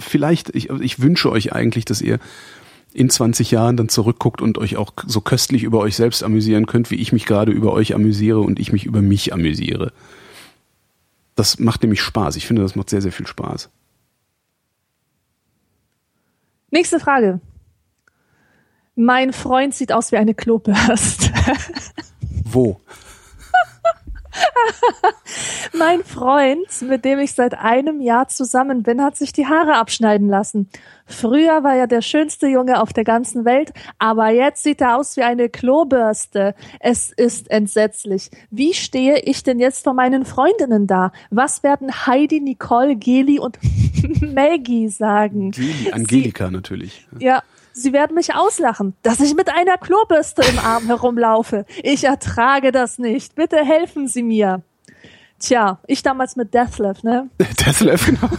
[0.00, 2.18] vielleicht, ich, ich wünsche euch eigentlich, dass ihr
[2.92, 6.90] in 20 Jahren dann zurückguckt und euch auch so köstlich über euch selbst amüsieren könnt,
[6.90, 9.92] wie ich mich gerade über euch amüsiere und ich mich über mich amüsiere.
[11.36, 12.34] Das macht nämlich Spaß.
[12.34, 13.68] Ich finde, das macht sehr, sehr viel Spaß.
[16.70, 17.40] Nächste Frage.
[18.96, 21.30] Mein Freund sieht aus wie eine Klobürste.
[22.44, 22.80] Wo?
[25.78, 30.28] mein Freund, mit dem ich seit einem Jahr zusammen bin, hat sich die Haare abschneiden
[30.28, 30.70] lassen.
[31.04, 35.16] Früher war er der schönste Junge auf der ganzen Welt, aber jetzt sieht er aus
[35.18, 36.54] wie eine Klobürste.
[36.80, 38.30] Es ist entsetzlich.
[38.50, 41.12] Wie stehe ich denn jetzt vor meinen Freundinnen da?
[41.30, 43.58] Was werden Heidi, Nicole, Geli und
[44.20, 45.50] Maggie sagen?
[45.50, 47.08] Geli, Angelika Sie, natürlich.
[47.18, 47.42] Ja,
[47.78, 51.66] Sie werden mich auslachen, dass ich mit einer Klobürste im Arm herumlaufe.
[51.82, 53.34] Ich ertrage das nicht.
[53.34, 54.62] Bitte helfen Sie mir.
[55.38, 57.28] Tja, ich damals mit Deathlev, ne?
[57.38, 58.30] Deathlev, genau.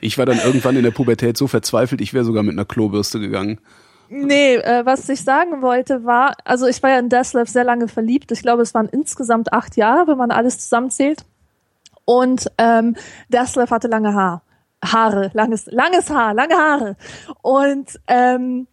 [0.00, 3.20] ich war dann irgendwann in der Pubertät so verzweifelt, ich wäre sogar mit einer Klobürste
[3.20, 3.60] gegangen.
[4.08, 7.86] Nee, äh, was ich sagen wollte war, also ich war ja in Deathlev sehr lange
[7.86, 8.32] verliebt.
[8.32, 11.24] Ich glaube, es waren insgesamt acht Jahre, wenn man alles zusammenzählt.
[12.04, 12.96] Und ähm,
[13.28, 14.42] Deathlev hatte lange Haar.
[14.92, 16.96] Haare, langes, langes Haar, lange Haare.
[17.42, 18.66] Und ähm,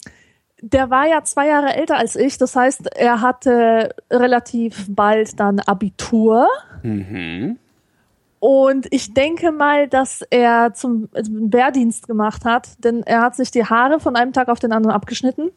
[0.62, 2.38] der war ja zwei Jahre älter als ich.
[2.38, 6.48] Das heißt, er hatte relativ bald dann Abitur.
[6.84, 7.58] Mhm.
[8.40, 13.66] Und ich denke mal, dass er zum Wehrdienst gemacht hat, denn er hat sich die
[13.66, 15.52] Haare von einem Tag auf den anderen abgeschnitten.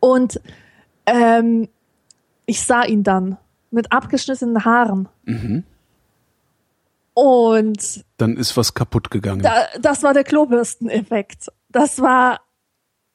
[0.00, 0.40] Und
[1.04, 1.68] ähm,
[2.46, 3.36] ich sah ihn dann
[3.70, 5.08] mit abgeschnittenen Haaren.
[5.24, 5.64] Mhm.
[7.20, 9.42] Und dann ist was kaputt gegangen.
[9.42, 11.48] Da, das war der Klobürsteneffekt.
[11.68, 12.40] Das war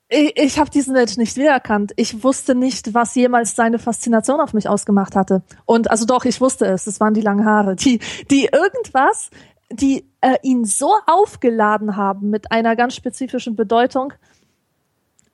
[0.10, 1.92] ich, ich habe diesen Mensch nicht wiedererkannt.
[1.96, 5.42] Ich wusste nicht, was jemals seine Faszination auf mich ausgemacht hatte.
[5.66, 6.86] Und also doch, ich wusste es.
[6.86, 7.98] Es waren die langen Haare, die
[8.30, 9.32] die irgendwas,
[9.72, 14.14] die äh, ihn so aufgeladen haben mit einer ganz spezifischen Bedeutung,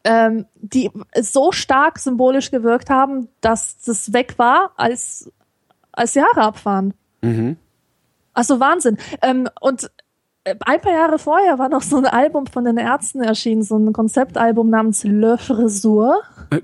[0.05, 5.29] ähm, die so stark symbolisch gewirkt haben, dass das weg war, als
[5.91, 6.93] als die Haare abfahren.
[7.21, 7.57] Mhm.
[8.33, 8.97] Also Wahnsinn.
[9.21, 9.89] Ähm, und
[10.43, 13.77] äh, ein paar Jahre vorher war noch so ein Album von den Ärzten erschienen, so
[13.77, 16.21] ein Konzeptalbum namens Le Frisur.
[16.49, 16.61] Äh,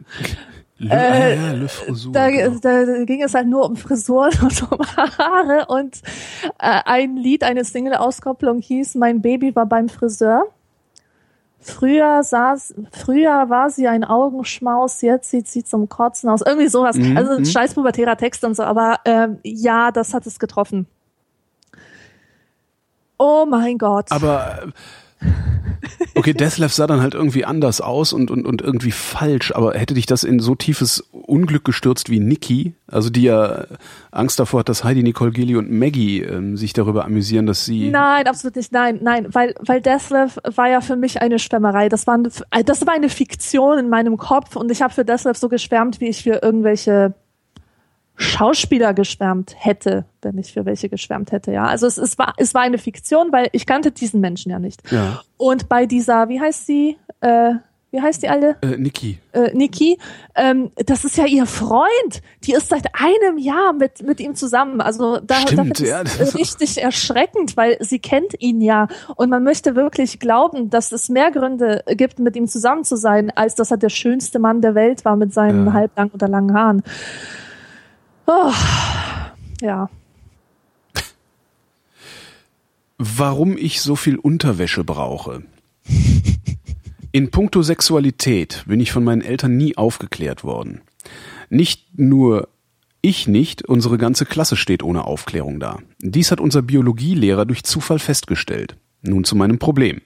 [0.79, 2.59] Le, äh, ja, Le Frisur, da, genau.
[2.59, 4.79] da ging es halt nur um Frisuren und um
[5.17, 6.01] Haare und
[6.59, 10.45] äh, ein Lied, eine Single-Auskopplung hieß Mein Baby war beim Friseur.
[11.59, 16.41] Früher saß, früher war sie ein Augenschmaus, jetzt sieht sie zum Kotzen aus.
[16.41, 16.95] Irgendwie sowas.
[16.95, 17.17] Mhm.
[17.17, 20.87] Also scheiß pubertärer Text und so, aber ähm, ja, das hat es getroffen.
[23.17, 24.11] Oh mein Gott.
[24.11, 25.27] Aber äh,
[26.15, 29.93] okay, Deathlev sah dann halt irgendwie anders aus und, und, und irgendwie falsch, aber hätte
[29.93, 33.65] dich das in so tiefes Unglück gestürzt wie Nikki, also die ja
[34.11, 37.89] Angst davor hat, dass Heidi, Nicole Gilly und Maggie ähm, sich darüber amüsieren, dass sie.
[37.89, 41.89] Nein, absolut nicht, nein, nein, weil, weil Deathlev war ja für mich eine Schwärmerei.
[41.89, 42.29] Das war, eine,
[42.63, 46.07] das war eine Fiktion in meinem Kopf und ich habe für Deathlev so geschwärmt, wie
[46.07, 47.13] ich für irgendwelche
[48.17, 51.65] Schauspieler geschwärmt hätte, wenn ich für welche geschwärmt hätte, ja.
[51.65, 54.81] Also es, es war es war eine Fiktion, weil ich kannte diesen Menschen ja nicht.
[54.91, 55.21] Ja.
[55.37, 57.53] Und bei dieser, wie heißt sie, äh,
[57.91, 58.57] wie heißt die alle?
[58.61, 59.19] Äh, Niki.
[59.31, 59.97] Äh, Niki,
[60.35, 62.21] ähm, das ist ja ihr Freund.
[62.43, 64.81] Die ist seit einem Jahr mit mit ihm zusammen.
[64.81, 69.43] Also da, Stimmt, da ist ja, richtig erschreckend, weil sie kennt ihn ja und man
[69.43, 73.69] möchte wirklich glauben, dass es mehr Gründe gibt, mit ihm zusammen zu sein, als dass
[73.69, 75.73] er der schönste Mann der Welt war mit seinen ja.
[75.73, 76.83] halblang oder langen Haaren.
[78.27, 78.53] Oh,
[79.61, 79.89] ja.
[82.97, 85.43] Warum ich so viel Unterwäsche brauche.
[87.13, 90.81] In puncto Sexualität bin ich von meinen Eltern nie aufgeklärt worden.
[91.49, 92.49] Nicht nur
[93.01, 95.79] ich nicht, unsere ganze Klasse steht ohne Aufklärung da.
[95.99, 98.75] Dies hat unser Biologielehrer durch Zufall festgestellt.
[99.01, 100.01] Nun zu meinem Problem.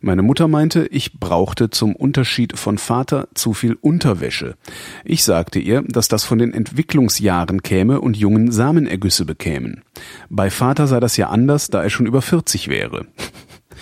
[0.00, 4.56] Meine Mutter meinte, ich brauchte zum Unterschied von Vater zu viel Unterwäsche.
[5.04, 9.82] Ich sagte ihr, dass das von den Entwicklungsjahren käme und jungen Samenergüsse bekämen.
[10.28, 13.06] Bei Vater sei das ja anders, da er schon über 40 wäre.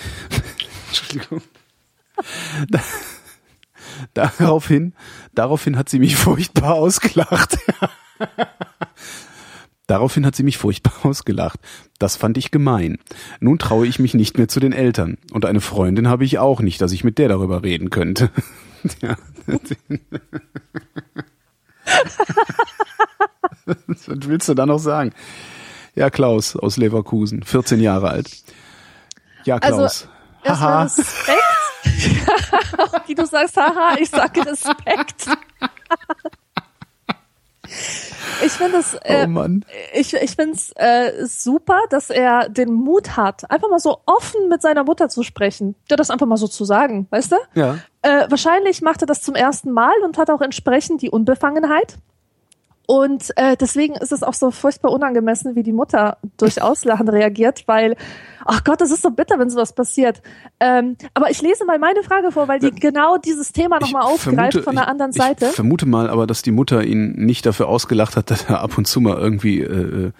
[0.88, 1.42] Entschuldigung.
[2.68, 2.80] Da,
[4.14, 4.92] daraufhin,
[5.34, 7.58] daraufhin hat sie mich furchtbar ausgelacht.
[9.86, 11.60] Daraufhin hat sie mich furchtbar ausgelacht.
[11.98, 12.98] Das fand ich gemein.
[13.40, 15.18] Nun traue ich mich nicht mehr zu den Eltern.
[15.32, 18.30] Und eine Freundin habe ich auch nicht, dass ich mit der darüber reden könnte.
[19.00, 19.16] ja.
[23.66, 25.12] Was willst du da noch sagen?
[25.94, 28.42] Ja, Klaus aus Leverkusen, 14 Jahre alt.
[29.44, 30.08] Ja, Klaus.
[30.42, 30.82] Also, Haha.
[30.82, 31.40] Respekt.
[33.06, 35.26] Wie du sagst, haha, ich sage Respekt.
[38.44, 39.48] Ich finde es, äh, oh
[39.92, 44.48] ich, ich finde es äh, super, dass er den Mut hat, einfach mal so offen
[44.48, 45.74] mit seiner Mutter zu sprechen.
[45.90, 47.36] Ja, das einfach mal so zu sagen, weißt du?
[47.54, 47.78] Ja.
[48.02, 51.96] Äh, wahrscheinlich macht er das zum ersten Mal und hat auch entsprechend die Unbefangenheit.
[52.86, 57.64] Und äh, deswegen ist es auch so furchtbar unangemessen, wie die Mutter durch Auslachen reagiert,
[57.66, 57.96] weil,
[58.44, 60.20] ach Gott, das ist so bitter, wenn sowas passiert.
[60.60, 64.02] Ähm, aber ich lese mal meine Frage vor, weil die äh, genau dieses Thema nochmal
[64.02, 65.46] aufgreift vermute, von der anderen ich, Seite.
[65.46, 68.76] Ich vermute mal aber, dass die Mutter ihn nicht dafür ausgelacht hat, dass er ab
[68.76, 70.12] und zu mal irgendwie äh, äh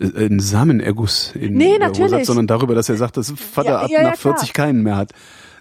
[0.00, 2.12] einen Samenerguss in nee, natürlich.
[2.12, 4.96] hat, sondern darüber, dass er sagt, dass Vater ja, ab ja, nach 40 keinen mehr
[4.96, 5.12] hat.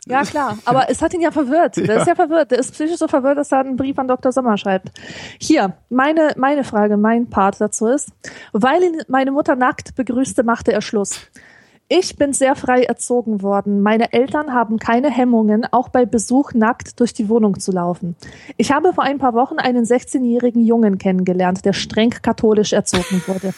[0.07, 0.57] Ja, klar.
[0.65, 1.77] Aber es hat ihn ja verwirrt.
[1.77, 2.01] Der ja.
[2.01, 2.51] ist ja verwirrt.
[2.51, 4.31] Der ist psychisch so verwirrt, dass er einen Brief an Dr.
[4.31, 4.91] Sommer schreibt.
[5.39, 8.09] Hier, meine, meine Frage, mein Part dazu ist,
[8.53, 11.21] weil ihn meine Mutter nackt begrüßte, machte er Schluss.
[11.89, 13.81] Ich bin sehr frei erzogen worden.
[13.81, 18.17] Meine Eltern haben keine Hemmungen, auch bei Besuch nackt durch die Wohnung zu laufen.
[18.57, 23.53] Ich habe vor ein paar Wochen einen 16-jährigen Jungen kennengelernt, der streng katholisch erzogen wurde.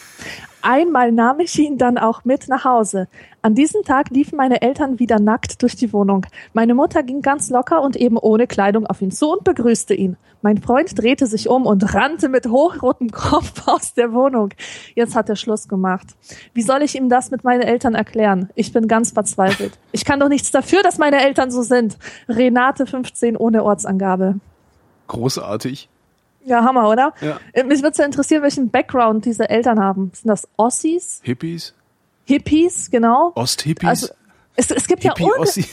[0.62, 3.08] Einmal nahm ich ihn dann auch mit nach Hause.
[3.42, 6.26] An diesem Tag liefen meine Eltern wieder nackt durch die Wohnung.
[6.52, 10.16] Meine Mutter ging ganz locker und eben ohne Kleidung auf ihn zu und begrüßte ihn.
[10.42, 14.50] Mein Freund drehte sich um und rannte mit hochrotem Kopf aus der Wohnung.
[14.94, 16.06] Jetzt hat er Schluss gemacht.
[16.52, 18.50] Wie soll ich ihm das mit meinen Eltern erklären?
[18.54, 19.78] Ich bin ganz verzweifelt.
[19.92, 21.96] Ich kann doch nichts dafür, dass meine Eltern so sind.
[22.28, 24.36] Renate 15 ohne Ortsangabe.
[25.08, 25.88] Großartig.
[26.44, 27.12] Ja, Hammer, oder?
[27.20, 27.38] Ja.
[27.52, 30.10] Äh, mich würde ja interessieren, welchen Background diese Eltern haben.
[30.14, 31.20] Sind das Ossis?
[31.22, 31.74] Hippies?
[32.24, 33.32] Hippies, genau.
[33.34, 33.88] Osthippies?
[33.88, 34.08] Also,
[34.56, 35.64] es, es gibt Hippie ja Ossi.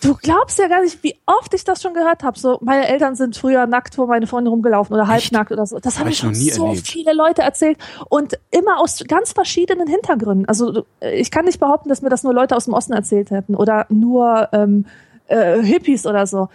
[0.00, 2.38] Du glaubst ja gar nicht, wie oft ich das schon gehört habe.
[2.38, 5.78] So, meine Eltern sind früher nackt vor meine Freundin rumgelaufen oder halbnackt oder so.
[5.78, 6.86] Das haben mir schon so erlebt.
[6.86, 7.78] viele Leute erzählt
[8.08, 10.48] und immer aus ganz verschiedenen Hintergründen.
[10.48, 13.54] Also ich kann nicht behaupten, dass mir das nur Leute aus dem Osten erzählt hätten
[13.54, 14.86] oder nur ähm,
[15.28, 16.48] äh, Hippies oder so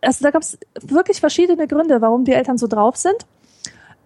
[0.00, 3.26] also da gab es wirklich verschiedene Gründe, warum die Eltern so drauf sind.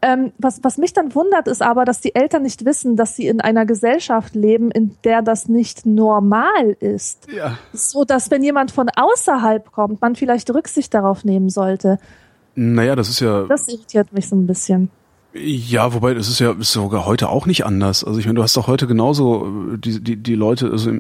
[0.05, 3.29] Ähm, was, was mich dann wundert, ist aber, dass die Eltern nicht wissen, dass sie
[3.29, 7.29] in einer Gesellschaft leben, in der das nicht normal ist.
[7.33, 7.57] Ja.
[7.73, 11.99] So dass, wenn jemand von außerhalb kommt, man vielleicht Rücksicht darauf nehmen sollte.
[12.57, 13.45] Naja, das ist ja.
[13.45, 14.91] Das irritiert mich so ein bisschen.
[15.35, 18.05] Ja, wobei das ist ja ist sogar heute auch nicht anders.
[18.05, 20.93] Also ich meine, du hast doch heute genauso äh, die die die Leute, also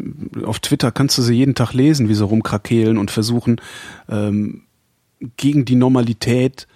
[0.44, 3.60] auf Twitter kannst du sie jeden Tag lesen, wie sie rumkrakehlen und versuchen
[4.08, 4.62] ähm,
[5.36, 6.66] gegen die Normalität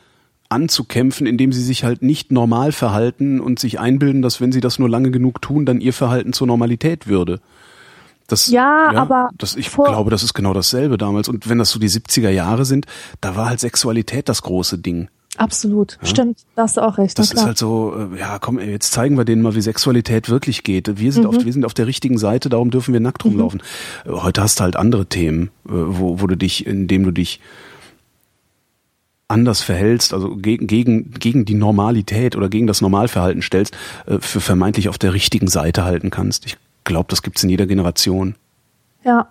[0.49, 4.79] anzukämpfen, indem sie sich halt nicht normal verhalten und sich einbilden, dass wenn sie das
[4.79, 7.41] nur lange genug tun, dann ihr Verhalten zur Normalität würde.
[8.29, 11.29] Das, ja, ja, aber das, ich glaube, das ist genau dasselbe damals.
[11.29, 12.87] Und wenn das so die 70er Jahre sind,
[13.21, 15.09] da war halt Sexualität das große Ding.
[15.37, 16.09] Absolut, ja?
[16.09, 17.19] stimmt, da hast du auch recht.
[17.19, 20.63] Das ist halt so, äh, ja, komm, jetzt zeigen wir denen mal, wie Sexualität wirklich
[20.63, 20.99] geht.
[20.99, 21.29] Wir sind mhm.
[21.29, 23.63] auf, wir sind auf der richtigen Seite, darum dürfen wir nackt rumlaufen.
[24.05, 24.23] Mhm.
[24.23, 27.41] Heute hast du halt andere Themen, äh, wo, wo du dich, indem du dich
[29.29, 33.77] anders verhältst, also gegen, gegen, gegen die Normalität oder gegen das Normalverhalten stellst,
[34.21, 36.47] für vermeintlich auf der richtigen Seite halten kannst.
[36.47, 38.37] Ich glaube, das gibt's in jeder Generation.
[39.05, 39.27] Ja.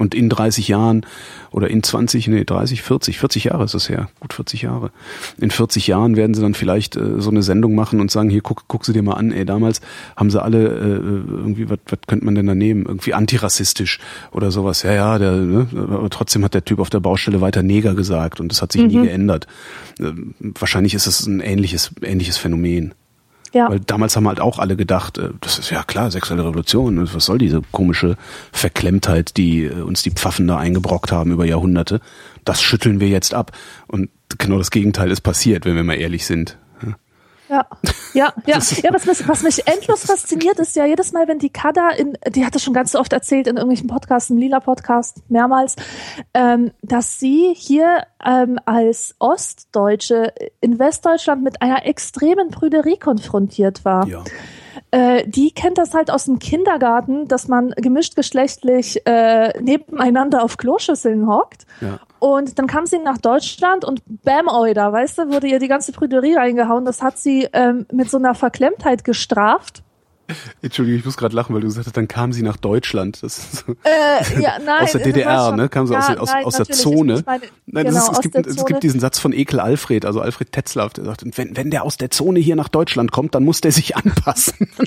[0.00, 1.04] Und in 30 Jahren
[1.50, 4.92] oder in 20, nee, 30, 40, 40 Jahre ist es her, gut 40 Jahre.
[5.38, 8.40] In 40 Jahren werden sie dann vielleicht äh, so eine Sendung machen und sagen, hier
[8.40, 9.82] guck, guck sie dir mal an, ey, damals
[10.16, 12.86] haben sie alle äh, irgendwie, was, könnte man denn da nehmen?
[12.86, 13.98] Irgendwie antirassistisch
[14.32, 14.84] oder sowas.
[14.84, 15.66] Ja, ja, der, ne?
[15.74, 18.80] aber trotzdem hat der Typ auf der Baustelle weiter Neger gesagt und das hat sich
[18.80, 18.88] mhm.
[18.88, 19.48] nie geändert.
[19.98, 22.94] Äh, wahrscheinlich ist es ein ähnliches, ähnliches Phänomen.
[23.52, 23.68] Ja.
[23.68, 27.24] Weil damals haben halt auch alle gedacht, äh, das ist ja klar, sexuelle Revolution, was
[27.24, 28.16] soll diese komische
[28.52, 32.00] Verklemmtheit, die äh, uns die Pfaffen da eingebrockt haben über Jahrhunderte.
[32.44, 33.52] Das schütteln wir jetzt ab.
[33.86, 36.56] Und genau das Gegenteil ist passiert, wenn wir mal ehrlich sind.
[37.50, 37.66] Ja,
[38.14, 38.58] ja, ja.
[38.82, 42.16] ja was, mich, was mich endlos fasziniert, ist ja jedes Mal, wenn die Kada in,
[42.28, 45.74] die hat das schon ganz oft erzählt in irgendwelchen Podcasts, im Lila-Podcast mehrmals,
[46.32, 54.06] ähm, dass sie hier ähm, als Ostdeutsche in Westdeutschland mit einer extremen Prüderie konfrontiert war.
[54.06, 54.22] Ja.
[54.92, 60.56] Äh, die kennt das halt aus dem Kindergarten, dass man gemischt geschlechtlich äh, nebeneinander auf
[60.56, 61.66] Kloschüsseln hockt.
[61.80, 62.00] Ja.
[62.18, 65.92] Und dann kam sie nach Deutschland und bam, oida, weißt du, wurde ihr die ganze
[65.92, 66.84] Prüderie reingehauen.
[66.84, 69.82] Das hat sie ähm, mit so einer Verklemmtheit gestraft.
[70.62, 73.22] Entschuldigung, ich muss gerade lachen, weil du gesagt hast, dann kam sie nach Deutschland.
[73.22, 75.68] Das ist so äh, ja, nein, aus der DDR, ne?
[75.68, 77.22] Kam sie ja, aus, aus, nein, aus der Zone.
[77.26, 80.52] Meine, nein, genau, ist, es, gibt, es gibt diesen Satz von Ekel Alfred, also Alfred
[80.52, 83.60] Tetzlaff, der sagt, wenn, wenn der aus der Zone hier nach Deutschland kommt, dann muss
[83.60, 84.70] der sich anpassen.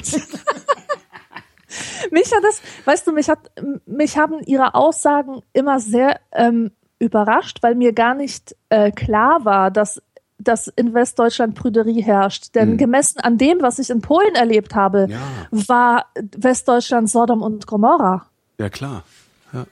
[2.12, 3.40] mich hat das, weißt du, mich hat,
[3.86, 9.72] mich haben ihre Aussagen immer sehr ähm, überrascht, weil mir gar nicht äh, klar war,
[9.72, 10.02] dass
[10.44, 12.56] dass in Westdeutschland Prüderie herrscht.
[12.56, 12.78] Denn mhm.
[12.78, 15.20] gemessen an dem, was ich in Polen erlebt habe, ja.
[15.52, 16.06] war
[16.38, 18.26] Westdeutschland Sodom und Gomorra.
[18.60, 19.04] Ja, klar.
[19.54, 19.66] Ja.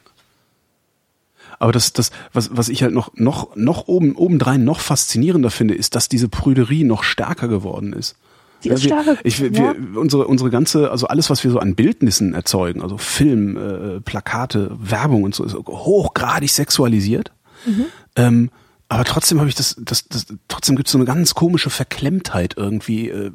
[1.59, 5.75] Aber das, das, was, was ich halt noch, noch, noch oben, obendrein noch faszinierender finde,
[5.75, 8.15] ist, dass diese Prüderie noch stärker geworden ist.
[8.63, 9.75] Die ist ja, wir, ich, wir, ja.
[9.95, 14.71] unsere, unsere ganze, also alles, was wir so an Bildnissen erzeugen, also Film, äh, Plakate,
[14.79, 17.31] Werbung und so, ist hochgradig sexualisiert.
[17.65, 17.85] Mhm.
[18.15, 18.51] Ähm,
[18.91, 22.55] aber trotzdem habe ich das, das, das trotzdem gibt es so eine ganz komische Verklemmtheit
[22.57, 23.07] irgendwie.
[23.07, 23.31] Äh,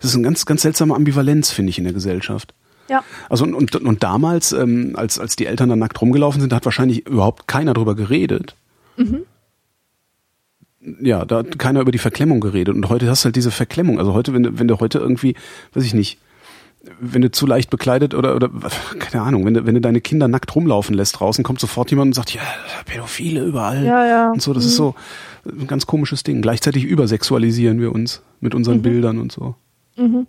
[0.00, 2.52] das ist eine ganz, ganz seltsame Ambivalenz, finde ich, in der Gesellschaft.
[2.90, 3.02] Ja.
[3.30, 6.66] Also und, und, und damals, ähm, als, als die Eltern dann nackt rumgelaufen sind, hat
[6.66, 8.54] wahrscheinlich überhaupt keiner drüber geredet.
[8.98, 9.22] Mhm.
[11.00, 12.74] Ja, da hat keiner über die Verklemmung geredet.
[12.74, 13.98] Und heute hast du halt diese Verklemmung.
[13.98, 15.36] Also heute, wenn du, wenn du heute irgendwie,
[15.72, 16.18] weiß ich nicht,
[17.00, 18.50] wenn du zu leicht bekleidet oder, oder
[18.98, 22.08] keine Ahnung, wenn du, wenn du deine Kinder nackt rumlaufen lässt draußen, kommt sofort jemand
[22.08, 22.42] und sagt, ja,
[22.84, 23.84] Pädophile überall.
[23.84, 24.30] Ja, ja.
[24.32, 24.68] Und so, das mhm.
[24.68, 24.94] ist so
[25.46, 26.42] ein ganz komisches Ding.
[26.42, 28.82] Gleichzeitig übersexualisieren wir uns mit unseren mhm.
[28.82, 29.54] Bildern und so.
[29.96, 30.26] Mhm.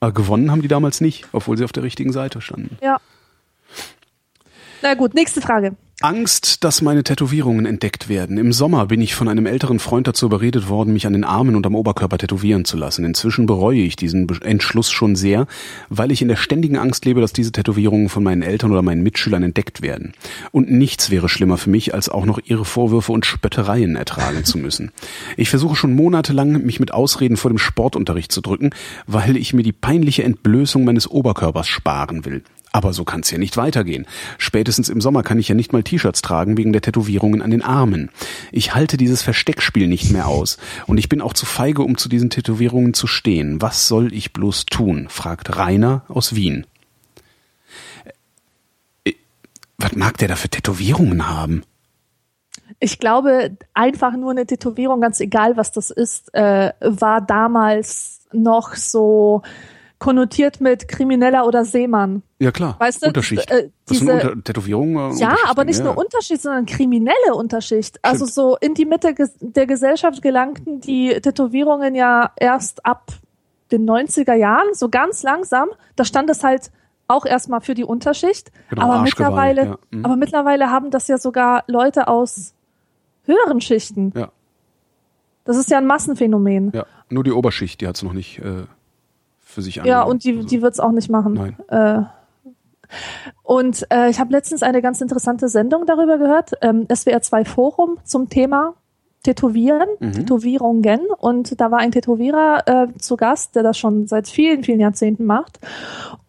[0.00, 2.76] Aber gewonnen haben die damals nicht, obwohl sie auf der richtigen Seite standen.
[2.82, 2.98] Ja.
[4.82, 5.76] Na gut, nächste Frage.
[6.02, 8.36] Angst, dass meine Tätowierungen entdeckt werden.
[8.36, 11.54] Im Sommer bin ich von einem älteren Freund dazu überredet worden, mich an den Armen
[11.54, 13.04] und am Oberkörper tätowieren zu lassen.
[13.04, 15.46] Inzwischen bereue ich diesen Entschluss schon sehr,
[15.90, 19.04] weil ich in der ständigen Angst lebe, dass diese Tätowierungen von meinen Eltern oder meinen
[19.04, 20.12] Mitschülern entdeckt werden.
[20.50, 24.58] Und nichts wäre schlimmer für mich, als auch noch ihre Vorwürfe und Spöttereien ertragen zu
[24.58, 24.90] müssen.
[25.36, 28.70] Ich versuche schon monatelang, mich mit Ausreden vor dem Sportunterricht zu drücken,
[29.06, 32.42] weil ich mir die peinliche Entblößung meines Oberkörpers sparen will.
[32.72, 34.06] Aber so kann es ja nicht weitergehen.
[34.38, 37.62] Spätestens im Sommer kann ich ja nicht mal T-Shirts tragen wegen der Tätowierungen an den
[37.62, 38.10] Armen.
[38.50, 40.56] Ich halte dieses Versteckspiel nicht mehr aus.
[40.86, 43.60] Und ich bin auch zu feige, um zu diesen Tätowierungen zu stehen.
[43.60, 45.06] Was soll ich bloß tun?
[45.10, 46.66] fragt Rainer aus Wien.
[49.04, 49.12] Äh,
[49.76, 51.64] was mag der da für Tätowierungen haben?
[52.80, 58.74] Ich glaube, einfach nur eine Tätowierung, ganz egal was das ist, äh, war damals noch
[58.74, 59.42] so
[60.02, 62.24] konnotiert mit Krimineller oder Seemann.
[62.40, 62.74] Ja klar.
[62.80, 63.48] Weißt du, Unterschicht.
[63.52, 64.96] Äh, diese, das ist eine Unter Tätowierung.
[64.96, 65.84] Äh, ja, aber nicht ja.
[65.84, 67.98] nur Unterschied, sondern kriminelle Unterschicht.
[67.98, 68.04] Stimmt.
[68.04, 73.12] Also so in die Mitte der Gesellschaft gelangten die Tätowierungen ja erst ab
[73.70, 75.68] den 90er Jahren, so ganz langsam.
[75.94, 76.72] Da stand es halt
[77.06, 78.50] auch erstmal für die Unterschicht.
[78.70, 79.78] Genau, aber mittlerweile, ja.
[79.92, 80.04] mhm.
[80.04, 82.54] aber mittlerweile haben das ja sogar Leute aus
[83.24, 84.12] höheren Schichten.
[84.16, 84.32] Ja.
[85.44, 86.72] Das ist ja ein Massenphänomen.
[86.74, 88.40] Ja, nur die Oberschicht, die hat es noch nicht.
[88.40, 88.64] Äh
[89.52, 89.86] für sich an.
[89.86, 91.34] Ja, und die, also, die wird es auch nicht machen.
[91.34, 91.56] Nein.
[91.68, 92.02] Äh,
[93.42, 97.98] und äh, ich habe letztens eine ganz interessante Sendung darüber gehört, ähm, SWR 2 Forum
[98.04, 98.74] zum Thema
[99.22, 100.12] Tätowieren, mhm.
[100.12, 101.00] Tätowierungen.
[101.18, 105.24] Und da war ein Tätowierer äh, zu Gast, der das schon seit vielen, vielen Jahrzehnten
[105.24, 105.60] macht.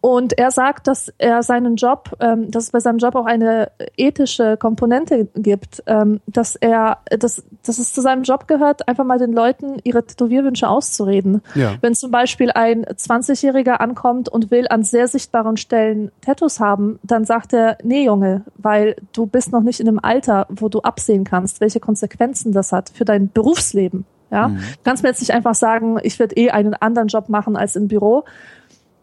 [0.00, 3.70] Und er sagt, dass er seinen Job, ähm, dass es bei seinem Job auch eine
[3.96, 9.18] ethische Komponente gibt, ähm, dass er, dass, dass es zu seinem Job gehört, einfach mal
[9.18, 11.40] den Leuten ihre Tätowierwünsche auszureden.
[11.54, 11.76] Ja.
[11.80, 17.24] Wenn zum Beispiel ein 20-Jähriger ankommt und will an sehr sichtbaren Stellen Tattoos haben, dann
[17.24, 21.24] sagt er, nee, Junge, weil du bist noch nicht in einem Alter, wo du absehen
[21.24, 24.04] kannst, welche Konsequenzen das hat für dein Berufsleben.
[24.30, 24.56] Ja, mhm.
[24.56, 27.76] du kannst mir jetzt nicht einfach sagen, ich werde eh einen anderen Job machen als
[27.76, 28.24] im Büro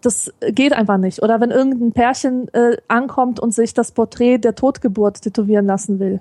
[0.02, 1.22] das geht einfach nicht.
[1.22, 6.20] Oder wenn irgendein Pärchen äh, ankommt und sich das Porträt der Totgeburt tätowieren lassen will.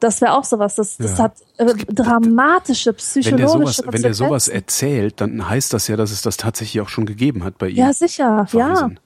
[0.00, 0.74] Das wäre auch sowas.
[0.74, 1.24] Das, das ja.
[1.24, 5.96] hat äh, dramatische psychologische wenn der, sowas, wenn der sowas erzählt, dann heißt das ja,
[5.96, 7.76] dass es das tatsächlich auch schon gegeben hat bei ihm.
[7.76, 8.46] Ja, sicher.
[8.50, 8.98] Wahnsinn.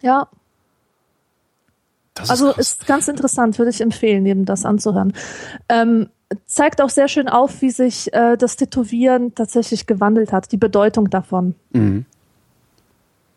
[0.00, 0.20] Ja.
[0.20, 0.28] Ja.
[2.14, 5.14] Das also ist, ist, ganz interessant, würde ich empfehlen, neben das anzuhören.
[5.68, 6.08] Ähm,
[6.46, 11.10] zeigt auch sehr schön auf, wie sich äh, das Tätowieren tatsächlich gewandelt hat, die Bedeutung
[11.10, 11.54] davon.
[11.72, 12.04] Mhm.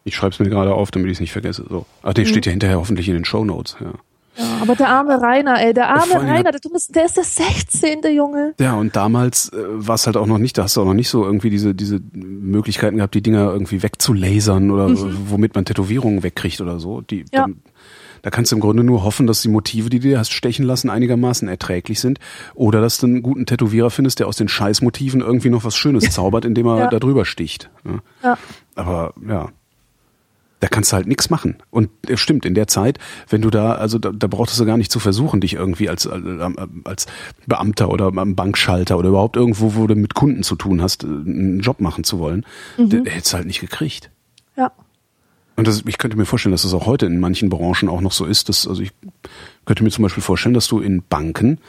[0.03, 1.65] Ich schreibe es mir gerade auf, damit ich es nicht vergesse.
[1.67, 1.85] So.
[2.03, 2.30] Ach, den mhm.
[2.30, 3.77] steht ja hinterher hoffentlich in den Show Notes.
[3.80, 3.93] Ja.
[4.38, 6.59] Ja, aber der arme Rainer, ey, der arme Rainer, der,
[6.89, 8.01] der ist der 16.
[8.13, 8.53] Junge.
[8.59, 10.93] Ja, und damals äh, war es halt auch noch nicht, da hast du auch noch
[10.93, 15.27] nicht so irgendwie diese, diese Möglichkeiten gehabt, die Dinger irgendwie wegzulasern oder mhm.
[15.30, 16.99] womit man Tätowierungen wegkriegt oder so.
[16.99, 17.43] Die, ja.
[17.43, 17.61] dann,
[18.26, 20.65] da kannst du im Grunde nur hoffen, dass die Motive, die du dir hast stechen
[20.65, 22.18] lassen, einigermaßen erträglich sind.
[22.56, 26.10] Oder dass du einen guten Tätowierer findest, der aus den Scheißmotiven irgendwie noch was Schönes
[26.10, 26.88] zaubert, indem er ja.
[26.88, 27.69] da drüber sticht.
[27.85, 27.99] Ja.
[28.23, 28.38] ja.
[28.73, 29.49] Aber ja,
[30.60, 31.57] da kannst du halt nichts machen.
[31.69, 32.97] Und es stimmt, in der Zeit,
[33.30, 36.10] wenn du da, also da, da brauchtest du gar nicht zu versuchen, dich irgendwie als,
[36.84, 37.06] als
[37.45, 41.60] Beamter oder am Bankschalter oder überhaupt irgendwo, wo du mit Kunden zu tun hast, einen
[41.60, 42.43] Job machen zu wollen,
[42.80, 42.89] mhm.
[42.89, 44.10] der, der hättest du halt nicht gekriegt.
[44.57, 44.72] Ja.
[45.56, 48.11] Und das, ich könnte mir vorstellen, dass das auch heute in manchen Branchen auch noch
[48.11, 48.49] so ist.
[48.49, 48.91] Dass, also ich
[49.65, 51.60] könnte mir zum Beispiel vorstellen, dass du in Banken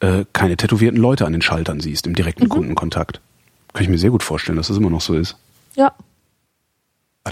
[0.00, 2.48] äh, keine tätowierten Leute an den Schaltern siehst im direkten mhm.
[2.50, 3.20] Kundenkontakt.
[3.72, 5.36] Kann ich mir sehr gut vorstellen, dass das immer noch so ist.
[5.74, 5.92] Ja.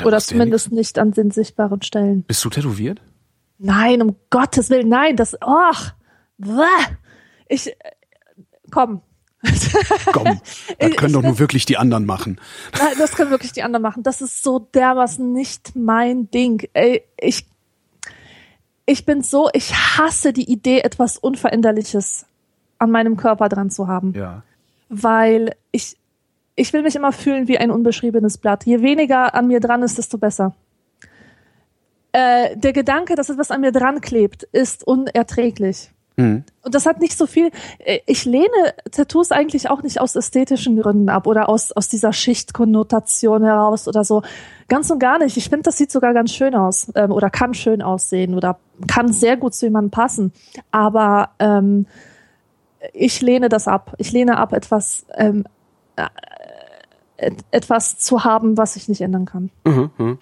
[0.04, 2.22] Oder zumindest nicht an den sichtbaren Stellen.
[2.22, 3.00] Bist du tätowiert?
[3.58, 5.72] Nein, um Gottes Willen, nein, das, oh,
[7.48, 7.74] ich, äh,
[8.70, 9.02] komm.
[10.12, 10.40] Komm,
[10.78, 12.40] das können doch nur wirklich die anderen machen.
[12.78, 14.02] Nein, das können wirklich die anderen machen.
[14.02, 16.68] Das ist so dermaßen nicht mein Ding.
[16.74, 17.46] Ey, ich,
[18.86, 22.26] ich bin so, ich hasse die Idee, etwas Unveränderliches
[22.78, 24.12] an meinem Körper dran zu haben.
[24.14, 24.42] Ja.
[24.88, 25.96] Weil ich,
[26.54, 28.64] ich will mich immer fühlen wie ein unbeschriebenes Blatt.
[28.64, 30.54] Je weniger an mir dran ist, desto besser.
[32.12, 35.90] Äh, der Gedanke, dass etwas an mir dran klebt, ist unerträglich.
[36.16, 36.44] Mhm.
[36.62, 37.50] Und das hat nicht so viel.
[37.78, 42.12] Äh, ich lehne Tattoos eigentlich auch nicht aus ästhetischen Gründen ab oder aus, aus dieser
[42.12, 44.22] Schichtkonnotation heraus oder so.
[44.68, 45.36] Ganz und gar nicht.
[45.36, 49.12] Ich finde, das sieht sogar ganz schön aus ähm, oder kann schön aussehen oder kann
[49.12, 50.32] sehr gut zu jemandem passen.
[50.70, 51.86] Aber ähm,
[52.92, 53.94] ich lehne das ab.
[53.98, 55.44] Ich lehne ab, etwas, ähm,
[55.96, 59.50] äh, etwas zu haben, was ich nicht ändern kann.
[59.64, 60.16] Mhm, mh.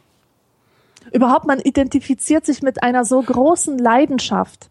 [1.12, 4.70] Überhaupt, man identifiziert sich mit einer so großen Leidenschaft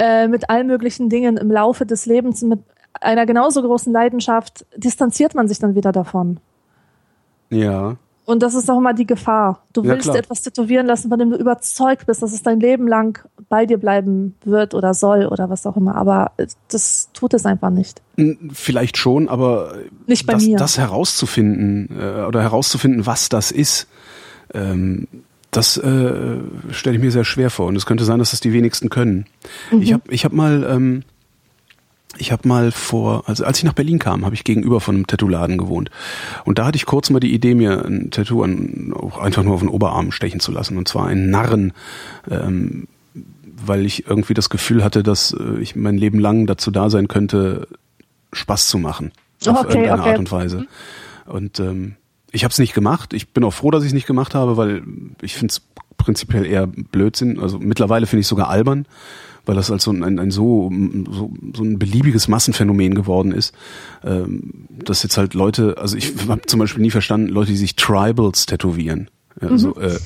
[0.00, 2.60] äh, mit allen möglichen Dingen im Laufe des Lebens, mit
[3.00, 6.40] einer genauso großen Leidenschaft, distanziert man sich dann wieder davon.
[7.50, 7.96] Ja.
[8.24, 9.64] Und das ist auch immer die Gefahr.
[9.72, 12.88] Du willst ja, etwas tätowieren lassen, von dem du überzeugt bist, dass es dein Leben
[12.88, 15.96] lang bei dir bleiben wird oder soll oder was auch immer.
[15.96, 16.32] Aber
[16.70, 18.00] das tut es einfach nicht.
[18.52, 19.74] Vielleicht schon, aber
[20.06, 20.56] nicht bei das, mir.
[20.56, 23.88] das herauszufinden äh, oder herauszufinden, was das ist,
[24.54, 25.08] ähm,
[25.50, 26.36] das äh,
[26.70, 29.26] stelle ich mir sehr schwer vor und es könnte sein, dass das die wenigsten können.
[29.70, 29.82] Mhm.
[29.82, 31.02] Ich habe ich hab mal ähm,
[32.18, 35.06] ich habe mal vor, also als ich nach Berlin kam, habe ich gegenüber von einem
[35.06, 35.90] Tattoo-Laden gewohnt.
[36.44, 39.54] Und da hatte ich kurz mal die Idee, mir ein Tattoo an, auch einfach nur
[39.54, 40.76] auf den Oberarm stechen zu lassen.
[40.76, 41.72] Und zwar einen Narren,
[42.28, 42.88] ähm,
[43.64, 47.06] weil ich irgendwie das Gefühl hatte, dass äh, ich mein Leben lang dazu da sein
[47.06, 47.68] könnte,
[48.32, 49.12] Spaß zu machen.
[49.46, 50.10] Auf okay, irgendeine okay.
[50.10, 50.66] Art und Weise.
[51.26, 51.94] Und ähm,
[52.32, 53.12] ich habe es nicht gemacht.
[53.12, 54.82] Ich bin auch froh, dass ich es nicht gemacht habe, weil
[55.22, 55.62] ich finde es
[55.96, 57.38] prinzipiell eher Blödsinn.
[57.38, 58.86] Also mittlerweile finde ich sogar albern,
[59.46, 60.70] weil das als so ein, ein, so,
[61.10, 63.54] so, so ein beliebiges Massenphänomen geworden ist,
[64.04, 67.76] ähm, dass jetzt halt Leute, also ich habe zum Beispiel nie verstanden, Leute, die sich
[67.76, 69.10] Tribals tätowieren.
[69.40, 69.82] Also mhm.
[69.82, 69.98] äh,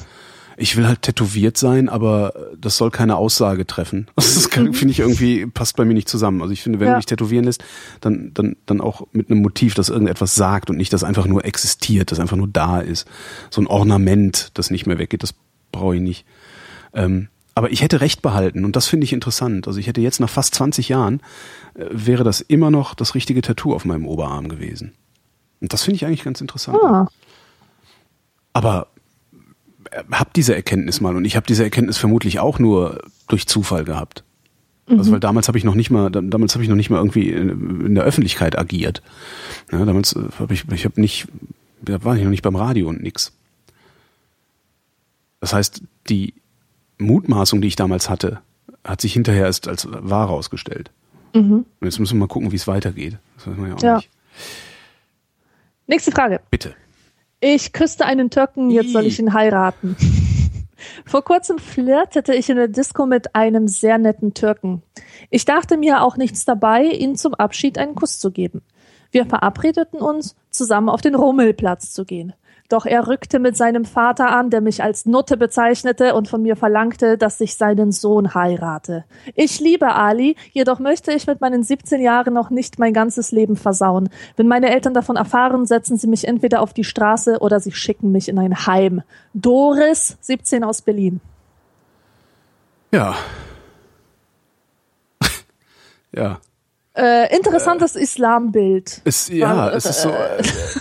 [0.56, 4.08] ich will halt tätowiert sein, aber das soll keine Aussage treffen.
[4.16, 6.42] Das finde ich irgendwie, passt bei mir nicht zusammen.
[6.42, 6.94] Also ich finde, wenn ja.
[6.94, 7.64] du dich tätowieren lässt,
[8.00, 11.44] dann, dann, dann auch mit einem Motiv, das irgendetwas sagt und nicht, das einfach nur
[11.44, 13.08] existiert, das einfach nur da ist.
[13.50, 15.34] So ein Ornament, das nicht mehr weggeht, das
[15.72, 16.24] brauche ich nicht.
[16.92, 19.66] Ähm, aber ich hätte Recht behalten und das finde ich interessant.
[19.66, 21.20] Also ich hätte jetzt nach fast 20 Jahren,
[21.74, 24.92] äh, wäre das immer noch das richtige Tattoo auf meinem Oberarm gewesen.
[25.60, 26.78] Und das finde ich eigentlich ganz interessant.
[26.82, 27.08] Ah.
[28.52, 28.88] Aber
[30.10, 34.24] habe diese Erkenntnis mal und ich habe diese Erkenntnis vermutlich auch nur durch Zufall gehabt.
[34.86, 35.14] Also, mhm.
[35.14, 37.86] Weil damals habe ich noch nicht mal, damals habe ich noch nicht mal irgendwie in,
[37.86, 39.02] in der Öffentlichkeit agiert.
[39.72, 41.26] Ja, damals äh, habe ich, ich habe nicht,
[41.80, 43.32] da war ich noch nicht beim Radio und nix.
[45.40, 46.34] Das heißt, die
[46.98, 48.40] Mutmaßung, die ich damals hatte,
[48.84, 50.90] hat sich hinterher erst als wahr herausgestellt.
[51.34, 51.64] Mhm.
[51.80, 53.16] Und jetzt müssen wir mal gucken, wie es weitergeht.
[53.36, 53.96] Das weiß man ja auch ja.
[53.96, 54.10] nicht.
[55.86, 56.40] Nächste Frage.
[56.50, 56.74] Bitte.
[57.46, 59.96] Ich küsste einen Türken, jetzt soll ich ihn heiraten.
[61.04, 64.82] Vor kurzem flirtete ich in der Disco mit einem sehr netten Türken.
[65.28, 68.62] Ich dachte mir auch nichts dabei, ihm zum Abschied einen Kuss zu geben.
[69.10, 72.32] Wir verabredeten uns, zusammen auf den Rummelplatz zu gehen.
[72.74, 76.56] Doch er rückte mit seinem Vater an, der mich als Nutte bezeichnete und von mir
[76.56, 79.04] verlangte, dass ich seinen Sohn heirate.
[79.36, 83.54] Ich liebe Ali, jedoch möchte ich mit meinen 17 Jahren noch nicht mein ganzes Leben
[83.54, 84.08] versauen.
[84.34, 88.10] Wenn meine Eltern davon erfahren, setzen sie mich entweder auf die Straße oder sie schicken
[88.10, 89.02] mich in ein Heim.
[89.34, 91.20] Doris, 17 aus Berlin.
[92.90, 93.14] Ja.
[96.12, 96.40] ja.
[96.96, 99.00] Äh, interessantes äh, Islambild.
[99.04, 100.08] Ist, ja, War, es ist so.
[100.08, 100.80] Äh, Äh,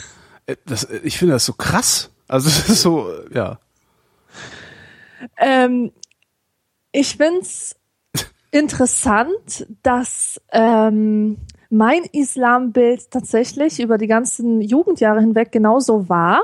[0.66, 2.12] das, äh, ich finde das so krass.
[2.28, 3.60] Also es ist so, ja.
[5.38, 5.92] Ähm,
[6.92, 7.76] ich find's
[8.52, 11.38] interessant, dass ähm,
[11.70, 16.44] mein Islambild tatsächlich über die ganzen Jugendjahre hinweg genauso war.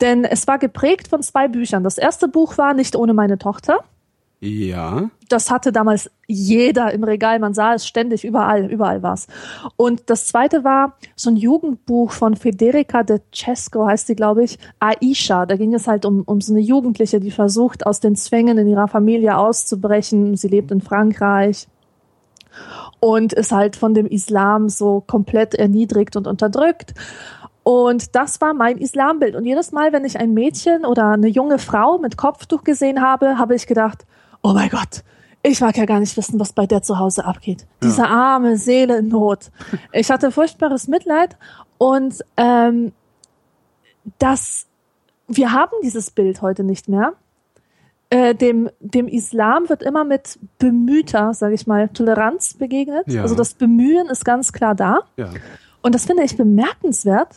[0.00, 1.82] Denn es war geprägt von zwei Büchern.
[1.82, 3.84] Das erste Buch war Nicht ohne meine Tochter.
[4.40, 5.10] Ja.
[5.28, 7.40] Das hatte damals jeder im Regal.
[7.40, 9.26] Man sah es ständig, überall, überall war es.
[9.76, 14.58] Und das zweite war so ein Jugendbuch von Federica de Cesco, heißt sie, glaube ich,
[14.78, 15.44] Aisha.
[15.44, 18.68] Da ging es halt um, um so eine Jugendliche, die versucht, aus den Zwängen in
[18.68, 20.36] ihrer Familie auszubrechen.
[20.36, 21.66] Sie lebt in Frankreich
[23.00, 26.94] und ist halt von dem Islam so komplett erniedrigt und unterdrückt.
[27.64, 29.34] Und das war mein Islambild.
[29.34, 33.36] Und jedes Mal, wenn ich ein Mädchen oder eine junge Frau mit Kopftuch gesehen habe,
[33.36, 34.06] habe ich gedacht,
[34.42, 35.02] oh mein Gott,
[35.42, 37.62] ich mag ja gar nicht wissen, was bei der zu Hause abgeht.
[37.62, 37.66] Ja.
[37.88, 39.50] Diese arme Seele in Not.
[39.92, 41.36] Ich hatte furchtbares Mitleid
[41.78, 42.92] und ähm,
[44.18, 44.66] das,
[45.26, 47.14] wir haben dieses Bild heute nicht mehr.
[48.10, 53.06] Äh, dem, dem Islam wird immer mit bemühter, sage ich mal, Toleranz begegnet.
[53.06, 53.22] Ja.
[53.22, 55.00] Also das Bemühen ist ganz klar da.
[55.16, 55.30] Ja.
[55.82, 57.36] Und das finde ich bemerkenswert,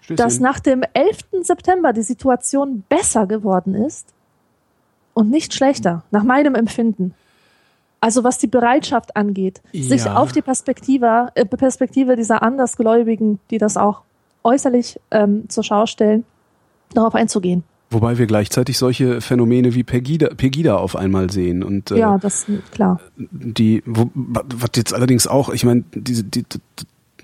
[0.00, 0.16] Stößchen.
[0.16, 1.42] dass nach dem 11.
[1.42, 4.14] September die Situation besser geworden ist
[5.14, 7.14] und nicht schlechter, nach meinem Empfinden.
[8.00, 9.82] Also was die Bereitschaft angeht, ja.
[9.82, 14.02] sich auf die Perspektive, äh, Perspektive dieser Andersgläubigen, die das auch
[14.42, 16.24] äußerlich ähm, zur Schau stellen,
[16.92, 17.64] darauf einzugehen.
[17.90, 22.46] Wobei wir gleichzeitig solche Phänomene wie Pegida, Pegida auf einmal sehen und äh, ja, das
[22.72, 23.00] klar.
[23.16, 26.58] Die, wo, was jetzt allerdings auch, ich meine, diese, die, die,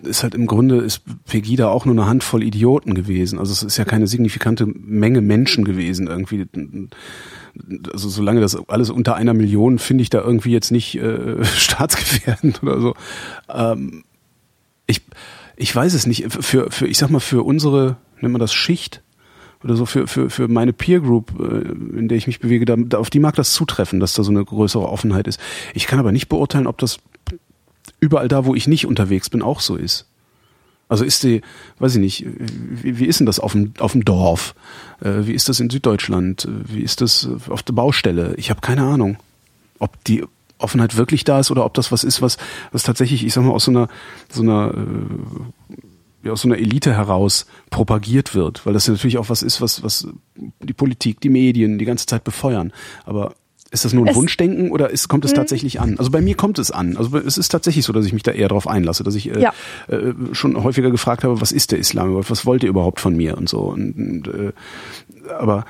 [0.02, 3.38] ist halt im Grunde ist Pegida auch nur eine Handvoll Idioten gewesen.
[3.38, 6.46] Also es ist ja keine signifikante Menge Menschen gewesen irgendwie.
[7.92, 12.62] Also solange das alles unter einer Million finde ich da irgendwie jetzt nicht äh, staatsgefährdend
[12.62, 12.94] oder so.
[13.48, 14.04] Ähm,
[14.86, 15.02] ich
[15.56, 16.32] ich weiß es nicht.
[16.32, 19.02] Für für ich sag mal für unsere nennt man das Schicht
[19.62, 22.98] oder so für für für meine Peer Group, äh, in der ich mich bewege, da,
[22.98, 25.40] auf die mag das zutreffen, dass da so eine größere Offenheit ist.
[25.74, 26.98] Ich kann aber nicht beurteilen, ob das
[28.00, 30.09] überall da, wo ich nicht unterwegs bin, auch so ist.
[30.90, 31.40] Also ist die,
[31.78, 34.56] weiß ich nicht, wie, wie ist denn das auf dem, auf dem Dorf?
[35.00, 36.48] Äh, wie ist das in Süddeutschland?
[36.66, 38.34] Wie ist das auf der Baustelle?
[38.36, 39.16] Ich habe keine Ahnung,
[39.78, 40.24] ob die
[40.58, 42.38] Offenheit wirklich da ist oder ob das was ist, was,
[42.72, 43.88] was tatsächlich, ich sag mal, aus so einer,
[44.28, 49.30] so einer, äh, ja, aus so einer Elite heraus propagiert wird, weil das natürlich auch
[49.30, 52.72] was ist, was, was die Politik, die Medien die ganze Zeit befeuern.
[53.04, 53.36] Aber
[53.70, 55.36] ist das nur ein es, Wunschdenken oder ist, kommt es hm.
[55.36, 55.96] tatsächlich an?
[55.98, 56.96] Also bei mir kommt es an.
[56.96, 59.40] Also es ist tatsächlich so, dass ich mich da eher darauf einlasse, dass ich äh,
[59.40, 59.52] ja.
[59.88, 62.24] äh, schon häufiger gefragt habe, was ist der Islam?
[62.28, 63.60] Was wollt ihr überhaupt von mir und so.
[63.60, 64.52] Und, und, äh,
[65.32, 65.64] aber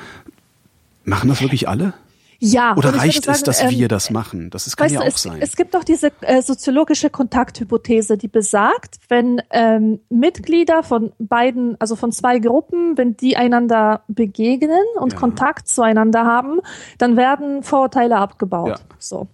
[1.04, 1.92] machen das wirklich alle?
[2.42, 2.74] Ja.
[2.74, 4.48] Oder reicht sagen, es, dass ähm, wir das machen?
[4.48, 5.40] Das kann ja auch es, sein.
[5.42, 11.96] Es gibt doch diese äh, soziologische Kontakthypothese, die besagt, wenn ähm, Mitglieder von beiden, also
[11.96, 15.18] von zwei Gruppen, wenn die einander begegnen und ja.
[15.18, 16.60] Kontakt zueinander haben,
[16.96, 18.68] dann werden Vorurteile abgebaut.
[18.68, 18.76] Ja.
[18.98, 19.28] So.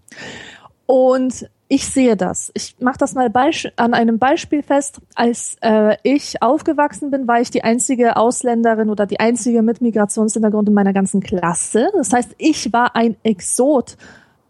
[0.86, 2.52] Und ich sehe das.
[2.54, 3.30] Ich mache das mal
[3.76, 5.00] an einem Beispiel fest.
[5.16, 10.68] Als äh, ich aufgewachsen bin, war ich die einzige Ausländerin oder die einzige mit Migrationshintergrund
[10.68, 11.88] in meiner ganzen Klasse.
[11.96, 13.96] Das heißt, ich war ein Exot,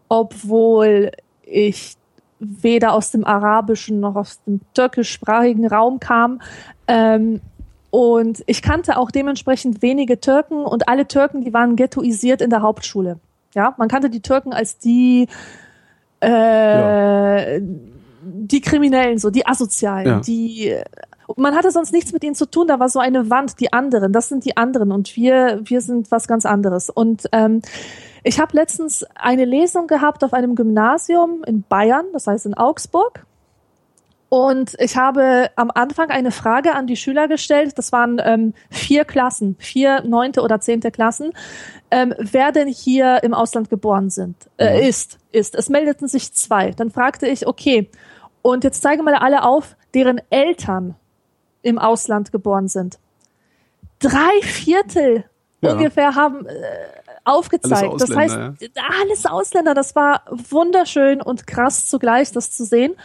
[0.09, 1.11] obwohl
[1.41, 1.95] ich
[2.39, 6.39] weder aus dem arabischen noch aus dem türkischsprachigen Raum kam.
[6.87, 7.41] Ähm,
[7.89, 12.61] und ich kannte auch dementsprechend wenige Türken und alle Türken, die waren ghettoisiert in der
[12.61, 13.19] Hauptschule.
[13.55, 15.27] Ja, man kannte die Türken als die
[16.21, 17.59] äh, ja.
[18.23, 20.19] die Kriminellen, so die Asozialen, ja.
[20.19, 20.75] die
[21.35, 24.13] man hatte sonst nichts mit ihnen zu tun, da war so eine Wand, die anderen,
[24.13, 26.89] das sind die anderen und wir, wir sind was ganz anderes.
[26.89, 27.61] Und ähm,
[28.23, 33.25] ich habe letztens eine Lesung gehabt auf einem Gymnasium in Bayern, das heißt in Augsburg.
[34.29, 37.77] Und ich habe am Anfang eine Frage an die Schüler gestellt.
[37.77, 41.31] Das waren ähm, vier Klassen, vier neunte oder zehnte Klassen,
[41.91, 44.89] ähm, wer denn hier im Ausland geboren sind, äh, mhm.
[44.89, 45.55] ist, ist.
[45.55, 46.71] Es meldeten sich zwei.
[46.71, 47.89] Dann fragte ich, okay,
[48.41, 50.95] und jetzt zeigen mal alle auf, deren Eltern
[51.61, 52.99] im Ausland geboren sind.
[53.99, 55.23] Drei Viertel
[55.61, 55.73] ja.
[55.73, 56.53] ungefähr haben äh,
[57.27, 58.01] aufgezeigt.
[58.01, 58.53] das heißt, ja.
[59.01, 59.73] alles Ausländer.
[59.73, 62.95] Das war wunderschön und krass zugleich, das zu sehen.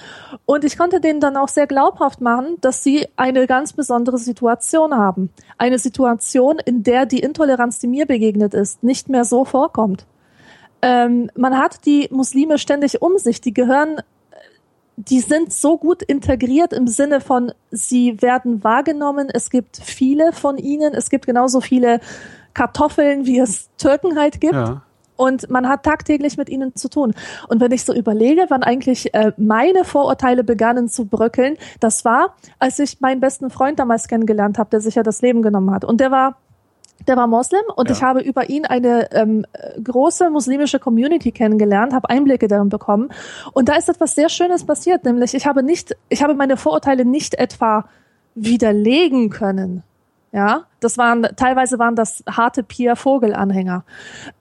[0.46, 4.94] Und ich konnte denen dann auch sehr glaubhaft machen, dass sie eine ganz besondere Situation
[4.94, 5.30] haben.
[5.58, 10.06] Eine Situation, in der die Intoleranz, die mir begegnet ist, nicht mehr so vorkommt.
[10.82, 13.40] Ähm, man hat die Muslime ständig um sich.
[13.40, 14.02] Die gehören
[14.96, 19.28] die sind so gut integriert im Sinne von, sie werden wahrgenommen.
[19.32, 20.94] Es gibt viele von ihnen.
[20.94, 22.00] Es gibt genauso viele
[22.54, 24.54] Kartoffeln, wie es Türken halt gibt.
[24.54, 24.82] Ja.
[25.16, 27.14] Und man hat tagtäglich mit ihnen zu tun.
[27.48, 32.34] Und wenn ich so überlege, wann eigentlich äh, meine Vorurteile begannen zu bröckeln, das war,
[32.58, 35.84] als ich meinen besten Freund damals kennengelernt habe, der sich ja das Leben genommen hat.
[35.84, 36.36] Und der war
[37.08, 37.96] der war Moslem und ja.
[37.96, 39.44] ich habe über ihn eine ähm,
[39.82, 43.10] große muslimische Community kennengelernt, habe Einblicke darin bekommen
[43.52, 47.04] und da ist etwas sehr Schönes passiert, nämlich ich habe nicht, ich habe meine Vorurteile
[47.04, 47.86] nicht etwa
[48.34, 49.82] widerlegen können,
[50.32, 53.84] ja, das waren teilweise waren das harte Pia Vogelanhänger.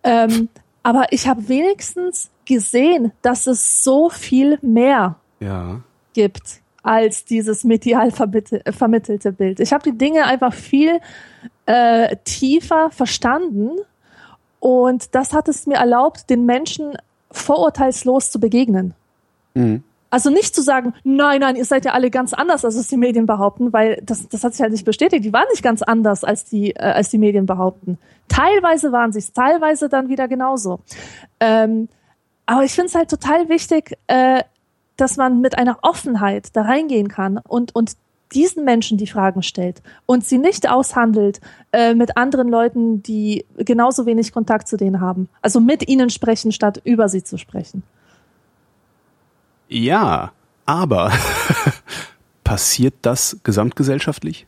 [0.03, 0.49] Ähm,
[0.83, 5.81] aber ich habe wenigstens gesehen, dass es so viel mehr ja.
[6.13, 9.59] gibt als dieses medial vermittelte Bild.
[9.59, 10.99] Ich habe die Dinge einfach viel
[11.67, 13.71] äh, tiefer verstanden
[14.59, 16.97] und das hat es mir erlaubt, den Menschen
[17.31, 18.93] vorurteilslos zu begegnen.
[19.53, 19.83] Mhm.
[20.11, 22.97] Also nicht zu sagen, nein, nein, ihr seid ja alle ganz anders, als es die
[22.97, 25.23] Medien behaupten, weil das, das hat sich halt nicht bestätigt.
[25.23, 27.97] Die waren nicht ganz anders, als die, äh, als die Medien behaupten.
[28.27, 30.81] Teilweise waren sie es, teilweise dann wieder genauso.
[31.39, 31.87] Ähm,
[32.45, 34.43] aber ich finde es halt total wichtig, äh,
[34.97, 37.93] dass man mit einer Offenheit da reingehen kann und, und
[38.33, 41.39] diesen Menschen die Fragen stellt und sie nicht aushandelt
[41.71, 45.29] äh, mit anderen Leuten, die genauso wenig Kontakt zu denen haben.
[45.41, 47.83] Also mit ihnen sprechen, statt über sie zu sprechen.
[49.71, 50.33] Ja,
[50.65, 51.13] aber
[52.43, 54.45] passiert das gesamtgesellschaftlich?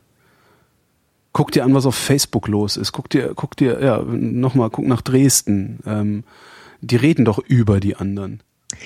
[1.32, 2.92] Guck dir an, was auf Facebook los ist.
[2.92, 5.80] Guck dir, guck dir, ja, nochmal, guck nach Dresden.
[5.86, 6.24] Ähm,
[6.82, 8.42] die reden doch über die anderen.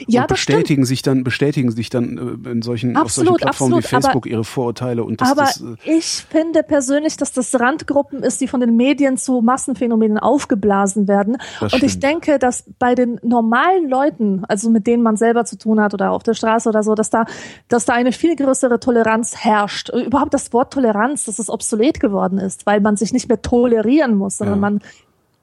[0.07, 3.75] Ja, und bestätigen sich dann, bestätigen sich dann äh, in solchen, absolut, auf solchen Plattformen
[3.75, 7.33] absolut, wie Facebook aber, ihre Vorurteile und das, Aber das, äh ich finde persönlich, dass
[7.33, 11.39] das Randgruppen ist, die von den Medien zu Massenphänomenen aufgeblasen werden.
[11.61, 11.83] und stimmt.
[11.85, 15.95] ich denke, dass bei den normalen Leuten, also mit denen man selber zu tun hat
[15.95, 17.25] oder auf der Straße oder so, dass da,
[17.69, 19.91] dass da eine viel größere Toleranz herrscht.
[19.91, 24.15] Überhaupt das Wort Toleranz, dass es obsolet geworden ist, weil man sich nicht mehr tolerieren
[24.15, 24.61] muss, sondern ja.
[24.61, 24.81] man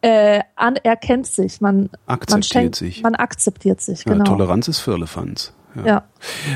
[0.06, 3.02] äh, anerkennt sich, man akzeptiert man schenkt, sich.
[3.02, 4.20] Man akzeptiert sich, genau.
[4.20, 5.52] Ja, Toleranz ist Firlefanz.
[5.76, 5.86] Ja.
[5.86, 6.04] ja.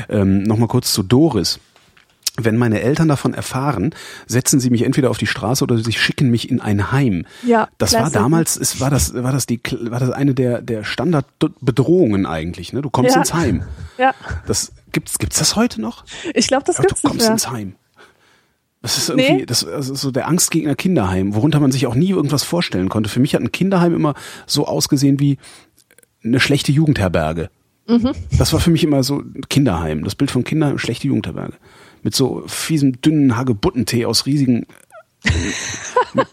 [0.08, 1.58] Ähm, Nochmal kurz zu Doris.
[2.36, 3.92] Wenn meine Eltern davon erfahren,
[4.26, 7.26] setzen sie mich entweder auf die Straße oder sie schicken mich in ein Heim.
[7.42, 10.84] Ja, das war damals, es war das, war das die, war das eine der der
[10.84, 12.72] Standardbedrohungen eigentlich.
[12.72, 13.20] Ne, du kommst ja.
[13.20, 13.64] ins Heim.
[13.98, 14.14] Ja.
[14.46, 16.04] Das gibt's, gibt's das heute noch?
[16.34, 17.12] Ich glaube, das gibt's nicht mehr.
[17.12, 17.74] Du kommst ins Heim.
[18.82, 19.46] Das ist irgendwie, nee.
[19.46, 23.10] das ist so der Angstgegner Kinderheim, worunter man sich auch nie irgendwas vorstellen konnte.
[23.10, 24.14] Für mich hat ein Kinderheim immer
[24.46, 25.38] so ausgesehen wie
[26.24, 27.50] eine schlechte Jugendherberge.
[27.86, 28.12] Mhm.
[28.38, 30.04] Das war für mich immer so Kinderheim.
[30.04, 31.54] Das Bild von Kinderheim, schlechte Jugendherberge.
[32.02, 34.66] Mit so fiesem, dünnen Hagebuttentee aus riesigen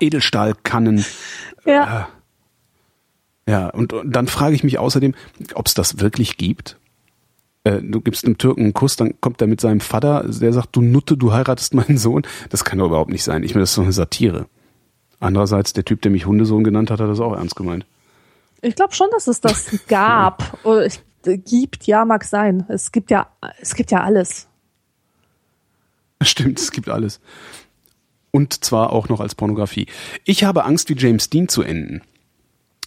[0.00, 1.04] Edelstahlkannen.
[1.66, 2.08] Ja.
[3.46, 5.14] Äh, ja, und, und dann frage ich mich außerdem,
[5.54, 6.78] ob es das wirklich gibt
[7.66, 10.76] äh, du gibst einem Türken einen Kuss, dann kommt er mit seinem Vater, der sagt,
[10.76, 12.22] du Nutte, du heiratest meinen Sohn.
[12.50, 13.42] Das kann doch überhaupt nicht sein.
[13.42, 14.46] Ich meine, das ist so eine Satire.
[15.18, 17.84] Andererseits, der Typ, der mich Hundesohn genannt hat, hat das auch ernst gemeint.
[18.62, 20.64] Ich glaube schon, dass es das gab.
[20.64, 22.64] Oder es gibt, ja, mag sein.
[22.68, 23.26] Es gibt ja,
[23.60, 24.46] es gibt ja alles.
[26.22, 27.20] Stimmt, es gibt alles.
[28.30, 29.86] Und zwar auch noch als Pornografie.
[30.24, 32.02] Ich habe Angst, wie James Dean zu enden.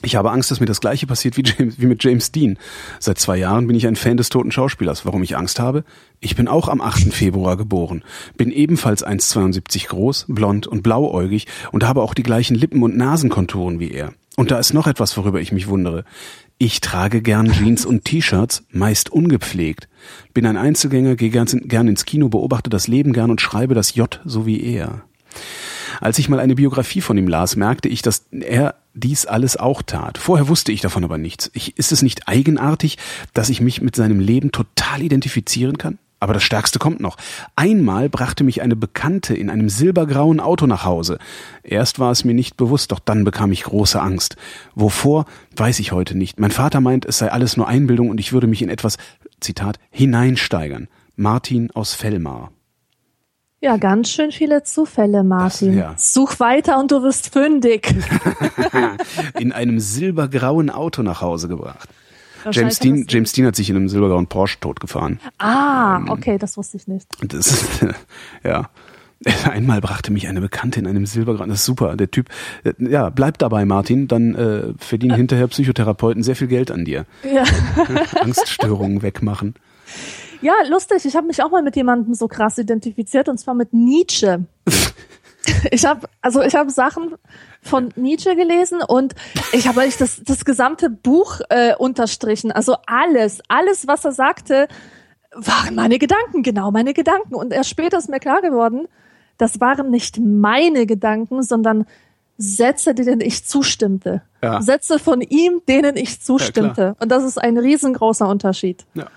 [0.02, 2.58] Ich habe Angst, dass mir das gleiche passiert wie, James, wie mit James Dean.
[3.00, 5.06] Seit zwei Jahren bin ich ein Fan des toten Schauspielers.
[5.06, 5.84] Warum ich Angst habe?
[6.22, 7.14] Ich bin auch am 8.
[7.14, 8.04] Februar geboren,
[8.38, 13.80] bin ebenfalls 1,72 groß, blond und blauäugig und habe auch die gleichen Lippen- und Nasenkonturen
[13.80, 14.14] wie er.
[14.38, 16.06] Und da ist noch etwas, worüber ich mich wundere.
[16.58, 19.90] Ich trage gern Jeans und T-Shirts, meist ungepflegt.
[20.34, 24.20] Bin ein Einzelgänger, gehe gern ins Kino, beobachte das Leben gern und schreibe das J
[24.24, 25.04] so wie er.
[26.00, 29.82] Als ich mal eine Biografie von ihm las, merkte ich, dass er dies alles auch
[29.82, 30.18] tat.
[30.18, 31.52] Vorher wusste ich davon aber nichts.
[31.54, 32.98] Ich, ist es nicht eigenartig,
[33.34, 36.00] dass ich mich mit seinem Leben total identifizieren kann?
[36.22, 37.16] Aber das Stärkste kommt noch.
[37.56, 41.18] Einmal brachte mich eine Bekannte in einem silbergrauen Auto nach Hause.
[41.64, 44.36] Erst war es mir nicht bewusst, doch dann bekam ich große Angst.
[44.76, 46.40] Wovor, weiß ich heute nicht.
[46.40, 48.98] Mein Vater meint, es sei alles nur Einbildung und ich würde mich in etwas,
[49.40, 50.90] Zitat, hineinsteigern.
[51.16, 52.52] Martin aus Fellmar.
[53.62, 55.76] Ja, ganz schön viele Zufälle, Martin.
[55.76, 55.94] Das, ja.
[55.98, 57.94] Such weiter und du wirst fündig.
[59.40, 61.90] in einem silbergrauen Auto nach Hause gebracht.
[62.52, 65.20] James Dean, James Dean hat sich in einem silbergrauen Porsche totgefahren.
[65.40, 67.08] Ah, ähm, okay, das wusste ich nicht.
[67.22, 67.80] Das
[68.44, 68.70] ja.
[69.52, 72.30] Einmal brachte mich eine Bekannte in einem silbergrauen, das ist super, der Typ,
[72.64, 77.06] äh, ja, bleib dabei, Martin, dann äh, verdienen hinterher Psychotherapeuten sehr viel Geld an dir.
[77.30, 77.44] Ja.
[78.22, 79.56] Angststörungen wegmachen.
[80.42, 81.06] Ja, lustig.
[81.06, 84.46] Ich habe mich auch mal mit jemandem so krass identifiziert und zwar mit Nietzsche.
[85.72, 87.16] ich habe also ich habe Sachen
[87.62, 89.16] von Nietzsche gelesen und
[89.52, 92.52] ich habe eigentlich das das gesamte Buch äh, unterstrichen.
[92.52, 94.68] Also alles, alles was er sagte,
[95.34, 98.88] waren meine Gedanken, genau meine Gedanken und erst später ist mir klar geworden,
[99.38, 101.86] das waren nicht meine Gedanken, sondern
[102.38, 104.22] Sätze, denen ich zustimmte.
[104.42, 104.62] Ja.
[104.62, 106.82] Sätze von ihm, denen ich zustimmte.
[106.82, 108.86] Ja, und das ist ein riesengroßer Unterschied.
[108.94, 109.08] Ja.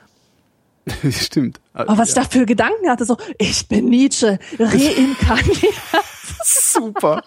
[1.10, 1.60] Stimmt.
[1.74, 2.22] Aber was ja.
[2.22, 5.74] ich da für Gedanken hatte, so, ich bin Nietzsche, reinkarniert.
[6.44, 7.22] Super.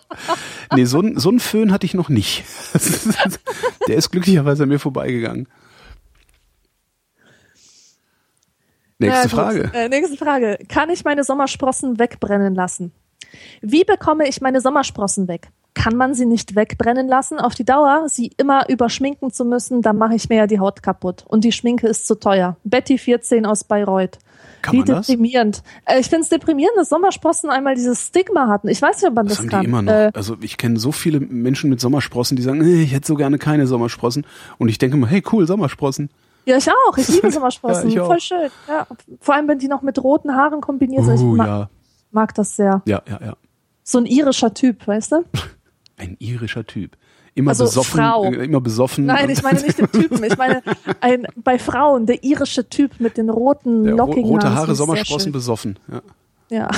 [0.73, 2.44] Nee, so, so einen Föhn hatte ich noch nicht.
[3.88, 5.48] Der ist glücklicherweise an mir vorbeigegangen.
[8.98, 9.72] Nächste ja, Frage.
[9.73, 10.57] Äh, nächste Frage.
[10.69, 12.91] Kann ich meine Sommersprossen wegbrennen lassen?
[13.61, 15.49] Wie bekomme ich meine Sommersprossen weg?
[15.76, 17.38] Kann man sie nicht wegbrennen lassen.
[17.38, 20.81] Auf die Dauer, sie immer überschminken zu müssen, dann mache ich mir ja die Haut
[20.81, 21.23] kaputt.
[21.27, 22.57] Und die Schminke ist zu teuer.
[22.64, 24.18] Betty 14 aus Bayreuth.
[24.64, 25.61] Kann Wie deprimierend.
[25.85, 28.68] Äh, ich finde es deprimierend, dass Sommersprossen einmal dieses Stigma hatten.
[28.68, 29.61] Ich weiß nicht, ob man das, das haben kann.
[29.61, 29.91] Die immer noch.
[29.91, 33.15] Äh, also ich kenne so viele Menschen mit Sommersprossen, die sagen, hey, ich hätte so
[33.15, 34.26] gerne keine Sommersprossen.
[34.57, 36.10] Und ich denke mal, hey, cool, Sommersprossen.
[36.45, 36.97] Ja, ich auch.
[36.97, 37.89] Ich liebe Sommersprossen.
[37.91, 38.49] ja, Voll schön.
[38.68, 38.88] Ja.
[39.19, 41.19] Vor allem, wenn die noch mit roten Haaren kombiniert sind.
[41.19, 41.69] Uh, ich mag, ja.
[42.11, 42.81] mag das sehr.
[42.85, 43.34] Ja, ja, ja.
[43.84, 45.26] So ein irischer Typ, weißt du?
[45.97, 46.97] Ein irischer Typ.
[47.34, 47.99] Immer also besoffen.
[47.99, 48.26] Frau.
[48.26, 49.05] Äh, immer besoffen.
[49.05, 50.23] Nein, ich meine nicht den Typen.
[50.23, 50.61] Ich meine
[51.01, 55.77] ein, bei Frauen, der irische Typ mit den roten, der lockigen Rote Haare, Sommersprossen, besoffen.
[55.91, 56.01] Ja.
[56.49, 56.69] Ja.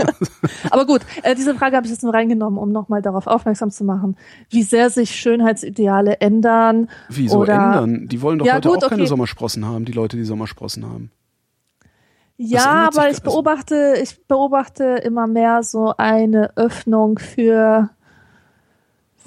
[0.70, 3.84] Aber gut, äh, diese Frage habe ich jetzt nur reingenommen, um nochmal darauf aufmerksam zu
[3.84, 4.16] machen,
[4.48, 6.88] wie sehr sich Schönheitsideale ändern.
[7.08, 8.08] Wieso oder ändern?
[8.08, 11.10] Die wollen doch ja, heute gut, auch keine Sommersprossen haben, die Leute, die Sommersprossen haben.
[12.36, 17.90] Ja, aber ich beobachte, ich beobachte immer mehr so eine Öffnung für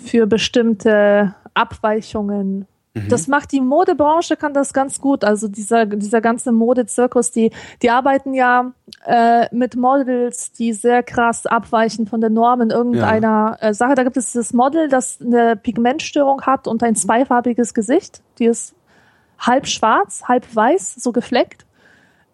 [0.04, 3.10] für bestimmte Abweichungen Mhm.
[3.10, 5.24] Das macht die Modebranche, kann das ganz gut.
[5.24, 7.52] Also dieser, dieser ganze Modezirkus, die,
[7.82, 8.72] die arbeiten ja
[9.06, 13.70] äh, mit Models, die sehr krass abweichen von den Normen irgendeiner ja.
[13.70, 13.96] äh, Sache.
[13.96, 18.22] Da gibt es dieses Model, das eine Pigmentstörung hat und ein zweifarbiges Gesicht.
[18.40, 18.74] Die ist
[19.38, 21.66] halb schwarz, halb weiß, so gefleckt.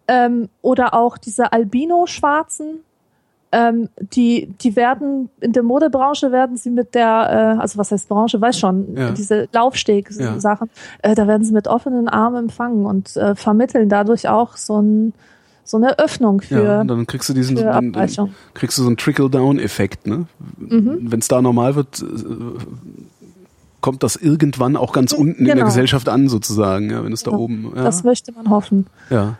[0.06, 2.84] Ähm, oder auch diese Albino-Schwarzen,
[3.52, 8.08] ähm, die, die werden in der Modebranche werden sie mit der, äh, also was heißt
[8.08, 9.10] Branche, weiß schon, ja.
[9.10, 10.70] diese Laufsteg-Sachen,
[11.04, 11.10] ja.
[11.10, 15.12] äh, da werden sie mit offenen Armen empfangen und äh, vermitteln dadurch auch so ein
[15.64, 16.64] so eine Öffnung für.
[16.64, 20.26] Ja, und dann kriegst du diesen, dann, dann kriegst du so einen Trickle-Down-Effekt, ne?
[20.58, 20.98] Mhm.
[21.02, 22.04] Wenn es da normal wird, äh,
[23.80, 25.38] kommt das irgendwann auch ganz unten genau.
[25.38, 25.66] in der genau.
[25.66, 27.72] Gesellschaft an, sozusagen, ja, wenn es da oben.
[27.76, 27.84] Ja.
[27.84, 28.86] Das möchte man hoffen.
[29.10, 29.36] Ja.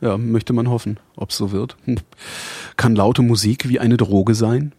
[0.00, 1.76] Ja, möchte man hoffen, ob es so wird.
[1.84, 1.96] Hm.
[2.76, 4.72] Kann laute Musik wie eine Droge sein?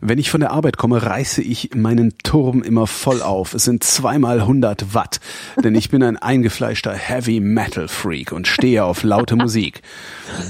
[0.00, 3.54] Wenn ich von der Arbeit komme, reiße ich meinen Turm immer voll auf.
[3.54, 5.20] Es sind zweimal 100 Watt,
[5.62, 9.82] denn ich bin ein eingefleischter Heavy Metal Freak und stehe auf laute Musik.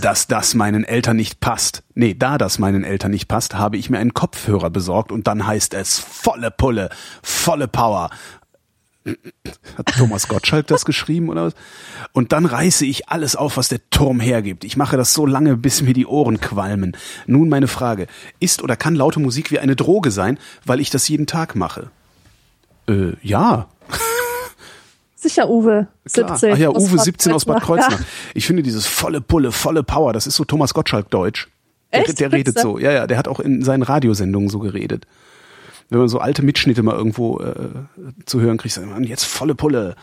[0.01, 3.90] Dass das meinen Eltern nicht passt, nee, da das meinen Eltern nicht passt, habe ich
[3.90, 6.89] mir einen Kopfhörer besorgt und dann heißt es volle Pulle,
[7.23, 8.11] volle Power,
[9.77, 11.55] hat Thomas Gottschalk das geschrieben oder was?
[12.13, 14.65] Und dann reiße ich alles auf, was der Turm hergibt.
[14.65, 16.97] Ich mache das so lange, bis mir die Ohren qualmen.
[17.27, 18.07] Nun meine Frage.
[18.41, 21.91] Ist oder kann laute Musik wie eine Droge sein, weil ich das jeden Tag mache?
[22.89, 23.69] Äh, ja.
[25.15, 26.53] Sicher Uwe, 17.
[26.53, 28.01] Ach ja, Uwe 17 aus Bad Kreuznach.
[28.01, 28.07] Ja.
[28.35, 31.49] Ich finde dieses volle Pulle, volle Power, das ist so Thomas Gottschalk Deutsch.
[31.93, 32.21] Der, Echt?
[32.21, 32.79] der redet so.
[32.79, 35.07] Ja, ja, der hat auch in seinen Radiosendungen so geredet
[35.89, 37.55] wenn man so alte Mitschnitte mal irgendwo äh,
[38.27, 39.97] zu hören kriegt, sagt man, jetzt volle Pulle.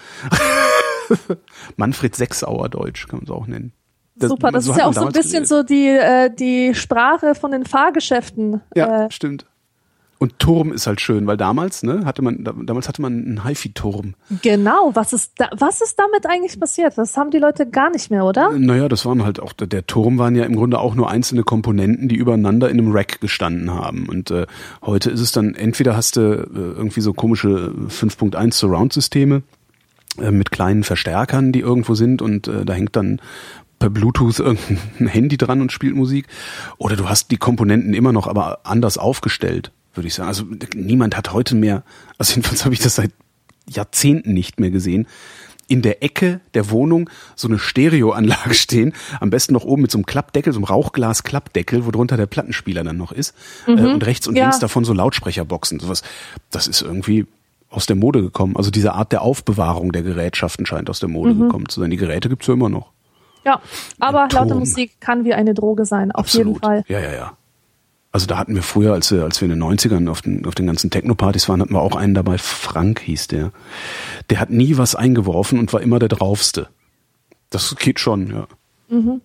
[1.76, 3.74] Manfred Sechsauer Deutsch kann man es auch nennen.
[4.16, 5.48] Das, Super, das so ist ja auch so ein bisschen geredet.
[5.50, 8.62] so die, äh, die Sprache von den Fahrgeschäften.
[8.74, 9.46] Ja, äh, stimmt.
[10.18, 14.14] Und Turm ist halt schön, weil damals, ne, hatte man, damals hatte man einen HiFi-Turm.
[14.42, 16.98] Genau, was ist da, was ist damit eigentlich passiert?
[16.98, 18.52] Das haben die Leute gar nicht mehr, oder?
[18.52, 22.08] Naja, das waren halt auch, der Turm waren ja im Grunde auch nur einzelne Komponenten,
[22.08, 24.08] die übereinander in einem Rack gestanden haben.
[24.08, 24.48] Und äh,
[24.82, 29.44] heute ist es dann, entweder hast du äh, irgendwie so komische 5.1 Surround-Systeme
[30.22, 33.20] äh, mit kleinen Verstärkern, die irgendwo sind und äh, da hängt dann
[33.80, 36.28] per Bluetooth irgendein Handy dran und spielt Musik.
[36.78, 40.28] Oder du hast die Komponenten immer noch, aber anders aufgestellt würde ich sagen.
[40.28, 41.84] Also niemand hat heute mehr,
[42.18, 43.12] also jedenfalls habe ich das seit
[43.68, 45.08] Jahrzehnten nicht mehr gesehen,
[45.68, 49.98] in der Ecke der Wohnung so eine Stereoanlage stehen, am besten noch oben mit so
[49.98, 53.34] einem Klappdeckel, so einem Rauchglas-Klappdeckel, wo drunter der Plattenspieler dann noch ist,
[53.68, 53.78] äh, mhm.
[53.78, 54.44] äh, und rechts und ja.
[54.44, 56.04] links davon so Lautsprecherboxen, sowas.
[56.52, 57.26] Das ist irgendwie
[57.70, 58.56] aus der Mode gekommen.
[58.56, 61.40] Also diese Art der Aufbewahrung der Gerätschaften scheint aus der Mode mhm.
[61.42, 61.90] gekommen zu sein.
[61.90, 62.92] Die Geräte gibt's ja immer noch.
[63.44, 63.62] Ja,
[64.00, 66.48] aber laute Musik kann wie eine Droge sein, auf Absolut.
[66.48, 66.84] jeden Fall.
[66.88, 67.38] Ja, ja, ja.
[68.16, 70.56] Also da hatten wir früher, als wir, als wir in den 90ern auf den, auf
[70.56, 73.52] den ganzen Techno-Partys waren, hatten wir auch einen dabei, Frank hieß der.
[74.30, 76.70] Der hat nie was eingeworfen und war immer der draufste.
[77.50, 78.48] Das geht schon, ja.
[78.88, 79.20] Mhm.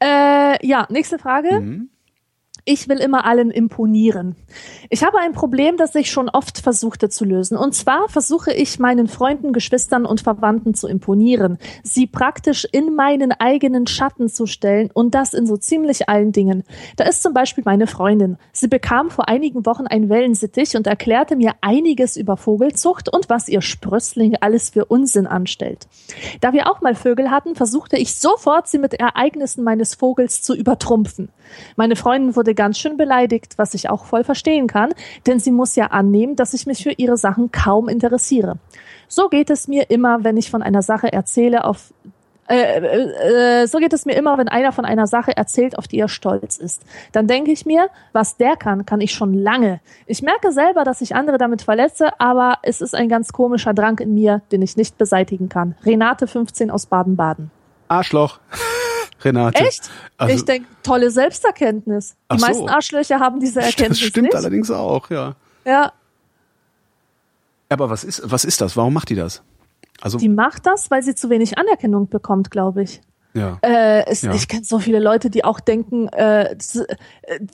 [0.00, 1.62] Äh, ja, nächste Frage.
[1.62, 1.88] Mhm.
[2.64, 4.36] Ich will immer allen imponieren.
[4.88, 7.56] Ich habe ein Problem, das ich schon oft versuchte zu lösen.
[7.56, 13.32] Und zwar versuche ich meinen Freunden, Geschwistern und Verwandten zu imponieren, sie praktisch in meinen
[13.32, 16.64] eigenen Schatten zu stellen und das in so ziemlich allen Dingen.
[16.96, 18.36] Da ist zum Beispiel meine Freundin.
[18.52, 23.48] Sie bekam vor einigen Wochen ein Wellensittich und erklärte mir einiges über Vogelzucht und was
[23.48, 25.88] ihr Sprössling alles für Unsinn anstellt.
[26.40, 30.54] Da wir auch mal Vögel hatten, versuchte ich sofort, sie mit Ereignissen meines Vogels zu
[30.54, 31.28] übertrumpfen.
[31.76, 34.92] Meine Freundin wurde ganz schön beleidigt, was ich auch voll verstehen kann,
[35.26, 38.56] denn sie muss ja annehmen, dass ich mich für ihre Sachen kaum interessiere.
[39.08, 41.92] So geht es mir immer, wenn ich von einer Sache erzähle, auf
[42.50, 45.86] äh, äh, äh, so geht es mir immer, wenn einer von einer Sache erzählt, auf
[45.86, 46.82] die er stolz ist.
[47.12, 49.80] Dann denke ich mir, was der kann, kann ich schon lange.
[50.06, 54.00] Ich merke selber, dass ich andere damit verletze, aber es ist ein ganz komischer Drang
[54.00, 55.76] in mir, den ich nicht beseitigen kann.
[55.84, 57.52] Renate 15 aus Baden-Baden.
[57.86, 58.40] Arschloch.
[59.22, 59.60] Renate.
[59.64, 59.90] Echt?
[60.16, 62.16] Also, ich denke, tolle Selbsterkenntnis.
[62.32, 62.46] Die so.
[62.46, 64.00] meisten Arschlöcher haben diese Erkenntnis.
[64.00, 64.36] Das stimmt nicht.
[64.36, 65.34] allerdings auch, ja.
[65.64, 65.92] Ja.
[67.68, 68.76] Aber was ist, was ist das?
[68.76, 69.42] Warum macht die das?
[70.00, 73.00] Also, die macht das, weil sie zu wenig Anerkennung bekommt, glaube ich.
[73.34, 73.58] Ja.
[73.62, 74.34] Äh, es, ja.
[74.34, 76.56] Ich kenne so viele Leute, die auch denken, äh,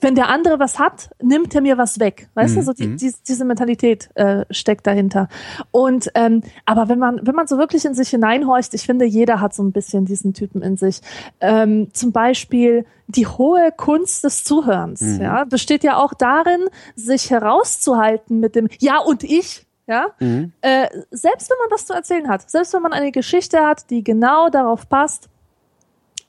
[0.01, 2.29] wenn der andere was hat, nimmt er mir was weg.
[2.33, 2.59] Weißt mhm.
[2.59, 5.27] du, so die, die, diese Mentalität äh, steckt dahinter.
[5.71, 9.39] Und ähm, aber wenn man wenn man so wirklich in sich hineinhorcht, ich finde, jeder
[9.39, 11.01] hat so ein bisschen diesen Typen in sich.
[11.41, 15.01] Ähm, zum Beispiel die hohe Kunst des Zuhörens.
[15.01, 15.21] Mhm.
[15.21, 19.65] Ja, besteht ja auch darin, sich herauszuhalten mit dem Ja und ich.
[19.89, 20.51] Ja, mhm.
[20.59, 24.03] äh, selbst wenn man was zu erzählen hat, selbst wenn man eine Geschichte hat, die
[24.03, 25.29] genau darauf passt,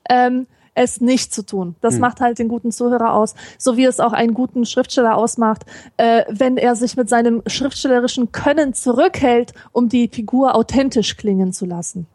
[0.08, 0.46] ähm,
[0.78, 1.74] es nicht zu tun.
[1.80, 2.00] Das hm.
[2.00, 5.66] macht halt den guten Zuhörer aus, so wie es auch einen guten Schriftsteller ausmacht,
[5.96, 11.66] äh, wenn er sich mit seinem schriftstellerischen Können zurückhält, um die Figur authentisch klingen zu
[11.66, 12.06] lassen.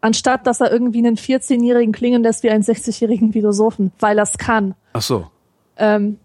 [0.00, 4.38] Anstatt dass er irgendwie einen 14-Jährigen klingen lässt wie einen 60-jährigen Philosophen, weil er es
[4.38, 4.74] kann.
[4.92, 5.26] Ach so.
[5.76, 6.18] Ähm,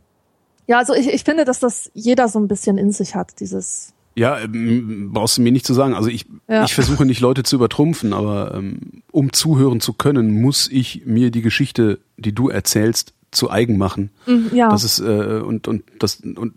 [0.68, 3.94] ja, also ich, ich finde, dass das jeder so ein bisschen in sich hat, dieses
[4.16, 5.94] ja, ähm, brauchst du mir nicht zu sagen.
[5.94, 6.64] Also ich, ja.
[6.64, 11.32] ich versuche nicht Leute zu übertrumpfen, aber ähm, um zuhören zu können, muss ich mir
[11.32, 14.12] die Geschichte, die du erzählst, zu eigen machen.
[14.28, 14.70] Mhm, ja.
[14.70, 16.54] Das ist äh, und und das und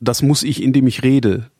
[0.00, 1.50] das muss ich, indem ich rede.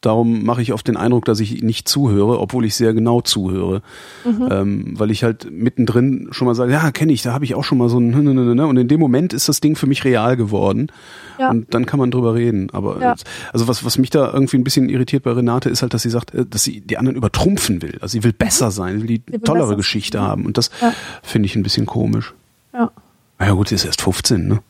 [0.00, 3.82] Darum mache ich oft den Eindruck, dass ich nicht zuhöre, obwohl ich sehr genau zuhöre.
[4.24, 4.48] Mhm.
[4.50, 7.64] Ähm, weil ich halt mittendrin schon mal sage, ja, kenne ich, da habe ich auch
[7.64, 10.38] schon mal so ein ne, und in dem Moment ist das Ding für mich real
[10.38, 10.90] geworden.
[11.38, 11.50] Ja.
[11.50, 12.70] Und dann kann man drüber reden.
[12.72, 13.14] Aber ja.
[13.52, 16.10] also was, was mich da irgendwie ein bisschen irritiert bei Renate ist halt, dass sie
[16.10, 17.98] sagt, äh, dass sie die anderen übertrumpfen will.
[18.00, 18.72] Also sie will besser mhm.
[18.72, 20.26] sein, will die will tollere Geschichte sein.
[20.26, 20.46] haben.
[20.46, 20.94] Und das ja.
[21.22, 22.32] finde ich ein bisschen komisch.
[22.72, 22.90] Ja.
[23.38, 24.60] Ja gut, sie ist erst 15, ne?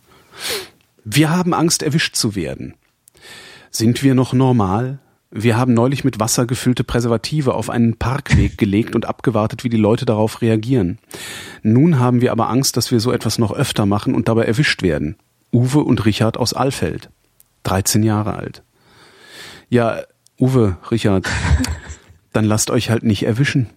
[1.05, 2.74] Wir haben Angst, erwischt zu werden.
[3.70, 4.98] Sind wir noch normal?
[5.32, 9.77] Wir haben neulich mit Wasser gefüllte Präservative auf einen Parkweg gelegt und abgewartet, wie die
[9.77, 10.98] Leute darauf reagieren.
[11.62, 14.82] Nun haben wir aber Angst, dass wir so etwas noch öfter machen und dabei erwischt
[14.82, 15.16] werden.
[15.52, 17.11] Uwe und Richard aus Alfeld.
[17.62, 18.65] 13 Jahre alt.
[19.69, 20.01] Ja,
[20.40, 21.28] Uwe, Richard,
[22.32, 23.69] dann lasst euch halt nicht erwischen.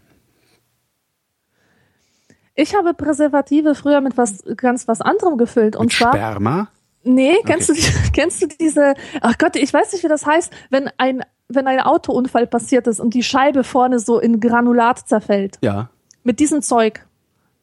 [2.56, 6.70] Ich habe Präservative früher mit was ganz was anderem gefüllt und mit zwar Sperma.
[7.04, 7.82] Nee, kennst okay.
[7.82, 11.68] du kennst du diese Ach Gott, ich weiß nicht, wie das heißt, wenn ein wenn
[11.68, 15.58] ein Autounfall passiert ist und die Scheibe vorne so in Granulat zerfällt.
[15.62, 15.90] Ja.
[16.24, 17.06] Mit diesem Zeug.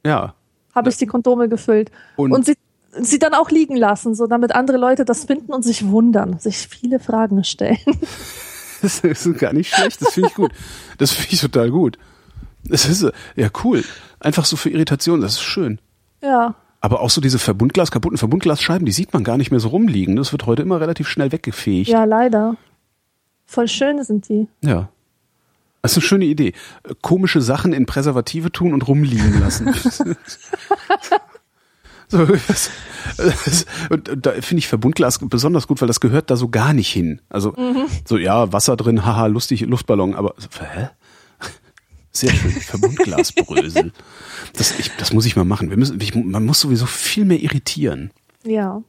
[0.05, 0.35] Ja.
[0.75, 1.91] Habe ich die Kondome gefüllt.
[2.17, 2.57] Und, und sie,
[2.93, 6.69] sie dann auch liegen lassen, so damit andere Leute das finden und sich wundern, sich
[6.69, 7.79] viele Fragen stellen.
[8.83, 10.53] Das ist gar nicht schlecht, das finde ich gut.
[10.97, 11.99] Das finde ich total gut.
[12.65, 13.07] Das ist
[13.37, 13.85] ja cool.
[14.21, 15.81] Einfach so für Irritation, das ist schön.
[16.23, 16.55] Ja.
[16.81, 20.17] Aber auch so diese Verbundglas, kaputten Verbundglasscheiben, die sieht man gar nicht mehr so rumliegen.
[20.17, 21.89] Das wird heute immer relativ schnell weggefegt.
[21.89, 22.57] Ja, leider.
[23.45, 24.49] Voll schön sind die.
[24.63, 24.89] Ja.
[25.83, 26.53] Das ist eine schöne Idee.
[27.03, 29.75] Komische Sachen in Präservative tun und rumliegen lassen.
[32.09, 32.71] so, das,
[33.17, 36.91] das, und, da finde ich Verbundglas besonders gut, weil das gehört da so gar nicht
[36.91, 37.21] hin.
[37.29, 37.87] Also mhm.
[38.07, 40.35] so ja, Wasser drin, haha, lustig, Luftballon, aber
[40.75, 40.91] hä?
[42.13, 43.93] Sehr schön, Verbundglasbrösel.
[44.55, 45.71] Das, ich, das muss ich mal machen.
[45.71, 48.11] Wir müssen, ich, man muss sowieso viel mehr irritieren.
[48.43, 48.83] Ja.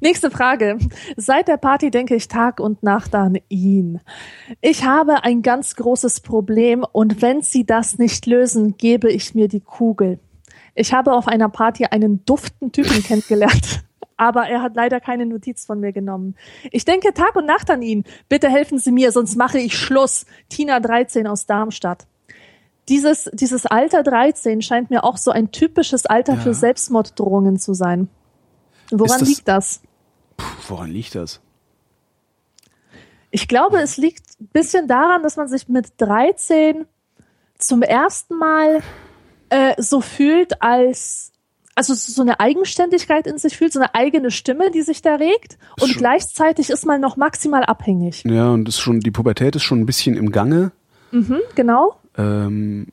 [0.00, 0.78] Nächste Frage.
[1.16, 4.00] Seit der Party denke ich Tag und Nacht an ihn.
[4.60, 9.48] Ich habe ein ganz großes Problem und wenn Sie das nicht lösen, gebe ich mir
[9.48, 10.18] die Kugel.
[10.74, 13.82] Ich habe auf einer Party einen duften Typen kennengelernt,
[14.16, 16.36] aber er hat leider keine Notiz von mir genommen.
[16.70, 18.04] Ich denke Tag und Nacht an ihn.
[18.28, 20.26] Bitte helfen Sie mir, sonst mache ich Schluss.
[20.48, 22.06] Tina 13 aus Darmstadt.
[22.88, 26.40] Dieses, dieses Alter 13 scheint mir auch so ein typisches Alter ja.
[26.40, 28.08] für Selbstmorddrohungen zu sein.
[28.90, 29.80] Woran das, liegt das?
[30.36, 31.40] Puh, woran liegt das?
[33.30, 36.86] Ich glaube, es liegt ein bisschen daran, dass man sich mit 13
[37.58, 38.82] zum ersten Mal
[39.50, 41.32] äh, so fühlt, als
[41.74, 45.58] also so eine Eigenständigkeit in sich fühlt, so eine eigene Stimme, die sich da regt
[45.80, 48.24] und schon, gleichzeitig ist man noch maximal abhängig.
[48.24, 50.72] Ja, und ist schon die Pubertät ist schon ein bisschen im Gange.
[51.12, 51.94] Mhm, genau.
[52.18, 52.88] Ähm,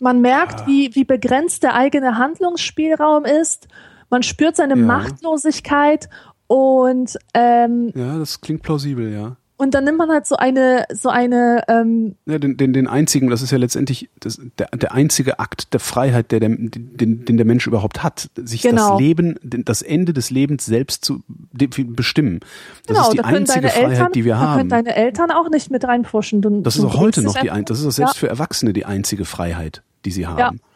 [0.00, 0.66] man merkt, ja.
[0.66, 3.68] wie, wie begrenzt der eigene Handlungsspielraum ist
[4.10, 4.84] man spürt seine ja.
[4.84, 6.08] Machtlosigkeit
[6.46, 9.36] und ähm, ja, das klingt plausibel, ja.
[9.60, 11.64] Und dann nimmt man halt so eine, so eine.
[11.66, 15.74] Ähm, ja, den, den, den einzigen, das ist ja letztendlich das, der, der einzige Akt
[15.74, 18.92] der Freiheit, der, der, den, den der Mensch überhaupt hat, sich genau.
[18.92, 22.38] das Leben, das Ende des Lebens selbst zu bestimmen.
[22.86, 24.68] Das genau, ist die da einzige Freiheit, Eltern, die wir haben.
[24.68, 26.40] Da können deine Eltern auch nicht mit reinpfuschen.
[26.40, 28.20] Du, das ist auch heute noch die ein, das ist auch selbst ja.
[28.20, 30.38] für Erwachsene die einzige Freiheit, die sie haben.
[30.38, 30.67] Ja.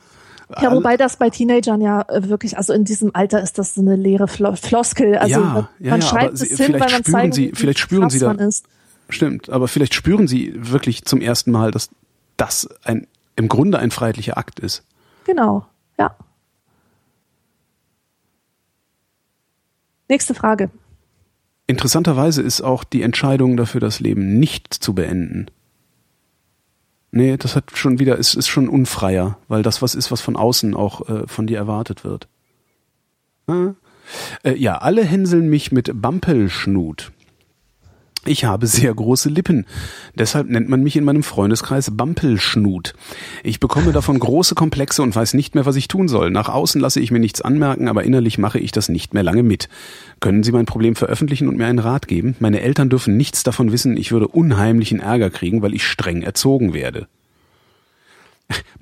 [0.60, 3.80] Ja, wobei das bei Teenagern ja äh, wirklich, also in diesem Alter ist das so
[3.80, 5.16] eine leere Floskel.
[5.16, 8.18] Also ja, man ja, ja, schreibt es hin, weil man zeigen, sie, vielleicht spüren sie
[8.18, 8.36] da,
[9.08, 11.90] Stimmt, aber vielleicht spüren sie wirklich zum ersten Mal, dass
[12.36, 13.06] das ein
[13.36, 14.84] im Grunde ein freiheitlicher Akt ist.
[15.24, 15.66] Genau,
[15.98, 16.14] ja.
[20.08, 20.70] Nächste Frage.
[21.66, 25.46] Interessanterweise ist auch die Entscheidung dafür, das Leben nicht zu beenden,
[27.12, 30.34] Nee, das hat schon wieder, ist, ist schon unfreier, weil das was ist, was von
[30.34, 32.26] außen auch äh, von dir erwartet wird.
[34.42, 37.11] Äh, ja, alle hänseln mich mit Bampelschnut.
[38.24, 39.66] Ich habe sehr große Lippen.
[40.14, 42.94] Deshalb nennt man mich in meinem Freundeskreis Bampelschnut.
[43.42, 46.30] Ich bekomme davon große Komplexe und weiß nicht mehr, was ich tun soll.
[46.30, 49.42] Nach außen lasse ich mir nichts anmerken, aber innerlich mache ich das nicht mehr lange
[49.42, 49.68] mit.
[50.20, 52.36] Können Sie mein Problem veröffentlichen und mir einen Rat geben?
[52.38, 53.96] Meine Eltern dürfen nichts davon wissen.
[53.96, 57.08] Ich würde unheimlichen Ärger kriegen, weil ich streng erzogen werde.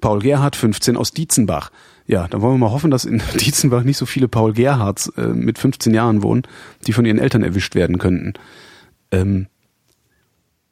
[0.03, 1.71] Paul Gerhard, 15 aus Dietzenbach.
[2.07, 5.29] Ja, dann wollen wir mal hoffen, dass in Dietzenbach nicht so viele Paul Gerhards äh,
[5.29, 6.43] mit 15 Jahren wohnen,
[6.87, 8.35] die von ihren Eltern erwischt werden könnten.
[9.11, 9.49] Ähm,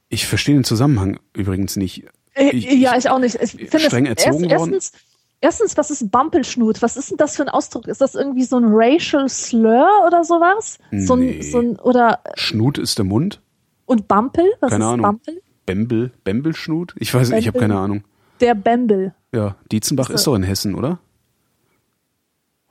[0.09, 2.05] ich verstehe den Zusammenhang übrigens nicht.
[2.35, 3.37] Äh, ich, ja, ich auch nicht.
[3.37, 4.75] Ich finde streng es erzogen erst, worden.
[4.75, 5.01] Erstens,
[5.41, 6.83] erstens, was ist Bampelschnut?
[6.83, 7.89] Was ist denn das für ein Ausdruck?
[7.89, 10.79] Ist das irgendwie so ein Racial Slur oder sowas?
[10.93, 13.41] So ein, so ein, oder Schnut ist der Mund?
[13.87, 14.45] Und Bampel?
[14.61, 15.03] Was keine ist Ahnung.
[15.03, 15.43] Bampel?
[15.67, 16.95] Bembel, Bembelschnut?
[16.99, 18.05] Ich weiß nicht, ich habe keine Ahnung.
[18.41, 19.15] Der Bembel.
[19.33, 20.99] Ja, Dietzenbach ist doch in Hessen, oder?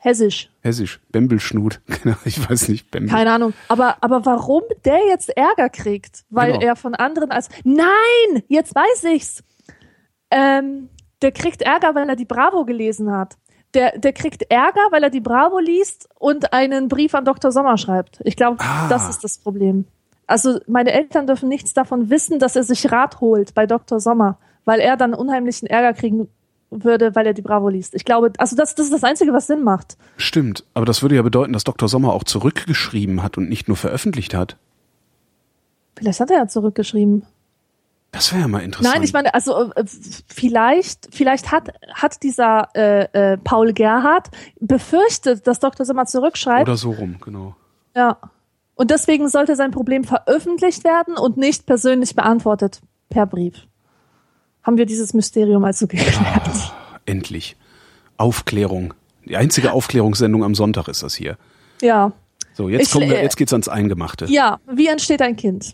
[0.07, 0.49] Hessisch.
[0.61, 1.01] Hessisch.
[1.11, 1.81] Bembelschnut.
[2.03, 2.89] Genau, ich weiß nicht.
[2.91, 3.11] Bembel.
[3.11, 3.53] Keine Ahnung.
[3.67, 6.23] Aber, aber warum der jetzt Ärger kriegt?
[6.29, 6.65] Weil Genau.
[6.65, 9.43] er von anderen als, nein, jetzt weiß ich's.
[10.31, 10.89] Ähm,
[11.21, 13.35] der kriegt Ärger, weil er die Bravo gelesen hat.
[13.73, 17.51] Der, der kriegt Ärger, weil er die Bravo liest und einen Brief an Dr.
[17.51, 18.21] Sommer schreibt.
[18.23, 18.87] Ich glaube, Ah.
[18.87, 19.85] das ist das Problem.
[20.25, 23.99] Also meine Eltern dürfen nichts davon wissen, dass er sich Rat holt bei Dr.
[23.99, 26.29] Sommer, weil er dann unheimlichen Ärger kriegen
[26.69, 27.95] würde, weil er die Bravo liest.
[27.95, 29.97] Ich glaube, also das, das ist das Einzige, was Sinn macht.
[30.17, 31.87] Stimmt, aber das würde ja bedeuten, dass Dr.
[31.87, 34.57] Sommer auch zurückgeschrieben hat und nicht nur veröffentlicht hat.
[35.97, 37.25] Vielleicht hat er ja zurückgeschrieben.
[38.11, 38.95] Das wäre ja mal interessant.
[38.95, 39.83] Nein, ich meine, also äh,
[40.27, 44.29] vielleicht, vielleicht hat, hat dieser äh, äh, Paul Gerhardt
[44.59, 45.85] befürchtet, dass Dr.
[45.85, 46.67] Sommer zurückschreibt.
[46.67, 47.55] Oder so rum, genau.
[47.95, 48.17] Ja.
[48.75, 53.66] Und deswegen sollte sein Problem veröffentlicht werden und nicht persönlich beantwortet per Brief.
[54.67, 56.73] Haben wir dieses Mysterium also geklärt.
[57.05, 57.55] Endlich.
[58.17, 58.93] Aufklärung.
[59.23, 61.37] Die einzige Aufklärungssendung am Sonntag ist das hier.
[61.81, 62.11] Ja.
[62.53, 64.25] So, jetzt Ich, kommen wir, äh, jetzt geht's ans Eingemachte.
[64.25, 65.73] Ja, wie entsteht ein Kind?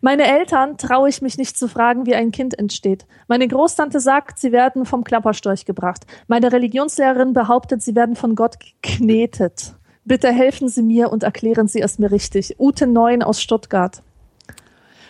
[0.00, 3.04] Meine Eltern traue ich mich nicht zu fragen, wie ein Kind entsteht.
[3.28, 6.06] Meine Großtante sagt, sie werden vom Klapperstorch gebracht.
[6.26, 9.74] Meine Religionslehrerin behauptet, sie werden von Gott geknetet.
[10.06, 12.56] Bitte helfen Sie mir und erklären Sie es mir richtig.
[12.58, 14.02] Ute Neun aus Stuttgart.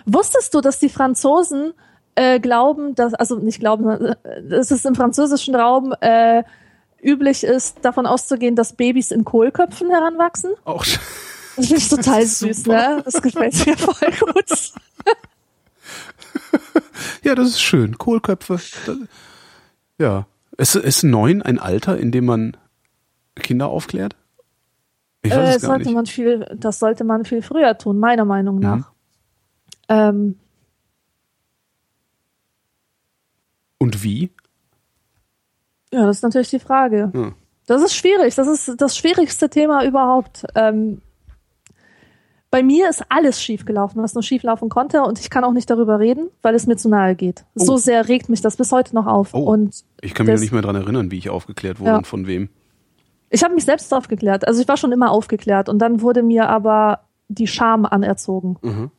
[0.04, 1.74] Wusstest du, dass die Franzosen
[2.14, 4.16] äh, glauben, dass, also nicht glauben, äh,
[4.48, 6.42] dass es im französischen Raum äh,
[7.02, 10.52] üblich ist, davon auszugehen, dass Babys in Kohlköpfen heranwachsen?
[10.64, 10.84] Auch
[11.56, 13.00] Das ich total ist süß, ne?
[13.04, 14.44] Das gefällt mir voll gut.
[17.22, 17.96] ja, das ist schön.
[17.96, 18.58] Kohlköpfe.
[19.98, 20.26] Ja.
[20.56, 22.56] Ist, ist neun ein Alter, in dem man
[23.36, 24.16] Kinder aufklärt?
[25.22, 25.94] Ich weiß Äh, es gar sollte nicht.
[25.94, 28.78] man viel, das sollte man viel früher tun, meiner Meinung nach.
[28.78, 28.84] Mhm.
[29.88, 30.38] Ähm,
[33.78, 34.30] Und wie?
[35.92, 37.12] ja, das ist natürlich die Frage.
[37.14, 37.32] Ja.
[37.66, 38.34] Das ist schwierig.
[38.34, 40.44] Das ist das schwierigste Thema überhaupt.
[40.54, 41.00] Ähm,
[42.50, 45.98] bei mir ist alles schiefgelaufen, was nur schieflaufen konnte, und ich kann auch nicht darüber
[45.98, 47.44] reden, weil es mir zu nahe geht.
[47.56, 47.64] Oh.
[47.64, 49.34] So sehr regt mich das bis heute noch auf.
[49.34, 49.38] Oh.
[49.40, 51.96] Und Ich kann mich nicht mehr dran erinnern, wie ich aufgeklärt wurde Ja.
[51.96, 52.48] und von wem.
[53.30, 54.46] ich habe mich selbst aufgeklärt.
[54.46, 58.56] Also ich war schon immer aufgeklärt, und dann wurde mir aber die Scham anerzogen.
[58.62, 58.90] Mhm.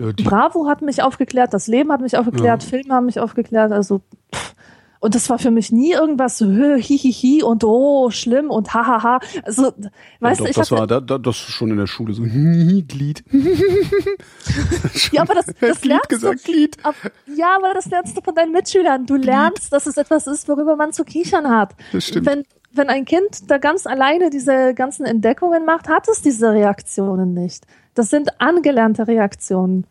[0.00, 2.68] Ja, die, Bravo hat mich aufgeklärt, das Leben hat mich aufgeklärt, Ja.
[2.68, 4.00] Filme haben mich aufgeklärt, also
[4.32, 4.54] pff.
[5.00, 8.72] und das war für mich nie irgendwas so hö, hi, hi, und oh, schlimm und
[8.74, 9.18] hahaha.
[9.42, 12.14] Also, ja, weißt doch, du, ich das war da, da, das schon in der Schule
[12.14, 13.24] so Glied.
[15.12, 16.76] ja, aber das, das Glied lernst gesagt, du, Glied.
[16.84, 16.94] ab,
[17.36, 19.04] ja, aber das lernst du von deinen Mitschülern.
[19.06, 21.74] Du lernst, dass es etwas ist, worüber man zu kichern hat.
[21.92, 22.26] Das stimmt.
[22.26, 27.34] Wenn, wenn ein Kind da ganz alleine diese ganzen Entdeckungen macht, hat es diese Reaktionen
[27.34, 27.64] nicht.
[27.98, 29.84] Das sind angelernte Reaktionen.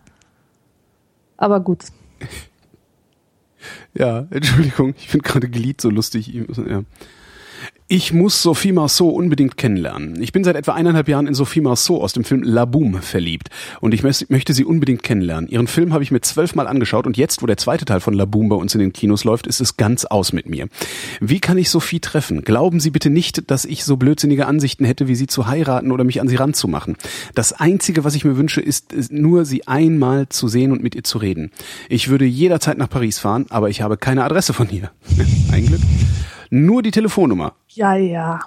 [1.35, 1.87] Aber gut.
[3.93, 6.27] Ja, Entschuldigung, ich finde gerade Glied so lustig.
[6.29, 6.83] Ja.
[7.89, 10.21] Ich muss Sophie Marceau unbedingt kennenlernen.
[10.21, 13.47] Ich bin seit etwa eineinhalb Jahren in Sophie Marceau aus dem Film La Boom verliebt
[13.79, 15.49] und ich möchte sie unbedingt kennenlernen.
[15.49, 18.25] Ihren Film habe ich mir zwölfmal angeschaut und jetzt, wo der zweite Teil von La
[18.25, 20.67] Boom bei uns in den Kinos läuft, ist es ganz aus mit mir.
[21.21, 22.41] Wie kann ich Sophie treffen?
[22.41, 26.03] Glauben Sie bitte nicht, dass ich so blödsinnige Ansichten hätte, wie sie zu heiraten oder
[26.03, 26.97] mich an sie ranzumachen.
[27.35, 30.93] Das Einzige, was ich mir wünsche, ist ist nur, sie einmal zu sehen und mit
[30.93, 31.51] ihr zu reden.
[31.87, 34.91] Ich würde jederzeit nach Paris fahren, aber ich habe keine Adresse von ihr.
[35.53, 35.81] Ein Glück.
[36.49, 37.53] Nur die Telefonnummer.
[37.69, 38.39] Ja, ja.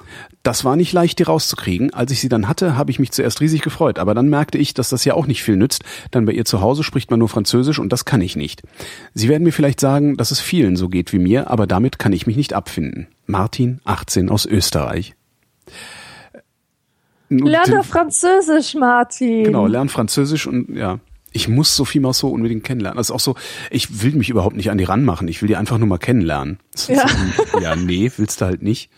[0.43, 1.93] Das war nicht leicht, die rauszukriegen.
[1.93, 3.99] Als ich sie dann hatte, habe ich mich zuerst riesig gefreut.
[3.99, 6.61] Aber dann merkte ich, dass das ja auch nicht viel nützt, denn bei ihr zu
[6.61, 8.63] Hause spricht man nur Französisch und das kann ich nicht.
[9.15, 12.13] Sie werden mir vielleicht sagen, dass es vielen so geht wie mir, aber damit kann
[12.13, 13.09] ich mich nicht abfinden.
[13.27, 15.15] Martin, 18 aus Österreich.
[17.29, 19.45] Nun, Lern die- doch Französisch, Martin.
[19.45, 20.99] Genau, lern Französisch und ja.
[21.33, 22.97] Ich muss Sophie Marceau unbedingt kennenlernen.
[22.97, 23.35] Das ist auch so,
[23.71, 25.29] ich will mich überhaupt nicht an die ranmachen.
[25.29, 26.59] Ich will die einfach nur mal kennenlernen.
[26.89, 27.07] Ja.
[27.53, 28.91] so, ja, nee, willst du halt nicht.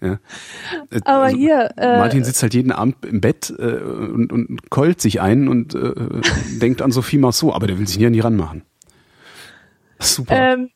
[0.00, 0.18] Ja.
[0.90, 5.00] Äh, Aber hier, äh, Martin sitzt halt jeden Abend im Bett äh, und, und keult
[5.00, 5.92] sich ein und äh,
[6.60, 8.62] denkt an Sophie Marceau, aber der will sich nie an die ranmachen.
[10.00, 10.34] Super.
[10.34, 10.70] Ähm,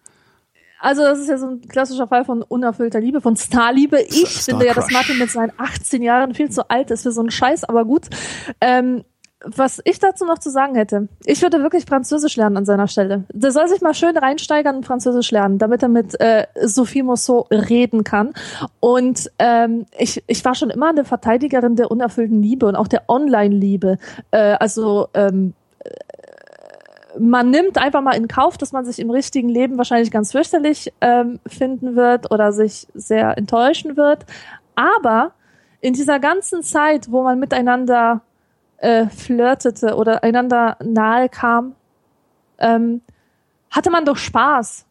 [0.79, 4.01] also das ist ja so ein klassischer Fall von unerfüllter Liebe, von Starliebe.
[4.03, 4.91] Ich Star finde ja, dass.
[4.93, 8.07] Martin mit seinen 18 Jahren viel zu alt ist für so einen Scheiß, aber gut.
[8.61, 9.03] Ähm,
[9.55, 13.25] was ich dazu noch zu sagen hätte, ich würde wirklich Französisch lernen an seiner Stelle.
[13.33, 17.47] Der soll sich mal schön reinsteigern in Französisch lernen, damit er mit äh, Sophie Mousseau
[17.51, 18.35] reden kann.
[18.81, 23.05] Und ähm, ich, ich war schon immer eine Verteidigerin der unerfüllten Liebe und auch der
[23.09, 23.99] Online-Liebe.
[24.31, 25.55] Äh, also ähm,
[27.19, 30.93] man nimmt einfach mal in Kauf, dass man sich im richtigen Leben wahrscheinlich ganz fürchterlich
[31.01, 34.27] ähm, finden wird oder sich sehr enttäuschen wird.
[34.75, 35.33] Aber
[35.81, 38.23] in dieser ganzen Zeit, wo man miteinander
[38.79, 41.75] äh, flirtete oder einander nahe kam,
[42.59, 43.03] ähm,
[43.71, 44.87] hatte man doch Spaß.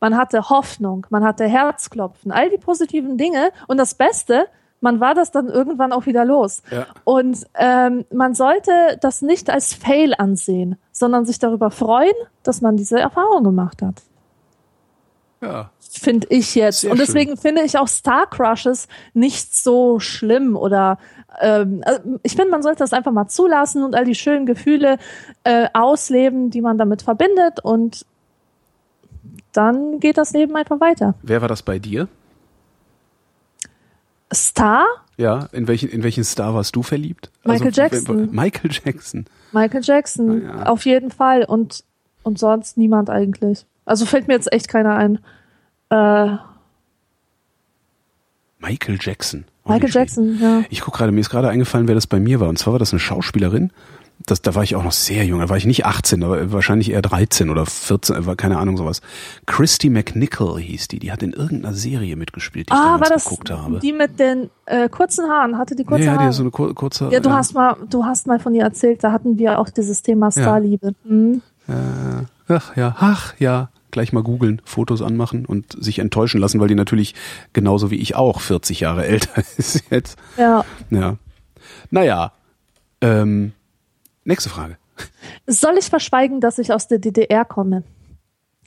[0.00, 3.50] Man hatte Hoffnung, man hatte Herzklopfen, all die positiven Dinge.
[3.66, 4.46] Und das Beste,
[4.80, 6.62] man war das dann irgendwann auch wieder los.
[6.70, 6.86] Ja.
[7.04, 12.76] Und ähm, man sollte das nicht als Fail ansehen, sondern sich darüber freuen, dass man
[12.76, 14.02] diese Erfahrung gemacht hat.
[15.40, 15.70] Ja.
[15.80, 16.80] Finde ich jetzt.
[16.80, 17.40] Sehr und deswegen schön.
[17.40, 20.98] finde ich auch Star Crushes nicht so schlimm oder
[21.40, 24.98] ähm, also ich finde, man sollte das einfach mal zulassen und all die schönen Gefühle
[25.44, 28.06] äh, ausleben, die man damit verbindet und
[29.52, 31.14] dann geht das Leben einfach weiter.
[31.22, 32.08] Wer war das bei dir?
[34.32, 34.84] Star?
[35.16, 37.30] Ja, in welchen, in welchen Star warst du verliebt?
[37.44, 38.30] Michael also, Jackson.
[38.32, 39.24] Michael Jackson.
[39.52, 40.66] Michael Jackson, ah, ja.
[40.66, 41.44] auf jeden Fall.
[41.44, 41.84] Und,
[42.22, 43.64] und sonst niemand eigentlich.
[43.86, 45.20] Also fällt mir jetzt echt keiner ein.
[45.88, 46.36] Äh,
[48.58, 49.46] Michael Jackson.
[49.68, 50.62] Michael Jackson, ja.
[50.70, 52.48] Ich gucke gerade, mir ist gerade eingefallen, wer das bei mir war.
[52.48, 53.70] Und zwar war das eine Schauspielerin.
[54.24, 55.40] Das, da war ich auch noch sehr jung.
[55.40, 59.02] Da war ich nicht 18, aber wahrscheinlich eher 13 oder 14, war keine Ahnung sowas.
[59.44, 60.98] Christy McNichol hieß die.
[60.98, 63.78] Die hat in irgendeiner Serie mitgespielt, die ah, ich damals war das geguckt habe.
[63.80, 66.22] Die mit den äh, kurzen Haaren, hatte die kurze ja, Haare?
[66.24, 67.10] Ja, die so eine kur kurze.
[67.12, 67.36] Ja, du ja.
[67.36, 69.04] hast mal, du hast mal von ihr erzählt.
[69.04, 70.94] Da hatten wir auch dieses Thema Starliebe.
[71.04, 71.12] Ja.
[71.12, 71.42] Mhm.
[71.68, 71.72] Äh,
[72.48, 76.74] ach ja, ach ja gleich mal googeln, Fotos anmachen und sich enttäuschen lassen, weil die
[76.74, 77.14] natürlich
[77.54, 80.18] genauso wie ich auch 40 Jahre älter ist jetzt.
[80.36, 80.66] Ja.
[80.90, 81.16] Ja.
[81.90, 82.32] Naja.
[83.00, 83.52] Ähm,
[84.24, 84.76] nächste Frage.
[85.46, 87.84] Soll ich verschweigen, dass ich aus der DDR komme?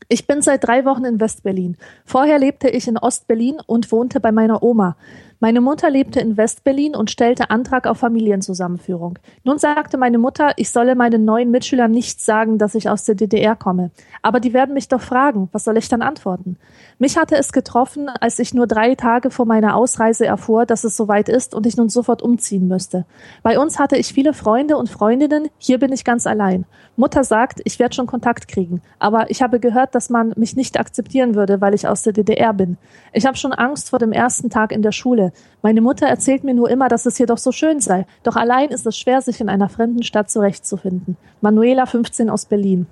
[0.07, 1.77] Ich bin seit drei Wochen in Westberlin.
[2.05, 4.97] Vorher lebte ich in Ostberlin und wohnte bei meiner Oma.
[5.41, 9.17] Meine Mutter lebte in Westberlin und stellte Antrag auf Familienzusammenführung.
[9.45, 13.15] Nun sagte meine Mutter, ich solle meinen neuen Mitschülern nicht sagen, dass ich aus der
[13.15, 13.91] DDR komme.
[14.21, 16.57] Aber die werden mich doch fragen, was soll ich dann antworten?
[16.97, 20.97] Mich hatte es getroffen, als ich nur drei Tage vor meiner Ausreise erfuhr, dass es
[20.97, 23.05] soweit ist und ich nun sofort umziehen müsste.
[23.41, 26.65] Bei uns hatte ich viele Freunde und Freundinnen, hier bin ich ganz allein.
[26.97, 30.77] Mutter sagt, ich werde schon Kontakt kriegen, aber ich habe gehört, dass man mich nicht
[30.77, 32.77] akzeptieren würde, weil ich aus der DDR bin.
[33.13, 35.28] Ich habe schon Angst vor dem ersten Tag in der Schule.
[35.61, 38.05] Meine Mutter erzählt mir nur immer, dass es hier doch so schön sei.
[38.23, 41.17] Doch allein ist es schwer, sich in einer fremden Stadt zurechtzufinden.
[41.41, 42.87] Manuela 15 aus Berlin.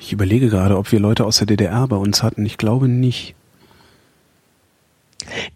[0.00, 2.44] Ich überlege gerade, ob wir Leute aus der DDR bei uns hatten.
[2.44, 3.36] Ich glaube nicht.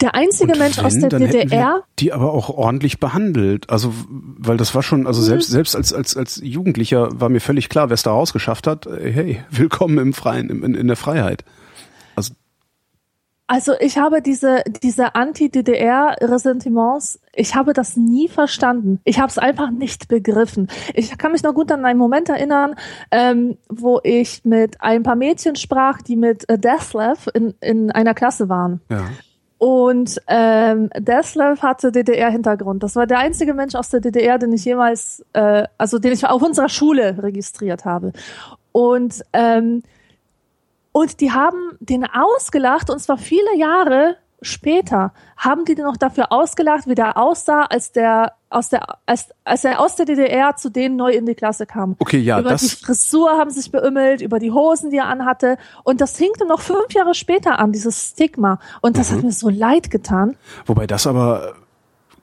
[0.01, 1.82] Der einzige und Mensch wenn, aus der DDR.
[1.98, 3.70] Die aber auch ordentlich behandelt.
[3.70, 5.55] Also, weil das war schon, also selbst, mhm.
[5.55, 9.43] selbst als, als, als Jugendlicher war mir völlig klar, wer es da rausgeschafft hat, hey,
[9.51, 11.44] willkommen im Freien, in, in der Freiheit.
[13.47, 19.01] Also ich habe diese, diese Anti-DDR-Ressentiments, ich habe das nie verstanden.
[19.05, 20.69] Ich habe es einfach nicht begriffen.
[20.95, 22.75] Ich kann mich noch gut an einen Moment erinnern,
[23.11, 28.15] ähm, wo ich mit ein paar Mädchen sprach, die mit äh, Deathlev in, in einer
[28.15, 28.81] Klasse waren.
[28.89, 29.05] Ja.
[29.59, 32.83] Und ähm, Deslev hatte DDR-Hintergrund.
[32.83, 36.27] Das war der einzige Mensch aus der DDR, den ich jemals, äh, also den ich
[36.27, 38.12] auf unserer Schule registriert habe.
[38.73, 39.83] Und ähm,
[40.97, 46.31] und die haben den ausgelacht, und zwar viele Jahre später haben die den noch dafür
[46.31, 50.71] ausgelacht, wie der aussah, als der aus der als, als er aus der DDR zu
[50.71, 51.97] denen neu in die Klasse kam.
[51.99, 55.59] Okay, ja, über das die Frisur haben sich beümmelt, über die Hosen, die er anhatte
[55.83, 59.16] und das hinkte noch fünf Jahre später an dieses Stigma und das mhm.
[59.16, 60.37] hat mir so leid getan.
[60.65, 61.55] Wobei das aber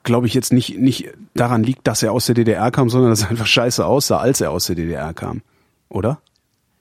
[0.03, 3.23] glaube ich jetzt nicht nicht daran liegt, dass er aus der DDR kam, sondern dass
[3.23, 5.41] er einfach scheiße aussah, als er aus der DDR kam,
[5.89, 6.21] oder?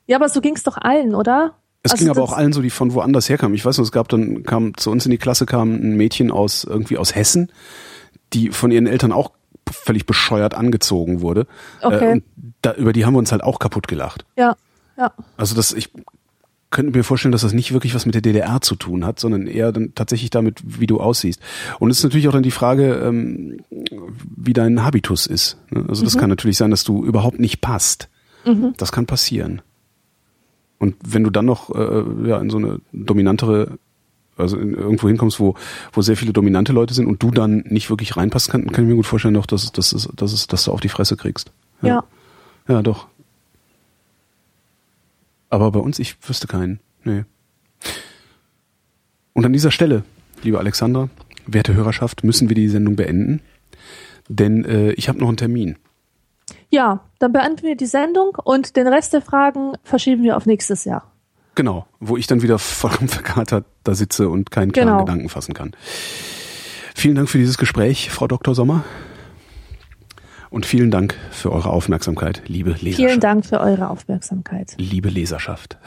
[0.07, 1.55] Ja, aber so ging's doch allen, oder?
[1.83, 3.55] Es also ging aber auch allen so, die von woanders herkamen.
[3.55, 6.31] Ich weiß noch, es gab dann, kam zu uns in die Klasse kam ein Mädchen
[6.31, 7.51] aus, irgendwie aus Hessen,
[8.33, 9.31] die von ihren Eltern auch
[9.69, 11.47] völlig bescheuert angezogen wurde.
[11.81, 12.05] Okay.
[12.05, 12.23] Äh, und
[12.61, 14.25] da, über die haben wir uns halt auch kaputt gelacht.
[14.37, 14.55] Ja,
[14.97, 15.11] ja.
[15.37, 15.89] Also das, ich
[16.69, 19.47] könnte mir vorstellen, dass das nicht wirklich was mit der DDR zu tun hat, sondern
[19.47, 21.41] eher dann tatsächlich damit, wie du aussiehst.
[21.79, 23.61] Und es ist natürlich auch dann die Frage, ähm,
[24.37, 25.57] wie dein Habitus ist.
[25.69, 25.85] Ne?
[25.89, 26.19] Also das mhm.
[26.19, 28.07] kann natürlich sein, dass du überhaupt nicht passt.
[28.45, 28.73] Mhm.
[28.77, 29.61] Das kann passieren.
[30.81, 33.77] Und wenn du dann noch äh, ja, in so eine dominantere,
[34.35, 35.53] also irgendwo hinkommst, wo,
[35.93, 38.89] wo sehr viele dominante Leute sind und du dann nicht wirklich reinpasst, kann, kann ich
[38.89, 41.51] mir gut vorstellen, doch, dass, dass, dass, dass, dass du auf die Fresse kriegst.
[41.83, 41.87] Ja.
[41.87, 42.03] ja.
[42.67, 43.07] Ja, doch.
[45.51, 46.79] Aber bei uns, ich wüsste keinen.
[47.03, 47.25] Nee.
[49.33, 50.03] Und an dieser Stelle,
[50.41, 51.09] liebe Alexandra,
[51.45, 53.41] werte Hörerschaft, müssen wir die Sendung beenden.
[54.29, 55.75] denn äh, ich habe noch einen Termin.
[56.71, 60.85] Ja, dann beenden wir die Sendung und den Rest der Fragen verschieben wir auf nächstes
[60.85, 61.03] Jahr.
[61.53, 64.99] Genau, wo ich dann wieder vollkommen verkatert da sitze und keinen klaren genau.
[65.03, 65.73] Gedanken fassen kann.
[66.95, 68.55] Vielen Dank für dieses Gespräch, Frau Dr.
[68.55, 68.85] Sommer.
[70.49, 72.95] Und vielen Dank für eure Aufmerksamkeit, liebe Leserschaft.
[72.95, 74.75] Vielen Dank für eure Aufmerksamkeit.
[74.77, 75.77] Liebe Leserschaft.